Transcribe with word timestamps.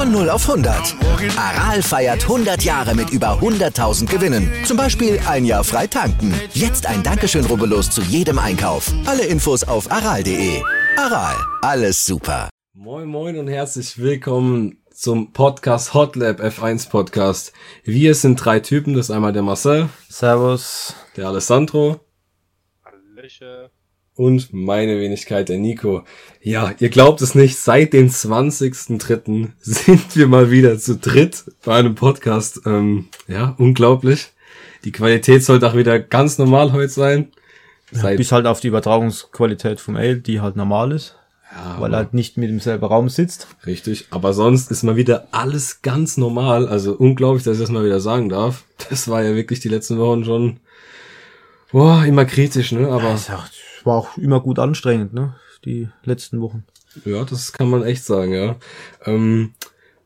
Von 0.00 0.12
0 0.12 0.30
auf 0.30 0.48
100. 0.48 0.96
Aral 1.36 1.82
feiert 1.82 2.22
100 2.22 2.62
Jahre 2.62 2.94
mit 2.94 3.10
über 3.10 3.38
100.000 3.38 4.06
Gewinnen. 4.06 4.50
Zum 4.64 4.78
Beispiel 4.78 5.20
ein 5.28 5.44
Jahr 5.44 5.62
frei 5.62 5.86
tanken. 5.86 6.32
Jetzt 6.54 6.86
ein 6.86 7.02
Dankeschön, 7.02 7.44
rubbellos 7.44 7.90
zu 7.90 8.00
jedem 8.00 8.38
Einkauf. 8.38 8.90
Alle 9.04 9.26
Infos 9.26 9.62
auf 9.62 9.92
aral.de. 9.92 10.62
Aral, 10.96 11.36
alles 11.60 12.06
super. 12.06 12.48
Moin 12.72 13.08
Moin 13.08 13.36
und 13.36 13.48
herzlich 13.48 13.98
willkommen 13.98 14.82
zum 14.90 15.34
Podcast 15.34 15.92
Hotlab 15.92 16.40
F1 16.40 16.88
Podcast. 16.88 17.52
Wir 17.84 18.14
sind 18.14 18.36
drei 18.36 18.60
Typen, 18.60 18.94
das 18.94 19.10
ist 19.10 19.14
einmal 19.14 19.34
der 19.34 19.42
Marcel. 19.42 19.90
Servus. 20.08 20.94
Der 21.18 21.28
Alessandro. 21.28 22.00
Hallöche 22.86 23.70
und 24.20 24.52
meine 24.52 25.00
Wenigkeit, 25.00 25.48
der 25.48 25.56
Nico. 25.56 26.02
Ja, 26.42 26.74
ihr 26.78 26.90
glaubt 26.90 27.22
es 27.22 27.34
nicht, 27.34 27.56
seit 27.58 27.94
dem 27.94 28.10
20.03. 28.10 29.48
sind 29.60 30.14
wir 30.14 30.26
mal 30.26 30.50
wieder 30.50 30.78
zu 30.78 30.98
dritt 30.98 31.44
bei 31.64 31.76
einem 31.76 31.94
Podcast. 31.94 32.60
Ähm, 32.66 33.08
ja, 33.28 33.54
unglaublich. 33.56 34.32
Die 34.84 34.92
Qualität 34.92 35.42
sollte 35.42 35.66
auch 35.66 35.74
wieder 35.74 35.98
ganz 35.98 36.36
normal 36.36 36.72
heute 36.72 36.90
sein. 36.90 37.28
Ja, 37.92 38.10
bis 38.10 38.30
halt 38.30 38.44
auf 38.44 38.60
die 38.60 38.68
Übertragungsqualität 38.68 39.80
vom 39.80 39.96
Ale, 39.96 40.16
die 40.16 40.42
halt 40.42 40.54
normal 40.54 40.92
ist. 40.92 41.16
Ja, 41.52 41.80
weil 41.80 41.94
er 41.94 41.96
halt 41.96 42.12
nicht 42.12 42.36
mit 42.36 42.50
im 42.50 42.60
selben 42.60 42.84
Raum 42.84 43.08
sitzt. 43.08 43.48
Richtig, 43.64 44.06
aber 44.10 44.34
sonst 44.34 44.70
ist 44.70 44.82
mal 44.82 44.96
wieder 44.96 45.28
alles 45.30 45.80
ganz 45.80 46.18
normal. 46.18 46.68
Also 46.68 46.92
unglaublich, 46.92 47.44
dass 47.44 47.56
ich 47.56 47.62
das 47.62 47.70
mal 47.70 47.86
wieder 47.86 48.00
sagen 48.00 48.28
darf. 48.28 48.64
Das 48.90 49.08
war 49.08 49.22
ja 49.22 49.34
wirklich 49.34 49.60
die 49.60 49.68
letzten 49.68 49.98
Wochen 49.98 50.26
schon 50.26 50.60
boah, 51.72 52.04
immer 52.04 52.26
kritisch, 52.26 52.72
ne? 52.72 52.88
Aber 52.88 53.18
ja, 53.28 53.44
war 53.86 53.96
auch 53.96 54.16
immer 54.16 54.40
gut 54.40 54.58
anstrengend, 54.58 55.12
ne? 55.12 55.34
Die 55.64 55.88
letzten 56.04 56.40
Wochen. 56.40 56.64
Ja, 57.04 57.24
das 57.24 57.52
kann 57.52 57.70
man 57.70 57.84
echt 57.84 58.04
sagen, 58.04 58.32
ja. 58.32 58.56
Ähm, 59.04 59.54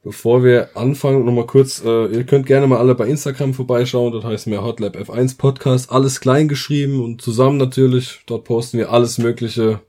bevor 0.02 0.44
wir 0.44 0.76
anfangen, 0.76 1.24
nochmal 1.24 1.46
kurz, 1.46 1.82
äh, 1.84 2.06
ihr 2.06 2.24
könnt 2.24 2.46
gerne 2.46 2.66
mal 2.66 2.78
alle 2.78 2.94
bei 2.94 3.06
Instagram 3.06 3.54
vorbeischauen, 3.54 4.12
dort 4.12 4.24
heißt 4.24 4.46
mir 4.46 4.62
Hotlab 4.62 4.96
F1 4.96 5.38
Podcast, 5.38 5.90
alles 5.90 6.20
klein 6.20 6.48
geschrieben 6.48 7.02
und 7.02 7.22
zusammen 7.22 7.56
natürlich. 7.56 8.20
Dort 8.26 8.44
posten 8.44 8.78
wir 8.78 8.90
alles 8.90 9.18
mögliche, 9.18 9.80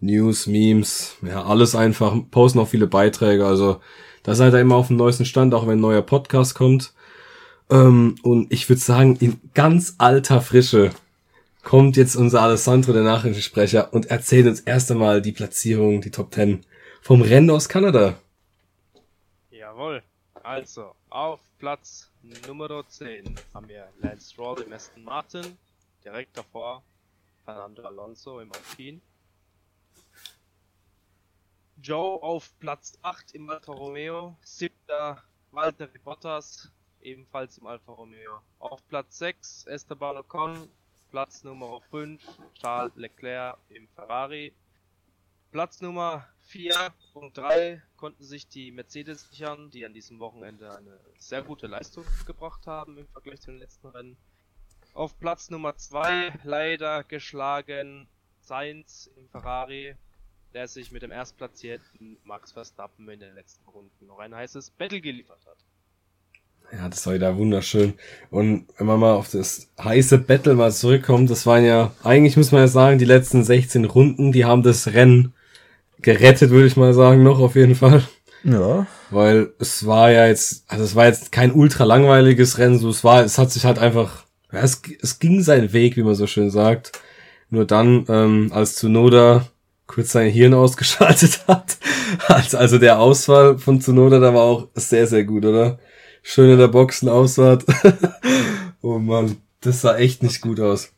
News, 0.00 0.46
Memes, 0.46 1.16
ja, 1.26 1.44
alles 1.44 1.74
einfach, 1.74 2.16
posten 2.30 2.58
auch 2.58 2.68
viele 2.68 2.86
Beiträge, 2.86 3.46
also 3.46 3.80
da 4.22 4.34
seid 4.34 4.54
ihr 4.54 4.60
immer 4.60 4.76
auf 4.76 4.88
dem 4.88 4.96
neuesten 4.96 5.24
Stand, 5.24 5.54
auch 5.54 5.66
wenn 5.66 5.78
ein 5.78 5.82
neuer 5.82 6.02
Podcast 6.02 6.54
kommt. 6.54 6.92
Ähm, 7.70 8.16
und 8.22 8.52
ich 8.52 8.68
würde 8.68 8.80
sagen, 8.80 9.16
in 9.20 9.40
ganz 9.54 9.94
alter 9.98 10.40
Frische 10.40 10.90
kommt 11.62 11.96
jetzt 11.96 12.16
unser 12.16 12.42
Alessandro, 12.42 12.92
der 12.92 13.02
Nachrichtensprecher, 13.02 13.92
und 13.92 14.06
erzählt 14.06 14.46
uns 14.46 14.60
erst 14.60 14.90
einmal 14.90 15.22
die 15.22 15.32
Platzierung, 15.32 16.00
die 16.00 16.10
Top 16.10 16.32
10 16.32 16.64
vom 17.02 17.22
Rennen 17.22 17.50
aus 17.50 17.68
Kanada. 17.68 18.18
Jawohl. 19.50 20.02
Also, 20.42 20.94
auf 21.10 21.40
Platz 21.58 22.10
Nummer 22.46 22.84
10 22.86 23.34
haben 23.54 23.68
wir 23.68 23.88
Lance 24.00 24.32
Stroll 24.32 24.62
im 24.62 24.72
Aston 24.72 25.04
Martin, 25.04 25.58
direkt 26.04 26.36
davor 26.36 26.82
Fernando 27.44 27.82
Alonso 27.82 28.40
im 28.40 28.50
Alpine. 28.52 29.00
Joe 31.82 32.22
auf 32.22 32.52
Platz 32.58 32.98
8 33.02 33.34
im 33.34 33.48
Alfa 33.48 33.72
Romeo, 33.72 34.36
siebter 34.42 35.22
Walter 35.50 35.88
Bottas, 36.04 36.70
ebenfalls 37.00 37.58
im 37.58 37.66
Alfa 37.66 37.92
Romeo. 37.92 38.40
Auf 38.58 38.86
Platz 38.88 39.18
6 39.18 39.66
Esteban 39.66 40.18
Ocon, 40.18 40.68
Platz 41.10 41.42
Nummer 41.42 41.80
5 41.90 42.22
Charles 42.54 42.94
Leclerc 42.94 43.58
im 43.70 43.88
Ferrari. 43.88 44.52
Platz 45.50 45.80
Nummer 45.80 46.28
4 46.42 46.94
und 47.14 47.36
3 47.36 47.82
konnten 47.96 48.22
sich 48.22 48.46
die 48.46 48.70
Mercedes 48.70 49.28
sichern, 49.28 49.70
die 49.70 49.84
an 49.84 49.92
diesem 49.92 50.20
Wochenende 50.20 50.70
eine 50.76 51.00
sehr 51.18 51.42
gute 51.42 51.66
Leistung 51.66 52.04
gebracht 52.26 52.68
haben 52.68 52.96
im 52.96 53.08
Vergleich 53.08 53.40
zu 53.40 53.50
den 53.50 53.58
letzten 53.58 53.88
Rennen. 53.88 54.16
Auf 54.94 55.18
Platz 55.18 55.50
Nummer 55.50 55.76
2 55.76 56.40
leider 56.44 57.02
geschlagen 57.02 58.08
Sainz 58.40 59.10
im 59.16 59.28
Ferrari, 59.30 59.96
der 60.54 60.68
sich 60.68 60.92
mit 60.92 61.02
dem 61.02 61.10
erstplatzierten 61.10 62.18
Max 62.22 62.52
Verstappen 62.52 63.08
in 63.08 63.18
den 63.18 63.34
letzten 63.34 63.68
Runden 63.68 64.06
noch 64.06 64.20
ein 64.20 64.34
heißes 64.34 64.70
Battle 64.70 65.00
geliefert 65.00 65.44
hat. 65.44 65.58
Ja, 66.72 66.88
das 66.88 67.04
war 67.06 67.14
wieder 67.14 67.36
wunderschön. 67.36 67.94
Und 68.30 68.66
wenn 68.78 68.86
man 68.86 69.00
mal 69.00 69.14
auf 69.14 69.28
das 69.28 69.68
heiße 69.82 70.18
Battle 70.18 70.54
mal 70.54 70.72
zurückkommt, 70.72 71.28
das 71.30 71.44
waren 71.46 71.64
ja, 71.64 71.92
eigentlich 72.04 72.36
muss 72.36 72.52
man 72.52 72.62
ja 72.62 72.68
sagen, 72.68 72.98
die 72.98 73.04
letzten 73.04 73.42
16 73.42 73.84
Runden, 73.86 74.30
die 74.30 74.44
haben 74.44 74.62
das 74.62 74.92
Rennen 74.92 75.34
gerettet, 76.00 76.50
würde 76.50 76.68
ich 76.68 76.76
mal 76.76 76.94
sagen, 76.94 77.22
noch 77.22 77.40
auf 77.40 77.56
jeden 77.56 77.74
Fall. 77.74 78.04
Ja. 78.44 78.86
Weil 79.10 79.52
es 79.58 79.84
war 79.84 80.10
ja 80.12 80.26
jetzt, 80.26 80.64
also 80.68 80.84
es 80.84 80.94
war 80.94 81.06
jetzt 81.06 81.32
kein 81.32 81.52
ultra 81.52 81.84
langweiliges 81.84 82.58
Rennen, 82.58 82.78
so 82.78 82.88
es 82.88 83.02
war, 83.02 83.24
es 83.24 83.36
hat 83.36 83.50
sich 83.50 83.64
halt 83.64 83.78
einfach, 83.78 84.24
ja, 84.52 84.60
es, 84.60 84.80
es 85.02 85.18
ging 85.18 85.42
seinen 85.42 85.72
Weg, 85.72 85.96
wie 85.96 86.02
man 86.02 86.14
so 86.14 86.26
schön 86.26 86.50
sagt. 86.50 86.92
Nur 87.50 87.64
dann, 87.64 88.04
ähm, 88.08 88.50
als 88.54 88.76
Tsunoda 88.76 89.48
kurz 89.88 90.12
sein 90.12 90.30
Hirn 90.30 90.54
ausgeschaltet 90.54 91.40
hat, 91.48 91.78
als 92.28 92.54
also 92.54 92.78
der 92.78 93.00
Ausfall 93.00 93.58
von 93.58 93.80
Tsunoda, 93.80 94.20
da 94.20 94.32
war 94.32 94.42
auch 94.42 94.68
sehr, 94.74 95.08
sehr 95.08 95.24
gut, 95.24 95.44
oder? 95.44 95.80
Schön 96.22 96.50
in 96.50 96.58
der 96.58 96.68
Boxen 96.68 97.08
aussaht. 97.08 97.64
oh 98.82 98.98
Mann, 98.98 99.36
das 99.60 99.80
sah 99.82 99.96
echt 99.96 100.22
nicht 100.22 100.40
gut 100.40 100.60
aus. 100.60 100.92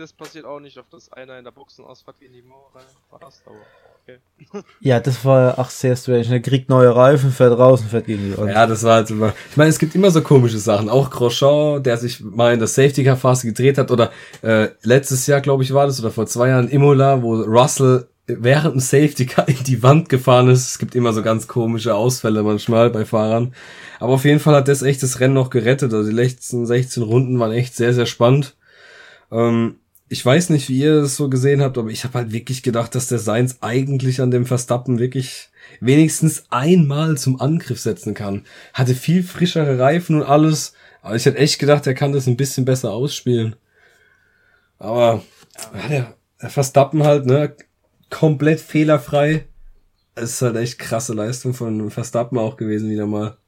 Das 0.00 0.14
passiert 0.14 0.46
auch 0.46 0.60
nicht, 0.60 0.78
auf 0.78 0.86
das 0.90 1.12
einer 1.12 1.36
in 1.36 1.44
der 1.44 1.50
Boxen 1.50 1.84
ausfahrt 1.84 2.16
wie 2.20 2.24
in 2.24 2.32
die 2.32 2.40
Mauer 2.40 2.70
passt, 3.10 3.42
aber 3.44 3.56
okay. 4.02 4.64
ja, 4.80 4.98
das 4.98 5.22
war 5.26 5.58
ach 5.58 5.68
sehr 5.68 5.94
strange. 5.94 6.26
Er 6.30 6.40
kriegt 6.40 6.70
neue 6.70 6.96
Reifen, 6.96 7.30
fährt 7.30 7.58
raus 7.58 7.82
und 7.82 7.88
fährt 7.88 8.06
gegen 8.06 8.30
die 8.30 8.38
Wand. 8.38 8.50
Ja, 8.50 8.66
das 8.66 8.82
war 8.82 8.94
halt 8.94 9.10
immer. 9.10 9.34
Ich 9.50 9.58
meine, 9.58 9.68
es 9.68 9.78
gibt 9.78 9.94
immer 9.94 10.10
so 10.10 10.22
komische 10.22 10.58
Sachen. 10.58 10.88
Auch 10.88 11.10
Grosjean, 11.10 11.82
der 11.82 11.98
sich 11.98 12.20
mal 12.20 12.54
in 12.54 12.60
der 12.60 12.68
Safety 12.68 13.04
Car 13.04 13.18
Phase 13.18 13.46
gedreht 13.46 13.76
hat, 13.76 13.90
oder 13.90 14.10
äh, 14.40 14.68
letztes 14.82 15.26
Jahr, 15.26 15.42
glaube 15.42 15.64
ich, 15.64 15.74
war 15.74 15.84
das, 15.84 16.00
oder 16.00 16.10
vor 16.10 16.26
zwei 16.26 16.48
Jahren 16.48 16.70
Imola, 16.70 17.20
wo 17.22 17.34
Russell 17.34 18.08
während 18.40 18.74
dem 18.74 18.80
Safety 18.80 19.26
Car 19.26 19.48
in 19.48 19.62
die 19.64 19.82
Wand 19.82 20.08
gefahren 20.08 20.48
ist. 20.48 20.68
Es 20.68 20.78
gibt 20.78 20.94
immer 20.94 21.12
so 21.12 21.22
ganz 21.22 21.48
komische 21.48 21.94
Ausfälle 21.94 22.42
manchmal 22.42 22.90
bei 22.90 23.04
Fahrern. 23.04 23.54
Aber 23.98 24.14
auf 24.14 24.24
jeden 24.24 24.40
Fall 24.40 24.54
hat 24.54 24.68
das 24.68 24.82
echt 24.82 25.02
das 25.02 25.20
Rennen 25.20 25.34
noch 25.34 25.50
gerettet. 25.50 25.92
Also 25.92 26.08
die 26.08 26.16
letzten 26.16 26.66
16 26.66 27.02
Runden 27.02 27.38
waren 27.38 27.52
echt 27.52 27.76
sehr, 27.76 27.94
sehr 27.94 28.06
spannend. 28.06 28.56
Ähm, 29.30 29.76
ich 30.08 30.26
weiß 30.26 30.50
nicht, 30.50 30.68
wie 30.68 30.78
ihr 30.78 31.02
es 31.02 31.16
so 31.16 31.28
gesehen 31.30 31.62
habt, 31.62 31.78
aber 31.78 31.88
ich 31.90 32.02
habe 32.02 32.18
halt 32.18 32.32
wirklich 32.32 32.64
gedacht, 32.64 32.96
dass 32.96 33.06
der 33.06 33.20
Seins 33.20 33.58
eigentlich 33.62 34.20
an 34.20 34.32
dem 34.32 34.44
Verstappen 34.44 34.98
wirklich 34.98 35.50
wenigstens 35.80 36.46
einmal 36.50 37.16
zum 37.16 37.40
Angriff 37.40 37.78
setzen 37.78 38.12
kann. 38.14 38.44
Hatte 38.74 38.96
viel 38.96 39.22
frischere 39.22 39.78
Reifen 39.78 40.16
und 40.16 40.22
alles. 40.24 40.72
Aber 41.00 41.14
ich 41.14 41.24
hätte 41.26 41.38
echt 41.38 41.60
gedacht, 41.60 41.86
er 41.86 41.94
kann 41.94 42.12
das 42.12 42.26
ein 42.26 42.36
bisschen 42.36 42.64
besser 42.64 42.90
ausspielen. 42.92 43.54
Aber 44.80 45.22
ja, 45.88 46.14
der 46.42 46.50
Verstappen 46.50 47.04
halt, 47.04 47.26
ne, 47.26 47.54
komplett 48.10 48.60
fehlerfrei. 48.60 49.46
Es 50.14 50.32
ist 50.32 50.42
halt 50.42 50.56
echt 50.56 50.78
krasse 50.78 51.14
Leistung 51.14 51.54
von 51.54 51.90
Verstappen 51.90 52.38
auch 52.38 52.56
gewesen 52.56 52.90
wieder 52.90 53.06
mal. 53.06 53.38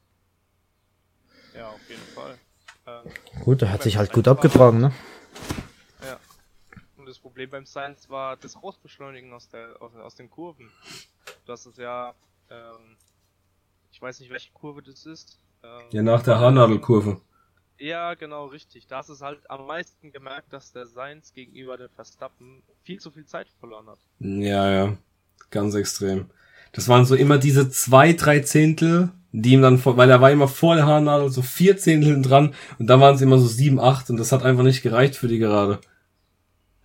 Ja, 1.54 1.68
auf 1.68 1.88
jeden 1.88 2.02
Fall. 2.14 2.38
Ähm, 2.86 3.12
gut, 3.42 3.62
er 3.62 3.72
hat 3.72 3.82
sich 3.82 3.96
halt 3.96 4.12
gut 4.12 4.28
abgetragen, 4.28 4.80
ne? 4.80 4.92
Ja. 6.02 6.18
Und 6.96 7.06
das 7.06 7.18
Problem 7.18 7.50
beim 7.50 7.66
Science 7.66 8.08
war 8.08 8.36
das 8.36 8.62
Rausbeschleunigen 8.62 9.32
aus, 9.32 9.48
der, 9.48 9.80
aus, 9.80 9.94
aus 9.96 10.14
den 10.14 10.30
Kurven. 10.30 10.70
Das 11.46 11.66
ist 11.66 11.78
ja, 11.78 12.14
ähm, 12.48 12.96
ich 13.90 14.00
weiß 14.00 14.20
nicht, 14.20 14.30
welche 14.30 14.52
Kurve 14.52 14.82
das 14.82 15.04
ist. 15.04 15.38
Ähm, 15.62 15.82
ja, 15.90 16.02
nach 16.02 16.22
der 16.22 16.38
Haarnadelkurve. 16.38 17.20
Ja, 17.82 18.14
genau, 18.14 18.46
richtig. 18.46 18.86
Da 18.86 18.98
hast 18.98 19.08
es 19.08 19.22
halt 19.22 19.40
am 19.50 19.66
meisten 19.66 20.12
gemerkt, 20.12 20.52
dass 20.52 20.70
der 20.70 20.86
Seins 20.86 21.32
gegenüber 21.32 21.76
den 21.76 21.88
Verstappen 21.88 22.62
viel 22.84 23.00
zu 23.00 23.10
viel 23.10 23.26
Zeit 23.26 23.48
verloren 23.58 23.88
hat. 23.88 23.98
Ja, 24.20 24.70
ja. 24.70 24.96
Ganz 25.50 25.74
extrem. 25.74 26.30
Das 26.70 26.86
waren 26.86 27.04
so 27.04 27.16
immer 27.16 27.38
diese 27.38 27.70
zwei, 27.70 28.12
drei 28.12 28.38
Zehntel, 28.38 29.10
die 29.32 29.54
ihm 29.54 29.62
dann, 29.62 29.78
vor, 29.78 29.96
weil 29.96 30.08
er 30.08 30.20
war 30.20 30.30
immer 30.30 30.46
vor 30.46 30.76
der 30.76 30.86
Haarnadel, 30.86 31.30
so 31.30 31.42
vier 31.42 31.76
Zehntel 31.76 32.22
dran 32.22 32.54
und 32.78 32.86
da 32.86 33.00
waren 33.00 33.16
es 33.16 33.20
immer 33.20 33.38
so 33.38 33.48
sieben, 33.48 33.80
acht 33.80 34.10
und 34.10 34.16
das 34.16 34.30
hat 34.30 34.44
einfach 34.44 34.62
nicht 34.62 34.82
gereicht 34.82 35.16
für 35.16 35.26
die 35.26 35.40
Gerade. 35.40 35.80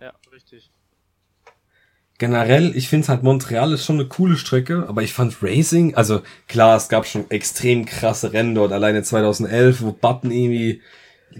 Ja, 0.00 0.12
richtig. 0.32 0.72
Generell, 2.18 2.76
ich 2.76 2.88
finde 2.88 3.08
halt 3.08 3.22
Montreal 3.22 3.72
ist 3.72 3.84
schon 3.84 4.00
eine 4.00 4.08
coole 4.08 4.36
Strecke, 4.36 4.86
aber 4.88 5.02
ich 5.02 5.12
fand 5.12 5.42
Racing, 5.42 5.94
also 5.94 6.20
klar, 6.48 6.76
es 6.76 6.88
gab 6.88 7.06
schon 7.06 7.30
extrem 7.30 7.86
krasse 7.86 8.32
Rennen 8.32 8.54
dort, 8.54 8.72
alleine 8.72 9.02
2011, 9.02 9.82
wo 9.82 9.92
Button 9.92 10.30
irgendwie 10.30 10.82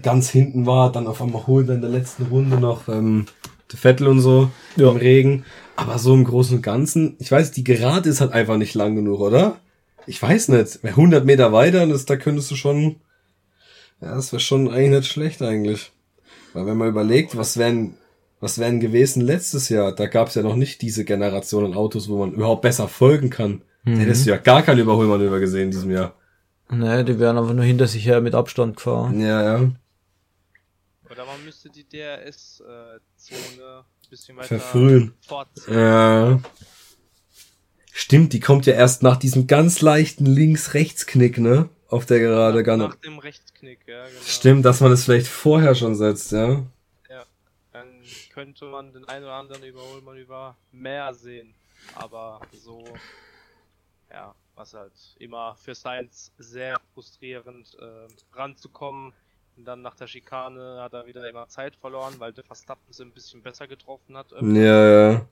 ganz 0.01 0.29
hinten 0.29 0.65
war, 0.65 0.91
dann 0.91 1.07
auf 1.07 1.21
einmal 1.21 1.47
holt 1.47 1.69
er 1.69 1.75
in 1.75 1.81
der 1.81 1.89
letzten 1.89 2.23
Runde 2.27 2.57
noch 2.57 2.87
ähm, 2.87 3.25
der 3.71 3.79
Vettel 3.79 4.07
und 4.07 4.21
so 4.21 4.49
ja. 4.75 4.89
im 4.89 4.97
Regen. 4.97 5.45
Aber 5.75 5.97
so 5.97 6.13
im 6.13 6.25
Großen 6.25 6.57
und 6.57 6.61
Ganzen, 6.61 7.15
ich 7.19 7.31
weiß, 7.31 7.51
die 7.51 7.63
Gerade 7.63 8.09
ist 8.09 8.21
halt 8.21 8.33
einfach 8.33 8.57
nicht 8.57 8.73
lang 8.73 8.95
genug, 8.95 9.21
oder? 9.21 9.57
Ich 10.07 10.21
weiß 10.21 10.49
nicht. 10.49 10.83
100 10.83 11.25
Meter 11.25 11.53
weiter, 11.53 11.85
das, 11.87 12.05
da 12.05 12.17
könntest 12.17 12.51
du 12.51 12.55
schon, 12.55 12.97
ja, 14.01 14.15
das 14.15 14.31
wäre 14.33 14.41
schon 14.41 14.69
eigentlich 14.69 14.89
nicht 15.01 15.11
schlecht 15.11 15.41
eigentlich. 15.41 15.91
Weil 16.53 16.65
wenn 16.65 16.77
man 16.77 16.89
überlegt, 16.89 17.37
was 17.37 17.57
wären, 17.57 17.95
was 18.39 18.57
wären 18.59 18.79
gewesen 18.79 19.21
letztes 19.21 19.69
Jahr, 19.69 19.93
da 19.93 20.07
gab 20.07 20.29
es 20.29 20.35
ja 20.35 20.41
noch 20.41 20.55
nicht 20.55 20.81
diese 20.81 21.05
Generation 21.05 21.65
an 21.65 21.73
Autos, 21.73 22.09
wo 22.09 22.19
man 22.19 22.33
überhaupt 22.33 22.61
besser 22.61 22.87
folgen 22.87 23.29
kann. 23.29 23.63
Mhm. 23.83 23.95
Da 23.95 23.99
hättest 24.01 24.25
du 24.25 24.29
ja 24.31 24.37
gar 24.37 24.61
kein 24.61 24.77
Überholmanöver 24.77 25.39
gesehen 25.39 25.65
in 25.65 25.71
diesem 25.71 25.91
Jahr. 25.91 26.15
Nee, 26.69 27.03
die 27.03 27.19
wären 27.19 27.37
einfach 27.37 27.53
nur 27.53 27.65
hinter 27.65 27.87
sich 27.87 28.05
her 28.05 28.21
mit 28.21 28.35
Abstand 28.35 28.77
gefahren. 28.77 29.19
Ja, 29.19 29.41
ja. 29.41 29.71
Oder 31.09 31.25
man 31.25 31.43
müsste 31.43 31.69
die 31.69 31.83
DRS-Zone 31.83 32.65
ein 33.79 34.09
bisschen 34.09 34.37
weiter 34.37 34.47
verfrühen. 34.47 35.13
Fortziehen. 35.25 35.73
Ja. 35.73 36.39
Stimmt, 37.91 38.33
die 38.33 38.39
kommt 38.39 38.65
ja 38.67 38.73
erst 38.73 39.03
nach 39.03 39.17
diesem 39.17 39.47
ganz 39.47 39.81
leichten 39.81 40.25
Links-Rechts-Knick, 40.25 41.39
ne? 41.39 41.69
Auf 41.87 42.05
der 42.05 42.19
gerade 42.19 42.63
gar 42.63 42.77
Nach 42.77 42.95
dem 42.95 43.17
Rechtsknick, 43.17 43.79
ja, 43.87 44.05
genau. 44.05 44.21
Stimmt, 44.23 44.63
dass 44.63 44.79
man 44.79 44.91
es 44.91 44.99
das 44.99 45.05
vielleicht 45.05 45.27
vorher 45.27 45.73
schon 45.73 45.95
setzt, 45.95 46.31
ja? 46.31 46.67
Könnte 48.39 48.63
man 48.67 48.93
den 48.93 49.05
einen 49.09 49.25
oder 49.25 49.33
anderen 49.33 49.63
Überholmanöver 49.63 50.55
mehr 50.71 51.13
sehen. 51.13 51.53
Aber 51.95 52.39
so, 52.53 52.85
ja, 54.09 54.33
was 54.55 54.73
halt 54.73 54.93
immer 55.19 55.55
für 55.55 55.75
Science 55.75 56.31
sehr 56.37 56.79
frustrierend 56.93 57.75
äh, 57.81 58.07
ranzukommen. 58.37 59.11
Und 59.57 59.65
dann 59.65 59.81
nach 59.81 59.95
der 59.95 60.07
Schikane 60.07 60.79
hat 60.81 60.93
er 60.93 61.05
wieder 61.05 61.29
immer 61.29 61.49
Zeit 61.49 61.75
verloren, 61.75 62.13
weil 62.19 62.31
der 62.31 62.45
Verstappen 62.45 62.93
sie 62.93 63.03
ein 63.03 63.11
bisschen 63.11 63.41
besser 63.41 63.67
getroffen 63.67 64.15
hat. 64.15 64.31
Irgendwie. 64.31 64.61
Ja, 64.61 65.11
ja. 65.11 65.25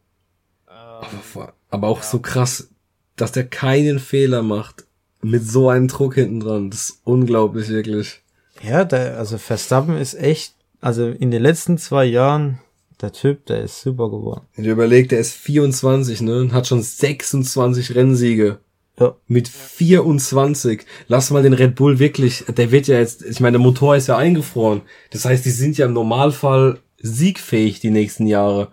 Ähm, 0.69 1.47
aber 1.69 1.87
auch 1.87 1.99
ja. 1.99 2.03
so 2.03 2.19
krass, 2.19 2.69
dass 3.15 3.31
der 3.31 3.47
keinen 3.47 3.99
Fehler 3.99 4.43
macht 4.43 4.85
mit 5.21 5.43
so 5.43 5.69
einem 5.69 5.87
Druck 5.87 6.15
hinten 6.15 6.41
dran. 6.41 6.71
Das 6.71 6.89
ist 6.89 7.01
unglaublich, 7.05 7.69
wirklich. 7.69 8.21
Ja, 8.61 8.83
der, 8.83 9.17
also 9.17 9.37
Verstappen 9.37 9.95
ist 9.95 10.13
echt, 10.15 10.55
also 10.81 11.07
in 11.07 11.31
den 11.31 11.41
letzten 11.41 11.77
zwei 11.77 12.03
Jahren, 12.03 12.59
der 13.01 13.11
Typ, 13.11 13.45
der 13.45 13.61
ist 13.61 13.81
super 13.81 14.09
geworden. 14.09 14.41
Ich 14.55 14.65
überlege, 14.65 15.07
der 15.07 15.19
ist 15.19 15.33
24, 15.33 16.21
ne, 16.21 16.39
und 16.39 16.53
hat 16.53 16.67
schon 16.67 16.81
26 16.81 17.95
Rennsiege. 17.95 18.59
Ja. 18.99 19.15
Mit 19.27 19.47
24. 19.47 20.83
Lass 21.07 21.29
mal 21.29 21.43
den 21.43 21.53
Red 21.53 21.75
Bull 21.75 21.99
wirklich, 21.99 22.45
der 22.47 22.71
wird 22.71 22.87
ja 22.87 22.97
jetzt, 22.97 23.23
ich 23.23 23.39
meine, 23.39 23.57
der 23.57 23.61
Motor 23.61 23.95
ist 23.95 24.07
ja 24.07 24.17
eingefroren. 24.17 24.81
Das 25.11 25.25
heißt, 25.25 25.45
die 25.45 25.51
sind 25.51 25.77
ja 25.77 25.85
im 25.85 25.93
Normalfall 25.93 26.79
siegfähig 26.99 27.79
die 27.79 27.91
nächsten 27.91 28.25
Jahre. 28.25 28.69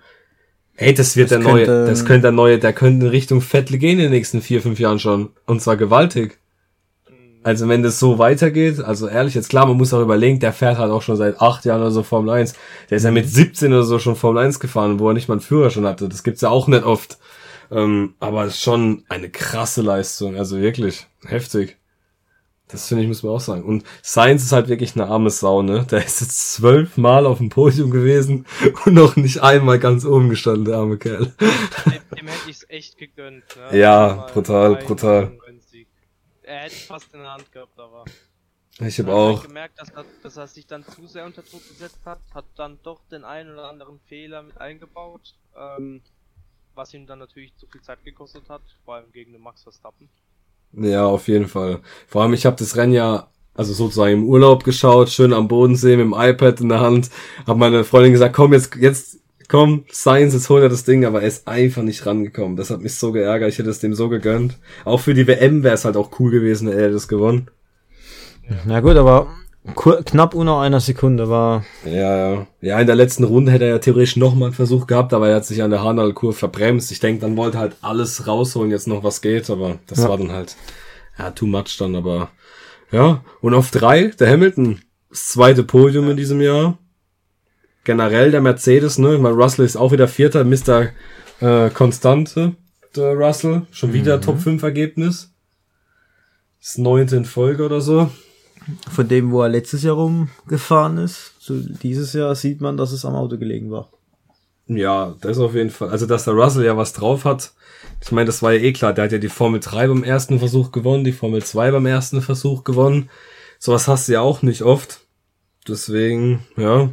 Ey, 0.77 0.95
das 0.95 1.17
wird 1.17 1.31
das 1.31 1.39
der 1.39 1.47
könnte, 1.47 1.71
neue, 1.71 1.87
das 1.87 2.05
könnte 2.07 2.23
der 2.23 2.33
neue, 2.33 2.59
der 2.59 2.73
könnte 2.73 3.07
in 3.07 3.11
Richtung 3.11 3.43
Vettel 3.43 3.79
gehen 3.79 3.99
in 3.99 4.05
den 4.05 4.11
nächsten 4.13 4.41
vier, 4.41 4.63
fünf 4.63 4.81
Jahren 4.81 4.99
schon. 4.99 5.31
Und 5.47 5.61
zwar 5.61 5.77
gewaltig. 5.77 6.39
Also 7.45 7.69
wenn 7.69 7.83
das 7.83 8.01
so 8.01 8.19
weitergeht, 8.19 8.81
also 8.81 9.07
ehrlich, 9.07 9.35
jetzt 9.35 9.51
klar, 9.51 9.67
man 9.67 9.77
muss 9.77 9.93
auch 9.93 10.01
überlegen, 10.01 10.41
der 10.41 10.55
fährt 10.55 10.79
halt 10.79 10.91
auch 10.91 11.03
schon 11.03 11.17
seit 11.17 11.41
acht 11.43 11.67
Jahren 11.67 11.83
oder 11.83 11.91
so 11.91 12.03
Formel 12.03 12.31
1. 12.35 12.55
Der 12.89 12.97
ist 12.97 13.05
ja 13.05 13.11
mit 13.11 13.29
17 13.29 13.71
oder 13.71 13.83
so 13.83 13.99
schon 13.99 14.17
Formel 14.17 14.43
1 14.45 14.61
gefahren, 14.61 14.99
wo 14.99 15.09
er 15.09 15.15
nicht 15.15 15.29
mal 15.29 15.35
einen 15.35 15.43
Führer 15.43 15.69
schon 15.69 15.87
hatte. 15.87 16.09
Das 16.09 16.23
gibt's 16.23 16.41
ja 16.41 16.49
auch 16.49 16.69
nicht 16.69 16.85
oft. 16.85 17.19
Ähm, 17.71 18.15
aber 18.19 18.51
schon 18.51 19.05
eine 19.11 19.29
krasse 19.29 19.83
Leistung, 19.83 20.37
also 20.37 20.59
wirklich 20.59 21.07
heftig. 21.27 21.77
Das 22.69 22.89
finde 22.89 23.03
ich, 23.03 23.09
muss 23.09 23.23
man 23.23 23.33
auch 23.35 23.41
sagen. 23.41 23.63
Und 23.63 23.85
Science 24.03 24.43
ist 24.43 24.53
halt 24.53 24.69
wirklich 24.69 24.97
eine 24.97 25.07
arme 25.07 25.29
Sau, 25.29 25.61
ne? 25.61 25.87
Der 25.91 26.03
ist 26.03 26.23
jetzt 26.23 26.55
zwölfmal 26.55 27.27
auf 27.27 27.39
dem 27.39 27.51
Podium 27.51 27.91
gewesen 27.91 28.47
und 28.87 28.95
noch 28.95 29.17
nicht 29.17 29.43
einmal 29.43 29.79
ganz 29.79 30.07
oben 30.07 30.31
gestanden, 30.31 30.65
der 30.65 30.79
arme 30.79 30.97
Kerl. 30.97 31.27
Dem, 31.27 31.93
dem 32.19 32.27
hätte 32.27 32.49
ich's 32.49 32.65
echt 32.71 32.97
gegönnt, 32.97 33.45
ne? 33.71 33.79
Ja, 33.79 34.29
brutal, 34.33 34.77
brutal. 34.77 35.33
Er 36.45 36.61
hätte 36.61 36.75
fast 36.75 37.13
in 37.15 37.21
der 37.21 37.33
Hand 37.33 37.51
gehabt, 37.53 37.79
aber. 37.79 38.05
Ich 38.81 38.99
habe 38.99 39.13
auch. 39.13 39.39
Halt 39.39 39.49
gemerkt, 39.49 39.81
dass 39.81 39.91
er, 39.91 40.05
dass 40.23 40.37
er 40.37 40.47
sich 40.47 40.67
dann 40.67 40.85
zu 40.85 41.07
sehr 41.07 41.25
unter 41.25 41.43
Druck 41.43 41.67
gesetzt 41.69 42.01
hat, 42.05 42.21
hat 42.35 42.45
dann 42.57 42.79
doch 42.83 43.01
den 43.11 43.25
einen 43.25 43.53
oder 43.53 43.69
anderen 43.69 44.01
Fehler 44.07 44.43
mit 44.43 44.61
eingebaut, 44.61 45.35
ähm, 45.57 46.03
was 46.75 46.93
ihm 46.93 47.07
dann 47.07 47.21
natürlich 47.21 47.57
zu 47.57 47.67
viel 47.67 47.83
Zeit 47.83 48.05
gekostet 48.05 48.49
hat, 48.49 48.63
vor 48.85 48.97
allem 48.97 49.13
gegen 49.13 49.33
den 49.33 49.43
Max 49.43 49.63
Verstappen. 49.63 50.09
Ja, 50.73 51.07
auf 51.07 51.29
jeden 51.29 51.47
Fall. 51.47 51.83
Vor 52.09 52.23
allem, 52.23 52.33
ich 52.33 52.47
habe 52.47 52.57
das 52.57 52.77
Rennen 52.77 52.93
ja 52.93 53.29
also 53.55 53.73
sozusagen 53.73 54.13
im 54.13 54.25
Urlaub 54.25 54.65
geschaut, 54.65 55.09
schön 55.11 55.33
am 55.33 55.49
Bodensee 55.49 55.97
mit 55.97 56.07
dem 56.07 56.15
iPad 56.17 56.61
in 56.61 56.69
der 56.69 56.81
Hand. 56.81 57.11
Hab 57.47 57.57
meine 57.57 57.85
Freundin 57.85 58.13
gesagt, 58.13 58.35
komm 58.35 58.53
jetzt, 58.53 58.75
jetzt, 58.75 59.21
komm, 59.49 59.85
Science, 59.93 60.35
jetzt 60.35 60.49
hol 60.49 60.63
er 60.63 60.69
das 60.69 60.85
Ding, 60.85 61.05
aber 61.05 61.23
er 61.23 61.29
ist 61.29 61.49
einfach 61.49 61.83
nicht 61.83 62.05
rangekommen. 62.07 62.57
Das 62.57 62.71
hat 62.71 62.81
mich 62.81 62.95
so 62.95 63.13
geärgert, 63.13 63.51
ich 63.51 63.59
hätte 63.59 63.71
es 63.71 63.81
dem 63.81 63.95
so 63.95 64.09
gegönnt. 64.09 64.59
Auch 64.85 65.01
für 65.01 65.15
die 65.15 65.27
WM 65.27 65.63
wäre 65.63 65.75
es 65.75 65.85
halt 65.85 65.97
auch 65.97 66.19
cool 66.19 66.31
gewesen, 66.31 66.69
er 66.69 66.85
hätte 66.85 66.95
es 66.95 67.09
gewonnen. 67.09 67.49
Ja. 68.49 68.57
Na 68.65 68.81
gut, 68.81 68.97
aber 68.97 69.29
knapp 70.05 70.35
unter 70.35 70.61
einer 70.61 70.81
Sekunde 70.81 71.29
war. 71.29 71.65
Ja, 71.85 72.17
ja. 72.17 72.47
Ja, 72.61 72.81
in 72.81 72.87
der 72.87 72.97
letzten 72.97 73.25
Runde 73.25 73.53
hätte 73.53 73.65
er 73.65 73.71
ja 73.71 73.79
theoretisch 73.79 74.17
nochmal 74.17 74.49
einen 74.49 74.55
Versuch 74.55 74.87
gehabt, 74.87 75.15
aber 75.15 75.29
er 75.29 75.37
hat 75.37 75.47
sich 75.47 75.63
an 75.63 75.71
der 75.71 75.83
Hanal-Kurve 75.83 76.37
verbremst. 76.37 76.93
Ich 76.93 77.01
denke, 77.01 77.23
dann 77.23 77.37
wollte 77.37 77.59
halt 77.59 77.77
alles 77.81 78.27
rausholen, 78.27 78.71
jetzt 78.71 78.87
noch 78.87 79.05
was 79.05 79.23
geht, 79.23 79.49
aber 79.49 79.79
das 79.87 80.01
ja. 80.01 80.09
war 80.09 80.19
dann 80.19 80.33
halt, 80.33 80.57
ja, 81.19 81.31
too 81.31 81.47
much 81.47 81.77
dann, 81.79 81.97
aber, 81.97 82.31
ja. 82.93 83.25
Und 83.41 83.55
auf 83.55 83.71
drei, 83.71 84.09
der 84.09 84.31
Hamilton, 84.31 84.81
das 85.09 85.29
zweite 85.29 85.63
Podium 85.63 86.11
in 86.11 86.17
diesem 86.17 86.41
Jahr. 86.41 86.77
Generell 87.85 88.31
der 88.31 88.41
Mercedes, 88.41 88.99
ne, 88.99 89.23
weil 89.23 89.33
Russell 89.33 89.65
ist 89.65 89.77
auch 89.77 89.93
wieder 89.93 90.09
Vierter, 90.09 90.45
Mr. 90.45 90.89
Äh, 91.41 91.71
Konstante, 91.71 92.57
der 92.97 93.15
Russell, 93.15 93.63
schon 93.71 93.93
wieder 93.93 94.17
mhm. 94.17 94.23
Top 94.23 94.41
5 94.41 94.63
Ergebnis. 94.63 95.33
Das 96.61 96.79
neunte 96.79 97.17
in 97.17 97.25
Folge 97.27 97.65
oder 97.65 97.81
so 97.81 98.11
von 98.91 99.09
dem, 99.09 99.31
wo 99.31 99.43
er 99.43 99.49
letztes 99.49 99.83
Jahr 99.83 99.97
rumgefahren 99.97 100.99
ist. 100.99 101.35
So 101.39 101.55
dieses 101.57 102.13
Jahr 102.13 102.35
sieht 102.35 102.61
man, 102.61 102.77
dass 102.77 102.93
es 102.93 103.05
am 103.05 103.15
Auto 103.15 103.39
gelegen 103.39 103.71
war. 103.71 103.89
Ja, 104.67 105.15
das 105.21 105.39
auf 105.39 105.55
jeden 105.55 105.71
Fall. 105.71 105.91
Also, 105.91 106.07
dass 106.07 106.25
der 106.25 106.35
Russell 106.35 106.65
ja 106.65 106.77
was 106.77 106.95
drauf 106.95 107.25
hat. 107.25 107.53
Ich 108.01 108.13
meine, 108.13 108.27
das 108.27 108.43
war 108.43 108.53
ja 108.53 108.61
eh 108.61 108.73
klar. 108.73 108.95
Der 108.95 109.05
hat 109.05 109.13
ja 109.13 109.19
die 109.19 109.29
Formel 109.29 109.61
3 109.61 109.89
beim 109.89 110.05
ersten 110.05 110.39
Versuch 110.39 110.73
gewonnen, 110.73 111.05
die 111.05 111.13
Formel 111.13 111.43
2 111.43 111.71
beim 111.71 111.87
ersten 111.87 112.23
Versuch 112.23 112.65
gewonnen. 112.65 113.11
Sowas 113.59 113.89
hast 113.89 114.09
du 114.09 114.13
ja 114.15 114.21
auch 114.23 114.43
nicht 114.43 114.63
oft. 114.63 115.01
Deswegen, 115.69 116.41
ja. 116.57 116.91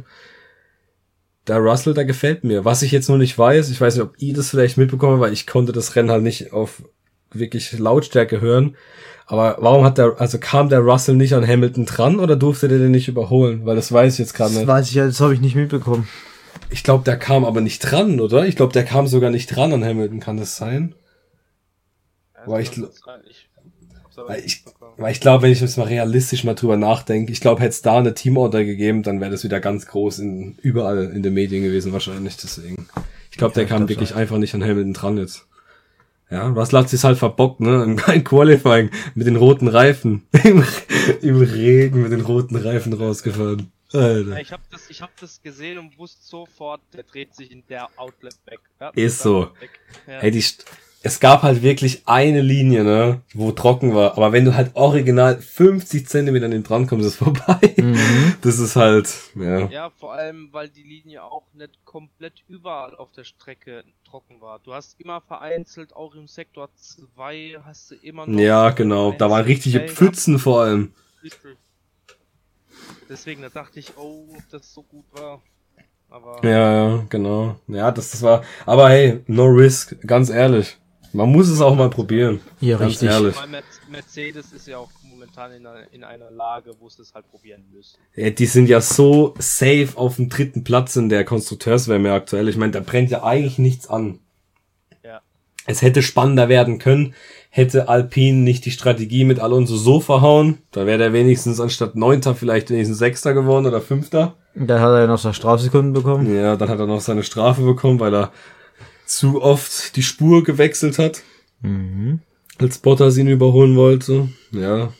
Der 1.48 1.58
Russell, 1.58 1.94
der 1.94 2.04
gefällt 2.04 2.44
mir. 2.44 2.64
Was 2.64 2.82
ich 2.82 2.92
jetzt 2.92 3.08
nur 3.08 3.18
nicht 3.18 3.36
weiß, 3.36 3.68
ich 3.70 3.80
weiß 3.80 3.96
nicht, 3.96 4.04
ob 4.04 4.14
ihr 4.18 4.34
das 4.34 4.50
vielleicht 4.50 4.78
mitbekommen, 4.78 5.20
weil 5.20 5.32
ich 5.32 5.46
konnte 5.46 5.72
das 5.72 5.96
Rennen 5.96 6.10
halt 6.10 6.22
nicht 6.22 6.52
auf 6.52 6.82
wirklich 7.32 7.76
Lautstärke 7.76 8.40
hören. 8.40 8.76
Aber 9.26 9.56
warum 9.60 9.84
hat 9.84 9.98
der, 9.98 10.20
also 10.20 10.38
kam 10.38 10.68
der 10.68 10.80
Russell 10.80 11.16
nicht 11.16 11.34
an 11.34 11.46
Hamilton 11.46 11.86
dran 11.86 12.20
oder 12.20 12.36
durfte 12.36 12.68
der 12.68 12.78
den 12.78 12.90
nicht 12.90 13.08
überholen? 13.08 13.64
Weil 13.64 13.76
das 13.76 13.90
weiß 13.92 14.12
ich 14.14 14.18
jetzt 14.18 14.34
gerade 14.34 14.50
nicht. 14.52 14.62
Das 14.62 14.68
weiß 14.68 14.88
ich 14.88 14.94
ja, 14.94 15.06
das 15.06 15.20
habe 15.20 15.34
ich 15.34 15.40
nicht 15.40 15.56
mitbekommen. 15.56 16.08
Ich 16.70 16.82
glaube, 16.84 17.04
der 17.04 17.18
kam 17.18 17.44
aber 17.44 17.60
nicht 17.60 17.80
dran, 17.80 18.20
oder? 18.20 18.46
Ich 18.46 18.56
glaube, 18.56 18.72
der 18.72 18.84
kam 18.84 19.06
sogar 19.06 19.30
nicht 19.30 19.46
dran 19.48 19.72
an 19.72 19.84
Hamilton, 19.84 20.20
kann 20.20 20.36
das 20.36 20.56
sein? 20.56 20.94
Ja, 22.34 22.42
weil 22.46 22.62
ich, 22.62 22.70
ich, 22.70 23.48
weil 24.16 24.44
ich, 24.44 24.64
ich 25.10 25.20
glaube, 25.20 25.44
wenn 25.44 25.52
ich 25.52 25.60
jetzt 25.60 25.78
mal 25.78 25.86
realistisch 25.86 26.44
mal 26.44 26.54
drüber 26.54 26.76
nachdenke, 26.76 27.32
ich 27.32 27.40
glaube, 27.40 27.60
hätte 27.60 27.70
es 27.70 27.82
da 27.82 27.98
eine 27.98 28.14
Teamorder 28.14 28.64
gegeben, 28.64 29.02
dann 29.02 29.20
wäre 29.20 29.30
das 29.30 29.44
wieder 29.44 29.60
ganz 29.60 29.86
groß 29.86 30.20
in, 30.20 30.56
überall 30.62 31.10
in 31.14 31.22
den 31.22 31.34
Medien 31.34 31.62
gewesen 31.62 31.92
wahrscheinlich, 31.92 32.36
deswegen. 32.36 32.88
Ich 33.30 33.38
glaube, 33.38 33.54
der 33.54 33.66
kam 33.66 33.88
wirklich 33.88 34.14
einfach 34.14 34.38
nicht 34.38 34.54
an 34.54 34.62
Hamilton 34.62 34.92
dran 34.92 35.16
jetzt. 35.18 35.46
Ja, 36.30 36.48
Russell 36.48 36.78
hat 36.78 36.88
sich 36.88 37.04
halt 37.04 37.18
verbockt, 37.18 37.60
ne? 37.60 37.84
Im 38.14 38.24
Qualifying 38.24 38.90
mit 39.14 39.26
den 39.26 39.36
roten 39.36 39.68
Reifen. 39.68 40.26
Im, 40.44 40.64
Im 41.20 41.40
Regen 41.42 42.02
mit 42.02 42.12
den 42.12 42.22
roten 42.22 42.56
Reifen 42.56 42.94
rausgefahren. 42.94 43.70
Alter. 43.92 44.40
Ich 44.40 44.52
habe 44.52 44.62
das, 44.70 44.88
ich 44.88 45.02
hab 45.02 45.14
das 45.20 45.42
gesehen 45.42 45.78
und 45.78 45.98
wusste 45.98 46.24
sofort, 46.24 46.80
der 46.94 47.02
dreht 47.02 47.34
sich 47.34 47.50
in 47.50 47.62
der 47.68 47.88
Outlet 47.96 48.34
weg. 48.46 48.60
Ja, 48.80 48.90
ist 48.94 49.18
so. 49.18 49.50
Ja. 50.06 50.20
Hey, 50.20 50.30
die, 50.30 50.42
es 51.04 51.18
gab 51.18 51.42
halt 51.42 51.62
wirklich 51.62 52.02
eine 52.06 52.42
Linie, 52.42 52.84
ne, 52.84 53.22
wo 53.34 53.50
trocken 53.50 53.94
war. 53.94 54.16
Aber 54.16 54.32
wenn 54.32 54.44
du 54.44 54.54
halt 54.54 54.70
original 54.74 55.36
50 55.40 56.08
Zentimeter 56.08 56.44
an 56.44 56.52
den 56.52 56.62
dran 56.62 56.86
kommst, 56.86 57.06
ist 57.06 57.12
es 57.14 57.18
vorbei. 57.24 57.74
Mhm. 57.76 58.34
Das 58.40 58.58
ist 58.58 58.76
halt, 58.76 59.12
ja. 59.34 59.66
Ja, 59.68 59.90
vor 59.90 60.12
allem, 60.14 60.48
weil 60.52 60.68
die 60.68 60.84
Linie 60.84 61.24
auch 61.24 61.42
nicht 61.54 61.84
komplett 61.84 62.34
überall 62.48 62.94
auf 62.94 63.10
der 63.12 63.24
Strecke 63.24 63.82
trocken 64.08 64.40
war. 64.40 64.60
Du 64.60 64.74
hast 64.74 65.00
immer 65.00 65.20
vereinzelt, 65.20 65.94
auch 65.96 66.14
im 66.14 66.28
Sektor 66.28 66.68
2 66.76 67.58
hast 67.64 67.90
du 67.90 67.94
immer 67.96 68.26
noch. 68.26 68.38
Ja, 68.38 68.70
genau. 68.70 69.12
Da 69.12 69.28
waren 69.28 69.44
richtige 69.44 69.80
Pfützen 69.88 70.38
vor 70.38 70.62
allem. 70.62 70.92
Deswegen, 73.08 73.42
da 73.42 73.48
dachte 73.48 73.80
ich, 73.80 73.96
oh, 73.96 74.28
ob 74.36 74.48
das 74.50 74.72
so 74.72 74.82
gut 74.82 75.04
war. 75.12 75.42
Aber 76.10 76.44
Ja, 76.44 76.88
ja, 76.88 77.06
genau. 77.08 77.56
Ja, 77.66 77.90
das, 77.90 78.10
das 78.10 78.22
war, 78.22 78.44
aber 78.66 78.90
hey, 78.90 79.20
no 79.26 79.46
risk, 79.46 79.96
ganz 80.06 80.30
ehrlich. 80.30 80.78
Man 81.12 81.30
muss 81.30 81.48
es 81.48 81.60
auch 81.60 81.74
mal 81.74 81.90
probieren. 81.90 82.40
Ja, 82.60 82.78
ganz 82.78 82.92
richtig. 82.92 83.10
ehrlich. 83.10 83.36
Mercedes 83.90 84.52
ist 84.52 84.66
ja 84.66 84.78
auch 84.78 84.88
momentan 85.04 85.52
in 85.52 85.66
einer, 85.66 85.92
in 85.92 86.04
einer 86.04 86.30
Lage, 86.30 86.72
wo 86.80 86.88
sie 86.88 87.02
es 87.02 87.12
halt 87.14 87.30
probieren 87.30 87.64
müssen. 87.72 87.98
Ja, 88.16 88.30
die 88.30 88.46
sind 88.46 88.68
ja 88.68 88.80
so 88.80 89.34
safe 89.38 89.90
auf 89.94 90.16
dem 90.16 90.28
dritten 90.28 90.64
Platz 90.64 90.96
in 90.96 91.08
der 91.08 91.24
Konstrukteurswärme 91.24 92.12
aktuell. 92.12 92.48
Ich 92.48 92.56
meine, 92.56 92.72
da 92.72 92.80
brennt 92.80 93.10
ja 93.10 93.22
eigentlich 93.22 93.58
nichts 93.58 93.88
an. 93.88 94.20
Ja. 95.04 95.20
Es 95.66 95.82
hätte 95.82 96.02
spannender 96.02 96.48
werden 96.48 96.78
können, 96.78 97.14
hätte 97.50 97.88
Alpine 97.88 98.38
nicht 98.38 98.64
die 98.64 98.70
Strategie 98.70 99.24
mit 99.24 99.38
Alonso 99.38 99.76
so 99.76 100.00
verhauen. 100.00 100.58
Da 100.70 100.86
wäre 100.86 100.98
der 100.98 101.12
wenigstens 101.12 101.60
anstatt 101.60 101.94
Neunter 101.94 102.34
vielleicht 102.34 102.70
wenigstens 102.70 102.98
Sechster 102.98 103.34
geworden 103.34 103.66
oder 103.66 103.82
Fünfter. 103.82 104.36
Dann 104.54 104.80
hat 104.80 104.88
er 104.88 105.00
ja 105.00 105.06
noch 105.06 105.18
so 105.18 105.32
Strafsekunden 105.32 105.92
bekommen. 105.92 106.34
Ja, 106.34 106.56
dann 106.56 106.68
hat 106.68 106.78
er 106.78 106.86
noch 106.86 107.00
seine 107.00 107.22
Strafe 107.22 107.62
bekommen, 107.62 108.00
weil 108.00 108.14
er 108.14 108.32
zu 109.16 109.42
oft 109.42 109.96
die 109.96 110.02
Spur 110.02 110.42
gewechselt 110.44 110.98
hat. 110.98 111.22
Als 112.58 112.78
Bottas 112.78 113.16
ihn 113.16 113.28
überholen 113.28 113.76
wollte. 113.76 114.28
Ja. 114.50 114.92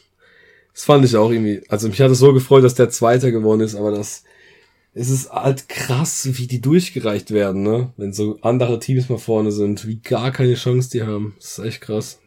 Das 0.73 0.85
fand 0.85 1.05
ich 1.05 1.17
auch 1.17 1.31
irgendwie. 1.31 1.63
Also 1.69 1.89
mich 1.89 2.01
hat 2.01 2.11
es 2.11 2.19
so 2.19 2.33
gefreut, 2.33 2.65
dass 2.65 2.75
der 2.75 2.91
Zweiter 2.91 3.31
geworden 3.31 3.61
ist, 3.61 3.75
aber 3.75 3.91
das 3.91 4.25
es 4.95 5.09
ist 5.09 5.33
halt 5.33 5.69
krass, 5.69 6.29
wie 6.33 6.47
die 6.47 6.61
durchgereicht 6.61 7.31
werden, 7.31 7.63
ne? 7.63 7.93
Wenn 7.97 8.13
so 8.13 8.39
andere 8.43 8.79
Teams 8.79 9.09
mal 9.09 9.19
vorne 9.19 9.51
sind, 9.51 9.87
wie 9.87 9.97
gar 9.97 10.33
keine 10.33 10.55
Chance 10.55 10.91
die 10.91 11.03
haben. 11.03 11.35
Das 11.39 11.59
ist 11.59 11.65
echt 11.65 11.81
krass. 11.81 12.21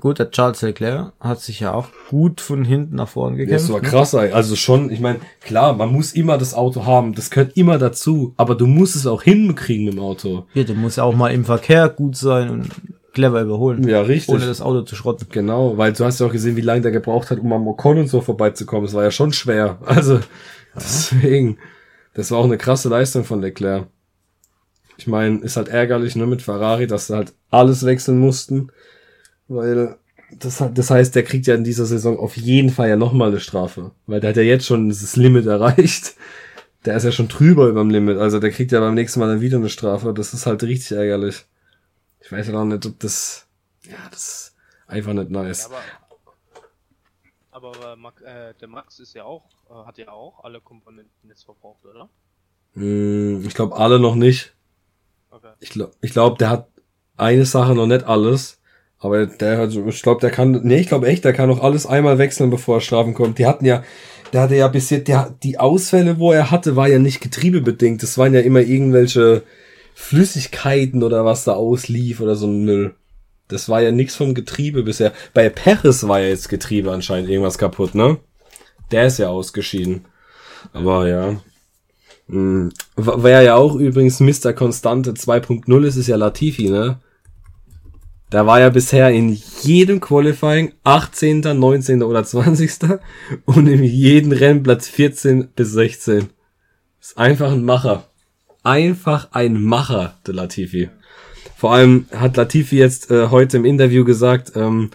Gut, 0.00 0.18
der 0.18 0.30
Charles 0.30 0.62
Leclerc 0.62 1.12
hat 1.20 1.40
sich 1.40 1.60
ja 1.60 1.72
auch 1.72 1.88
gut 2.10 2.40
von 2.40 2.64
hinten 2.64 2.96
nach 2.96 3.08
vorne 3.08 3.36
Das 3.36 3.46
gekämpft. 3.46 3.72
war 3.72 3.80
ne? 3.82 3.88
krass, 3.88 4.14
ey. 4.14 4.32
also 4.32 4.56
schon, 4.56 4.90
ich 4.90 5.00
meine, 5.00 5.20
klar, 5.40 5.74
man 5.74 5.92
muss 5.92 6.12
immer 6.12 6.38
das 6.38 6.54
Auto 6.54 6.84
haben, 6.86 7.14
das 7.14 7.30
gehört 7.30 7.56
immer 7.56 7.78
dazu, 7.78 8.34
aber 8.36 8.54
du 8.54 8.66
musst 8.66 8.96
es 8.96 9.06
auch 9.06 9.22
hinkriegen 9.22 9.84
mit 9.86 9.94
dem 9.94 10.00
Auto. 10.00 10.46
Ja, 10.54 10.64
du 10.64 10.74
musst 10.74 10.96
ja 10.98 11.04
auch 11.04 11.14
mal 11.14 11.32
im 11.32 11.44
Verkehr 11.44 11.88
gut 11.88 12.16
sein 12.16 12.50
und 12.50 12.68
clever 13.12 13.40
überholen. 13.42 13.86
Ja, 13.88 14.02
richtig. 14.02 14.34
Ohne 14.34 14.46
das 14.46 14.60
Auto 14.60 14.82
zu 14.82 14.96
schrotten. 14.96 15.28
Genau, 15.30 15.78
weil 15.78 15.92
du 15.92 16.04
hast 16.04 16.20
ja 16.20 16.26
auch 16.26 16.32
gesehen, 16.32 16.56
wie 16.56 16.60
lange 16.62 16.80
der 16.82 16.90
gebraucht 16.90 17.30
hat, 17.30 17.38
um 17.38 17.52
am 17.52 17.66
Ocon 17.68 17.98
und 17.98 18.08
so 18.08 18.20
vorbeizukommen. 18.20 18.86
Es 18.86 18.94
war 18.94 19.04
ja 19.04 19.10
schon 19.10 19.32
schwer. 19.32 19.78
Also, 19.86 20.20
deswegen, 20.74 21.58
das 22.14 22.30
war 22.30 22.38
auch 22.38 22.44
eine 22.44 22.58
krasse 22.58 22.88
Leistung 22.88 23.24
von 23.24 23.40
Leclerc. 23.40 23.86
Ich 24.96 25.06
meine, 25.06 25.38
ist 25.40 25.56
halt 25.56 25.68
ärgerlich, 25.68 26.14
ne, 26.16 26.26
mit 26.26 26.42
Ferrari, 26.42 26.86
dass 26.86 27.08
sie 27.08 27.14
halt 27.16 27.32
alles 27.50 27.84
wechseln 27.84 28.18
mussten. 28.18 28.68
Weil, 29.54 29.96
das, 30.32 30.62
das 30.72 30.90
heißt, 30.90 31.14
der 31.14 31.22
kriegt 31.24 31.46
ja 31.46 31.54
in 31.54 31.64
dieser 31.64 31.86
Saison 31.86 32.18
auf 32.18 32.36
jeden 32.36 32.70
Fall 32.70 32.88
ja 32.88 32.96
nochmal 32.96 33.28
eine 33.28 33.40
Strafe. 33.40 33.92
Weil 34.06 34.20
der 34.20 34.30
hat 34.30 34.36
ja 34.36 34.42
jetzt 34.42 34.66
schon 34.66 34.88
das 34.88 35.16
Limit 35.16 35.46
erreicht. 35.46 36.14
Der 36.84 36.96
ist 36.96 37.04
ja 37.04 37.12
schon 37.12 37.28
drüber 37.28 37.68
über 37.68 37.80
dem 37.82 37.90
Limit. 37.90 38.18
Also, 38.18 38.40
der 38.40 38.50
kriegt 38.50 38.72
ja 38.72 38.80
beim 38.80 38.94
nächsten 38.94 39.20
Mal 39.20 39.28
dann 39.28 39.40
wieder 39.40 39.58
eine 39.58 39.68
Strafe. 39.70 40.12
Das 40.14 40.34
ist 40.34 40.46
halt 40.46 40.62
richtig 40.62 40.96
ärgerlich. 40.96 41.44
Ich 42.20 42.32
weiß 42.32 42.48
ja 42.48 42.54
auch 42.54 42.64
nicht, 42.64 42.86
ob 42.86 42.98
das, 43.00 43.46
ja, 43.84 43.96
das 44.10 44.20
ist 44.20 44.56
einfach 44.86 45.12
nicht 45.12 45.30
nice. 45.30 45.68
Ja, 45.70 45.76
aber 45.76 45.82
aber 47.50 47.92
äh, 47.92 47.96
Max, 47.96 48.22
äh, 48.22 48.54
der 48.60 48.68
Max 48.68 48.98
ist 48.98 49.14
ja 49.14 49.24
auch, 49.24 49.44
äh, 49.70 49.86
hat 49.86 49.98
ja 49.98 50.10
auch 50.10 50.42
alle 50.42 50.60
Komponenten 50.60 51.28
jetzt 51.28 51.44
verbraucht, 51.44 51.84
oder? 51.84 52.08
Hm, 52.74 53.44
Ich 53.46 53.54
glaube 53.54 53.76
alle 53.76 54.00
noch 54.00 54.16
nicht. 54.16 54.54
Okay. 55.30 55.52
Ich 55.60 55.70
glaube, 55.70 55.92
ich 56.00 56.12
glaub, 56.12 56.38
der 56.38 56.50
hat 56.50 56.68
eine 57.16 57.46
Sache 57.46 57.74
noch 57.74 57.86
nicht 57.86 58.04
alles. 58.04 58.60
Aber 59.04 59.26
der 59.26 59.58
hat, 59.58 59.74
ich 59.74 60.02
glaube, 60.02 60.22
der 60.22 60.30
kann, 60.30 60.60
nee, 60.62 60.78
ich 60.78 60.88
glaube 60.88 61.08
echt, 61.08 61.26
der 61.26 61.34
kann 61.34 61.50
noch 61.50 61.62
alles 61.62 61.84
einmal 61.84 62.16
wechseln, 62.16 62.48
bevor 62.48 62.78
er 62.78 62.80
Strafen 62.80 63.12
kommt. 63.12 63.38
Die 63.38 63.44
hatten 63.44 63.66
ja, 63.66 63.84
der 64.32 64.40
hatte 64.40 64.56
ja 64.56 64.66
bis 64.66 64.88
jetzt, 64.88 65.08
der, 65.08 65.36
die 65.42 65.58
Ausfälle, 65.58 66.18
wo 66.18 66.32
er 66.32 66.50
hatte, 66.50 66.74
war 66.74 66.88
ja 66.88 66.98
nicht 66.98 67.20
getriebebedingt. 67.20 68.02
Das 68.02 68.16
waren 68.16 68.32
ja 68.32 68.40
immer 68.40 68.60
irgendwelche 68.60 69.42
Flüssigkeiten 69.94 71.02
oder 71.02 71.26
was 71.26 71.44
da 71.44 71.52
auslief 71.52 72.22
oder 72.22 72.34
so 72.34 72.46
ein 72.46 72.64
Müll. 72.64 72.94
Das 73.48 73.68
war 73.68 73.82
ja 73.82 73.92
nichts 73.92 74.16
vom 74.16 74.32
Getriebe 74.32 74.84
bisher. 74.84 75.12
Bei 75.34 75.50
Peres 75.50 76.08
war 76.08 76.20
ja 76.20 76.28
jetzt 76.28 76.48
Getriebe 76.48 76.90
anscheinend 76.90 77.28
irgendwas 77.28 77.58
kaputt, 77.58 77.94
ne? 77.94 78.16
Der 78.90 79.06
ist 79.08 79.18
ja 79.18 79.28
ausgeschieden. 79.28 80.06
Aber 80.72 81.06
ja. 81.08 81.36
Hm, 82.30 82.72
Wer 82.96 83.42
ja 83.42 83.56
auch 83.56 83.74
übrigens 83.74 84.20
Mr. 84.20 84.54
Konstante 84.54 85.10
2.0 85.10 85.84
ist, 85.84 85.96
ist 85.96 86.06
ja 86.06 86.16
Latifi, 86.16 86.70
ne? 86.70 87.00
Der 88.34 88.46
war 88.46 88.58
ja 88.58 88.68
bisher 88.68 89.10
in 89.10 89.40
jedem 89.62 90.00
Qualifying 90.00 90.72
18., 90.82 91.38
19. 91.38 92.02
oder 92.02 92.24
20. 92.24 92.98
und 93.44 93.68
in 93.68 93.84
jedem 93.84 94.32
Rennplatz 94.32 94.88
14 94.88 95.50
bis 95.54 95.70
16. 95.70 96.30
Ist 97.00 97.16
einfach 97.16 97.52
ein 97.52 97.64
Macher. 97.64 98.10
Einfach 98.64 99.28
ein 99.30 99.62
Macher, 99.62 100.16
der 100.26 100.34
Latifi. 100.34 100.90
Vor 101.56 101.74
allem 101.74 102.06
hat 102.10 102.36
Latifi 102.36 102.76
jetzt 102.76 103.08
äh, 103.12 103.28
heute 103.28 103.58
im 103.58 103.64
Interview 103.64 104.04
gesagt, 104.04 104.50
ähm, 104.56 104.90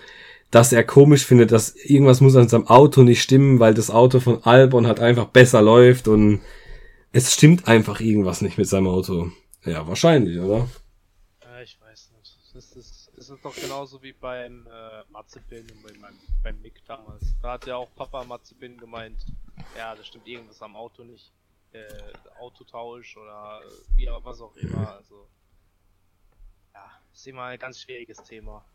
dass 0.52 0.74
er 0.74 0.84
komisch 0.84 1.24
findet, 1.26 1.54
dass 1.54 1.74
irgendwas 1.78 2.20
muss 2.20 2.36
an 2.36 2.50
seinem 2.50 2.68
Auto 2.68 3.04
nicht 3.04 3.22
stimmen, 3.22 3.62
weil 3.62 3.74
das 3.74 3.90
Auto 3.90 4.20
von 4.20 4.44
Albon 4.44 4.86
halt 4.86 5.00
einfach 5.00 5.28
besser 5.28 5.62
läuft 5.62 6.10
und 6.10 6.42
es 7.14 7.34
stimmt 7.34 7.70
einfach 7.70 8.02
irgendwas 8.02 8.42
nicht 8.42 8.58
mit 8.58 8.68
seinem 8.68 8.88
Auto. 8.88 9.32
Ja, 9.64 9.88
wahrscheinlich, 9.88 10.38
oder? 10.40 10.68
Ja, 11.42 11.62
ich 11.64 11.80
weiß 11.80 12.10
nicht. 12.18 12.38
Das 12.54 12.90
ist, 13.40 13.46
das 13.46 13.58
ist 13.58 13.62
doch 13.62 13.68
genauso 13.68 14.04
wie 14.04 14.14
beim 14.14 14.66
äh, 14.68 15.12
Mazepin 15.12 15.66
und 15.72 15.84
bei 15.84 15.98
meinem, 16.00 16.18
beim 16.44 16.62
Mick 16.62 16.82
damals. 16.88 17.24
Da 17.42 17.54
hat 17.54 17.66
ja 17.66 17.76
auch 17.78 17.90
Papa 17.96 18.24
Mazepin 18.24 18.78
gemeint, 18.78 19.18
ja, 19.78 19.96
da 19.96 20.04
stimmt 20.04 20.28
irgendwas 20.28 20.62
am 20.62 20.76
Auto 20.76 21.04
nicht. 21.04 21.32
Äh, 21.72 21.80
Autotausch 22.40 23.16
oder 23.18 23.60
äh, 23.64 23.98
wie 23.98 24.10
auch- 24.10 24.26
was 24.26 24.42
auch 24.42 24.56
immer. 24.56 24.96
Also 24.96 25.28
ja, 26.74 26.84
ist 27.14 27.28
immer 27.28 27.44
ein 27.44 27.60
ganz 27.60 27.80
schwieriges 27.80 28.18
Thema. 28.24 28.66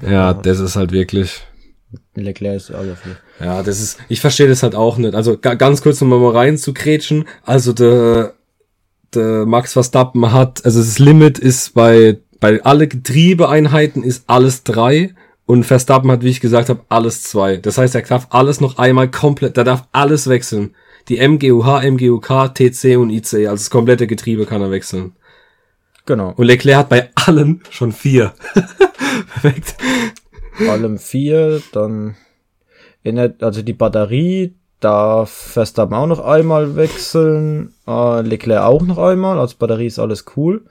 Ja, 0.00 0.32
das 0.32 0.60
ist 0.60 0.76
halt 0.76 0.92
wirklich. 0.92 1.42
Leclerc 2.14 2.56
ist 2.56 2.70
alles 2.70 3.00
viel. 3.00 3.16
Ja, 3.40 3.62
das 3.62 3.80
ist, 3.80 3.98
ich 4.08 4.20
verstehe 4.20 4.48
das 4.48 4.62
halt 4.62 4.74
auch 4.76 4.96
nicht. 4.96 5.14
Also 5.14 5.38
ga, 5.38 5.54
ganz 5.54 5.82
kurz 5.82 6.00
um 6.02 6.08
mal 6.08 6.30
rein 6.30 6.56
zu 6.58 6.72
kretschen. 6.74 7.26
Also 7.42 7.72
der, 7.72 8.34
der 9.14 9.44
Max 9.46 9.72
Verstappen 9.72 10.32
hat, 10.32 10.64
also 10.64 10.78
das 10.80 10.98
Limit 10.98 11.38
ist 11.38 11.74
bei, 11.74 12.20
bei 12.40 12.62
alle 12.62 12.88
Getriebeeinheiten 12.88 14.02
ist 14.02 14.24
alles 14.28 14.62
drei 14.62 15.14
und 15.46 15.64
Verstappen 15.64 16.10
hat, 16.10 16.22
wie 16.22 16.30
ich 16.30 16.40
gesagt 16.40 16.68
habe, 16.68 16.84
alles 16.88 17.22
zwei. 17.22 17.56
Das 17.56 17.78
heißt, 17.78 17.94
er 17.94 18.02
darf 18.02 18.28
alles 18.30 18.60
noch 18.60 18.78
einmal 18.78 19.10
komplett, 19.10 19.56
der 19.56 19.64
darf 19.64 19.86
alles 19.92 20.28
wechseln. 20.28 20.74
Die 21.08 21.18
MGUH, 21.18 21.82
MGUK, 21.82 22.52
TC 22.54 22.96
und 22.96 23.10
IC, 23.10 23.34
also 23.34 23.50
das 23.50 23.70
komplette 23.70 24.06
Getriebe 24.08 24.44
kann 24.44 24.60
er 24.60 24.72
wechseln. 24.72 25.12
Genau. 26.04 26.32
Und 26.36 26.46
Leclerc 26.46 26.78
hat 26.78 26.88
bei 26.88 27.10
allen 27.14 27.62
schon 27.70 27.92
vier. 27.92 28.34
Perfekt. 29.32 29.76
allem 30.68 30.98
vier, 30.98 31.62
dann 31.72 32.16
erinnert, 33.02 33.42
also 33.42 33.62
die 33.62 33.72
Batterie 33.72 34.54
darf 34.80 35.30
Verstappen 35.30 35.94
auch 35.94 36.06
noch 36.06 36.20
einmal 36.20 36.76
wechseln, 36.76 37.72
äh, 37.86 38.20
Leclerc 38.22 38.64
auch 38.64 38.82
noch 38.82 38.98
einmal, 38.98 39.38
als 39.38 39.54
Batterie 39.54 39.86
ist 39.86 39.98
alles 39.98 40.24
cool. 40.36 40.64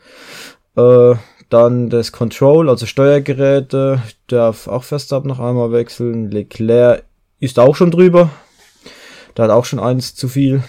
Äh, 0.75 1.15
dann 1.49 1.89
das 1.89 2.11
Control, 2.11 2.69
also 2.69 2.85
Steuergeräte, 2.85 4.01
darf 4.27 4.67
auch 4.67 4.83
Verstappen 4.83 5.27
noch 5.27 5.39
einmal 5.39 5.71
wechseln. 5.71 6.31
Leclerc 6.31 7.03
ist 7.39 7.59
auch 7.59 7.75
schon 7.75 7.91
drüber. 7.91 8.29
Der 9.37 9.45
hat 9.45 9.51
auch 9.51 9.65
schon 9.65 9.79
eins 9.79 10.15
zu 10.15 10.27
viel. 10.27 10.63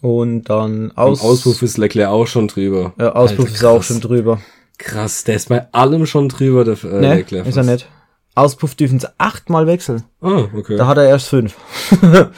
Und 0.00 0.44
dann 0.44 0.92
Aus 0.92 1.20
Aus 1.20 1.30
Auspuff 1.46 1.62
ist 1.62 1.78
Leclerc 1.78 2.08
auch 2.10 2.26
schon 2.26 2.48
drüber. 2.48 2.94
äh, 2.98 3.04
Auspuff 3.04 3.46
Alter, 3.46 3.54
ist 3.54 3.64
auch 3.64 3.82
schon 3.82 4.00
drüber. 4.00 4.40
Krass, 4.78 5.24
der 5.24 5.36
ist 5.36 5.48
bei 5.48 5.70
allem 5.72 6.06
schon 6.06 6.28
drüber, 6.28 6.64
der 6.64 6.74
äh, 6.84 7.00
Ne, 7.00 7.14
Leclerc. 7.16 7.46
ist 7.46 7.56
er 7.56 7.64
fast. 7.64 7.70
nicht. 7.70 7.88
Auspuff 8.36 8.74
dürfen 8.74 8.98
sie 8.98 9.08
achtmal 9.18 9.66
wechseln. 9.66 10.02
Ah, 10.20 10.46
okay. 10.56 10.76
Da 10.76 10.86
hat 10.88 10.98
er 10.98 11.08
erst 11.08 11.28
fünf. 11.28 11.56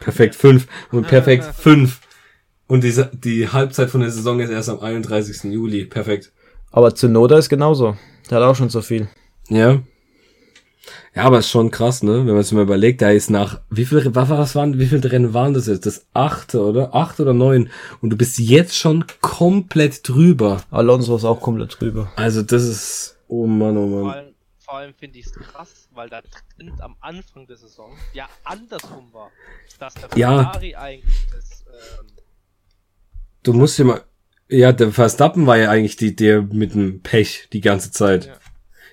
perfekt 0.00 0.34
fünf 0.36 0.66
und 0.92 1.06
perfekt 1.08 1.44
fünf. 1.56 2.00
Und 2.68 2.84
diese, 2.84 3.10
die 3.12 3.48
Halbzeit 3.48 3.90
von 3.90 4.00
der 4.02 4.10
Saison 4.10 4.38
ist 4.40 4.50
erst 4.50 4.68
am 4.68 4.80
31. 4.80 5.44
Juli. 5.52 5.84
Perfekt. 5.84 6.32
Aber 6.72 6.94
Zunoda 6.94 7.36
ist 7.38 7.48
genauso. 7.48 7.96
Der 8.30 8.38
hat 8.38 8.44
auch 8.44 8.56
schon 8.56 8.70
so 8.70 8.80
viel. 8.82 9.08
Ja. 9.48 9.82
Ja, 11.14 11.24
aber 11.24 11.38
ist 11.40 11.50
schon 11.50 11.70
krass, 11.70 12.02
ne? 12.02 12.26
Wenn 12.26 12.34
man 12.34 12.42
sich 12.42 12.52
mal 12.52 12.62
überlegt, 12.62 13.02
der 13.02 13.12
ist 13.14 13.30
nach, 13.30 13.60
wie 13.70 13.84
viel, 13.84 14.02
was, 14.14 14.28
was 14.30 14.54
waren, 14.54 14.78
wie 14.78 14.86
viele 14.86 15.12
Rennen 15.12 15.34
waren 15.34 15.52
das 15.54 15.66
jetzt? 15.66 15.84
Das 15.86 16.06
achte, 16.14 16.60
oder? 16.62 16.94
Acht 16.94 17.20
oder 17.20 17.34
neun. 17.34 17.70
Und 18.00 18.10
du 18.10 18.16
bist 18.16 18.38
jetzt 18.38 18.76
schon 18.76 19.04
komplett 19.20 20.08
drüber. 20.08 20.62
Alonso 20.70 21.14
ist 21.16 21.24
auch 21.24 21.40
komplett 21.40 21.78
drüber. 21.80 22.10
Also 22.16 22.42
das 22.42 22.62
ist, 22.64 23.16
oh 23.28 23.46
Mann, 23.46 23.76
oh 23.76 23.88
Vor 23.88 24.04
Mann. 24.04 24.14
allem, 24.14 24.34
vor 24.58 24.74
allem 24.78 24.94
finde 24.94 25.18
ich 25.18 25.26
es 25.26 25.32
krass, 25.34 25.88
weil 25.92 26.08
der 26.08 26.22
Trend 26.56 26.80
am 26.80 26.96
Anfang 27.00 27.46
der 27.46 27.56
Saison 27.58 27.92
ja 28.14 28.26
andersrum 28.44 29.12
war. 29.12 29.30
Dass 29.78 29.94
der 29.94 30.08
Ja. 30.16 30.44
Ferrari 30.50 30.74
eigentlich 30.74 31.26
das, 31.32 31.64
ähm, 32.00 32.06
Du 33.44 33.52
musst 33.52 33.78
dir 33.78 33.84
mal, 33.84 34.00
ja, 34.52 34.72
der 34.72 34.92
Verstappen 34.92 35.46
war 35.46 35.58
ja 35.58 35.70
eigentlich 35.70 35.96
die, 35.96 36.14
der 36.14 36.42
mit 36.42 36.74
dem 36.74 37.00
Pech 37.00 37.48
die 37.52 37.60
ganze 37.60 37.90
Zeit. 37.90 38.26
Ja. 38.26 38.34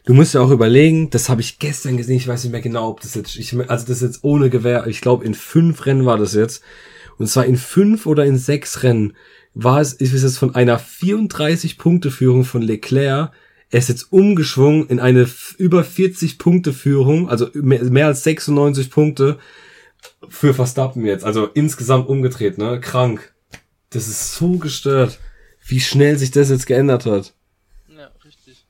du 0.06 0.14
musst 0.14 0.34
ja 0.34 0.42
auch 0.42 0.52
überlegen, 0.52 1.10
das 1.10 1.30
habe 1.30 1.42
ich 1.42 1.60
gestern 1.60 1.98
gesehen, 1.98 2.18
ich 2.18 2.28
weiß 2.28 2.44
nicht 2.44 2.52
mehr 2.52 2.62
genau, 2.62 2.90
ob 2.90 3.02
das 3.02 3.16
jetzt, 3.16 3.36
ich, 3.36 3.54
also 3.70 3.86
das 3.86 3.98
ist 3.98 4.02
jetzt 4.02 4.24
ohne 4.24 4.50
Gewehr, 4.50 4.88
ich 4.88 5.02
glaube 5.02 5.26
in 5.26 5.34
fünf 5.34 5.86
Rennen 5.86 6.06
war 6.06 6.18
das 6.18 6.34
jetzt. 6.34 6.64
Und 7.18 7.28
zwar 7.28 7.46
in 7.46 7.58
fünf 7.58 8.06
oder 8.06 8.26
in 8.26 8.38
sechs 8.38 8.84
Rennen 8.84 9.14
war 9.54 9.82
es, 9.82 9.94
ist 9.94 10.14
es 10.14 10.24
jetzt 10.24 10.38
von 10.38 10.56
einer 10.56 10.80
34-Punkte-Führung 10.80 12.46
von 12.46 12.62
Leclerc, 12.62 13.32
er 13.72 13.80
ist 13.80 13.90
jetzt 13.90 14.12
umgeschwungen 14.12 14.88
in 14.88 15.00
eine 15.00 15.30
über 15.58 15.82
40-Punkte-Führung, 15.82 17.30
also 17.30 17.50
mehr, 17.54 17.84
mehr 17.84 18.08
als 18.08 18.24
96 18.24 18.90
Punkte 18.90 19.38
für 20.28 20.54
Verstappen 20.54 21.06
jetzt. 21.06 21.24
Also 21.24 21.48
insgesamt 21.54 22.08
umgedreht, 22.08 22.58
ne? 22.58 22.80
Krank. 22.80 23.34
Das 23.92 24.08
ist 24.08 24.36
so 24.36 24.58
gestört, 24.58 25.20
wie 25.70 25.80
schnell 25.80 26.18
sich 26.18 26.32
das 26.32 26.50
jetzt 26.50 26.66
geändert 26.66 27.06
hat. 27.06 27.34
Ja, 27.88 28.10
richtig. 28.26 28.66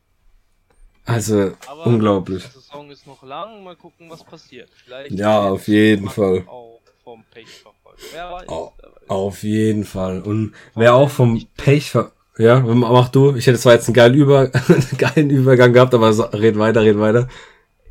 Also, 1.05 1.53
Aber 1.67 1.85
unglaublich. 1.87 2.43
Die 2.45 2.51
Saison 2.51 2.91
ist 2.91 3.07
noch 3.07 3.23
lang, 3.23 3.63
mal 3.63 3.75
gucken, 3.75 4.09
was 4.09 4.23
passiert. 4.23 4.69
Vielleicht 4.85 5.11
Ja, 5.11 5.49
auf 5.49 5.67
jeden 5.67 6.09
Fall. 6.09 6.43
Auch 6.47 6.81
vom 7.03 7.23
Pech 7.31 7.47
verfolgt. 7.47 8.01
Wer 8.13 8.31
weiß. 8.31 8.49
Au- 8.49 8.73
wer 8.77 8.89
weiß. 8.91 9.09
Auf 9.09 9.43
jeden 9.43 9.85
Fall. 9.85 10.21
Und 10.21 10.53
wer 10.75 10.93
auch 10.93 11.09
vom 11.09 11.47
Pech 11.57 11.89
ver 11.91 12.11
ja, 12.37 12.61
mach 12.61 13.09
du. 13.09 13.35
Ich 13.35 13.47
hätte 13.47 13.59
zwar 13.59 13.73
jetzt 13.73 13.87
einen 13.87 13.95
geilen, 13.95 14.13
Über 14.13 14.47
geilen 14.97 15.29
Übergang 15.29 15.73
gehabt, 15.73 15.93
aber 15.93 16.13
so, 16.13 16.23
red 16.23 16.57
weiter, 16.57 16.83
red 16.83 16.97
weiter. 16.97 17.27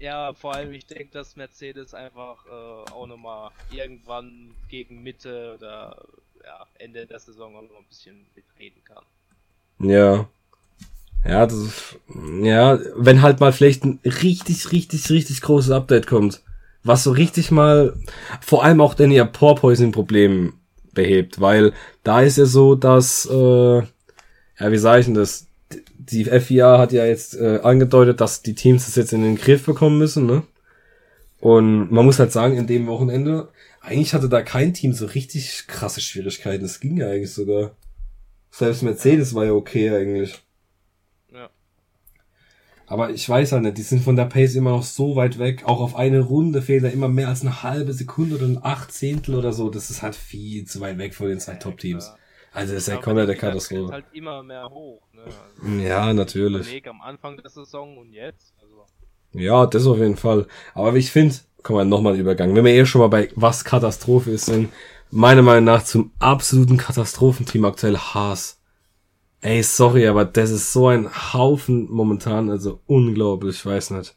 Ja, 0.00 0.32
vor 0.32 0.54
allem, 0.54 0.72
ich 0.72 0.86
denke, 0.86 1.08
dass 1.12 1.36
Mercedes 1.36 1.92
einfach 1.92 2.46
äh, 2.46 2.90
auch 2.92 3.06
nochmal 3.06 3.50
irgendwann 3.70 4.54
gegen 4.70 5.02
Mitte 5.02 5.56
oder 5.58 5.96
ja, 6.48 6.66
Ende 6.78 7.06
der 7.06 7.18
Saison 7.18 7.54
auch 7.56 7.62
noch 7.62 7.78
ein 7.78 7.88
bisschen 7.88 8.26
mitreden 8.34 8.82
kann. 8.84 9.04
Ja. 9.80 10.28
Ja, 11.24 11.46
das 11.46 11.58
ist, 11.58 11.98
ja, 12.42 12.78
wenn 12.96 13.22
halt 13.22 13.40
mal 13.40 13.52
vielleicht 13.52 13.84
ein 13.84 13.98
richtig, 14.04 14.72
richtig, 14.72 15.10
richtig 15.10 15.42
großes 15.42 15.72
Update 15.72 16.06
kommt, 16.06 16.42
was 16.84 17.04
so 17.04 17.10
richtig 17.10 17.50
mal, 17.50 17.96
vor 18.40 18.64
allem 18.64 18.80
auch 18.80 18.94
denn 18.94 19.10
ihr 19.10 19.24
Porpoising-Problem 19.24 20.54
behebt, 20.94 21.40
weil 21.40 21.72
da 22.02 22.22
ist 22.22 22.38
ja 22.38 22.46
so, 22.46 22.76
dass, 22.76 23.26
äh, 23.26 23.78
ja, 23.78 24.72
wie 24.72 24.78
sage 24.78 25.00
ich 25.00 25.06
denn 25.06 25.14
das? 25.14 25.46
Die 25.98 26.24
FIA 26.24 26.78
hat 26.78 26.92
ja 26.92 27.04
jetzt 27.04 27.34
äh, 27.34 27.60
angedeutet, 27.62 28.20
dass 28.20 28.42
die 28.42 28.54
Teams 28.54 28.86
das 28.86 28.96
jetzt 28.96 29.12
in 29.12 29.22
den 29.22 29.36
Griff 29.36 29.66
bekommen 29.66 29.98
müssen, 29.98 30.24
ne? 30.24 30.44
Und 31.40 31.92
man 31.92 32.06
muss 32.06 32.18
halt 32.18 32.32
sagen, 32.32 32.56
in 32.56 32.66
dem 32.66 32.86
Wochenende, 32.86 33.48
eigentlich 33.80 34.14
hatte 34.14 34.28
da 34.28 34.42
kein 34.42 34.74
Team 34.74 34.92
so 34.92 35.06
richtig 35.06 35.66
krasse 35.66 36.00
Schwierigkeiten. 36.00 36.64
Es 36.64 36.80
ging 36.80 36.96
ja 36.96 37.08
eigentlich 37.08 37.32
sogar. 37.32 37.76
Selbst 38.50 38.82
Mercedes 38.82 39.34
war 39.34 39.44
ja 39.44 39.52
okay 39.52 39.90
eigentlich. 39.90 40.42
Ja. 41.32 41.50
Aber 42.86 43.10
ich 43.10 43.28
weiß 43.28 43.52
halt 43.52 43.62
nicht, 43.62 43.78
die 43.78 43.82
sind 43.82 44.02
von 44.02 44.16
der 44.16 44.24
Pace 44.24 44.54
immer 44.54 44.70
noch 44.70 44.82
so 44.82 45.16
weit 45.16 45.38
weg. 45.38 45.64
Auch 45.64 45.80
auf 45.80 45.96
eine 45.96 46.20
Runde 46.20 46.62
fehlt 46.62 46.84
da 46.84 46.88
immer 46.88 47.08
mehr 47.08 47.28
als 47.28 47.42
eine 47.42 47.62
halbe 47.62 47.92
Sekunde 47.92 48.36
oder 48.36 48.46
ein 48.46 48.62
Achtzehntel 48.62 49.34
oder 49.34 49.52
so. 49.52 49.70
Das 49.70 49.90
ist 49.90 50.02
halt 50.02 50.16
viel 50.16 50.64
zu 50.64 50.80
weit 50.80 50.98
weg 50.98 51.14
von 51.14 51.28
den 51.28 51.40
zwei 51.40 51.54
Top-Teams. 51.54 52.12
Also 52.52 52.74
das 52.74 52.82
ist 52.82 52.88
ja 52.88 52.94
Liga 52.96 53.14
fällt 53.14 53.38
Katastrophe. 53.38 53.92
halt 53.92 54.06
immer 54.12 54.42
mehr 54.42 54.68
hoch. 54.68 55.02
Ne? 55.12 55.22
Also, 55.22 55.78
Ja, 55.80 56.12
natürlich. 56.12 56.86
Am 56.88 57.00
Anfang 57.02 57.36
der 57.36 57.50
Saison 57.50 57.98
und 57.98 58.12
jetzt. 58.12 58.54
Ja, 59.38 59.66
das 59.66 59.86
auf 59.86 59.98
jeden 59.98 60.16
Fall. 60.16 60.46
Aber 60.74 60.94
wie 60.94 60.98
ich 60.98 61.10
finde, 61.10 61.34
komm 61.62 61.76
mal 61.76 61.84
nochmal 61.84 62.14
ein 62.14 62.20
Übergang. 62.20 62.54
Wenn 62.54 62.64
wir 62.64 62.72
eh 62.74 62.86
schon 62.86 63.00
mal 63.00 63.08
bei 63.08 63.28
was 63.34 63.64
Katastrophe 63.64 64.30
ist, 64.30 64.46
sind 64.46 64.68
meiner 65.10 65.42
Meinung 65.42 65.64
nach 65.64 65.84
zum 65.84 66.10
absoluten 66.18 66.76
Katastrophenteam 66.76 67.64
aktuell 67.64 67.96
Haas. 67.96 68.60
Ey, 69.40 69.62
sorry, 69.62 70.06
aber 70.08 70.24
das 70.24 70.50
ist 70.50 70.72
so 70.72 70.88
ein 70.88 71.08
Haufen 71.32 71.88
momentan, 71.90 72.50
also 72.50 72.80
unglaublich, 72.86 73.56
ich 73.56 73.66
weiß 73.66 73.90
nicht. 73.90 74.16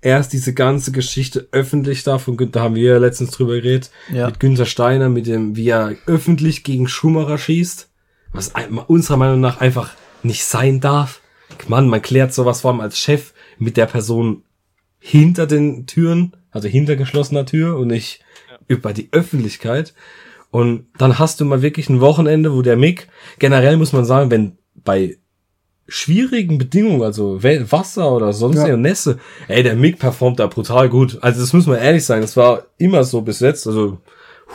Erst 0.00 0.32
diese 0.32 0.54
ganze 0.54 0.90
Geschichte 0.92 1.48
öffentlich 1.52 2.02
da 2.04 2.18
von 2.18 2.36
Günther, 2.36 2.60
da 2.60 2.64
haben 2.64 2.74
wir 2.76 2.92
ja 2.92 2.98
letztens 2.98 3.30
drüber 3.32 3.54
geredet, 3.54 3.90
Ja. 4.12 4.26
mit 4.26 4.40
Günther 4.40 4.66
Steiner, 4.66 5.08
mit 5.08 5.26
dem, 5.26 5.56
wie 5.56 5.68
er 5.68 5.96
öffentlich 6.06 6.64
gegen 6.64 6.88
Schumacher 6.88 7.38
schießt, 7.38 7.88
was 8.32 8.52
unserer 8.86 9.16
Meinung 9.16 9.40
nach 9.40 9.60
einfach 9.60 9.90
nicht 10.22 10.44
sein 10.44 10.80
darf. 10.80 11.20
Mann, 11.68 11.88
man 11.88 12.02
klärt 12.02 12.32
sowas 12.32 12.62
vor 12.62 12.70
allem 12.70 12.80
als 12.80 12.98
Chef 12.98 13.32
mit 13.58 13.76
der 13.76 13.86
Person 13.86 14.42
hinter 15.02 15.46
den 15.46 15.86
Türen, 15.86 16.36
also 16.52 16.68
hinter 16.68 16.94
geschlossener 16.96 17.44
Tür 17.44 17.76
und 17.76 17.88
nicht 17.88 18.20
über 18.68 18.92
die 18.92 19.08
Öffentlichkeit. 19.10 19.94
Und 20.50 20.86
dann 20.96 21.18
hast 21.18 21.40
du 21.40 21.44
mal 21.44 21.60
wirklich 21.60 21.88
ein 21.88 22.00
Wochenende, 22.00 22.54
wo 22.54 22.62
der 22.62 22.76
Mick, 22.76 23.08
generell 23.38 23.76
muss 23.76 23.92
man 23.92 24.04
sagen, 24.04 24.30
wenn 24.30 24.58
bei 24.74 25.18
schwierigen 25.88 26.56
Bedingungen, 26.56 27.02
also 27.02 27.42
Wasser 27.42 28.12
oder 28.12 28.32
sonst 28.32 28.58
Ja. 28.58 28.68
ja. 28.68 28.76
Nässe, 28.76 29.18
ey, 29.48 29.62
der 29.64 29.74
Mick 29.74 29.98
performt 29.98 30.38
da 30.38 30.46
brutal 30.46 30.88
gut. 30.88 31.18
Also 31.20 31.40
das 31.40 31.52
muss 31.52 31.66
man 31.66 31.78
ehrlich 31.78 32.04
sagen, 32.04 32.22
das 32.22 32.36
war 32.36 32.66
immer 32.78 33.02
so 33.02 33.22
bis 33.22 33.40
jetzt, 33.40 33.66
also 33.66 33.98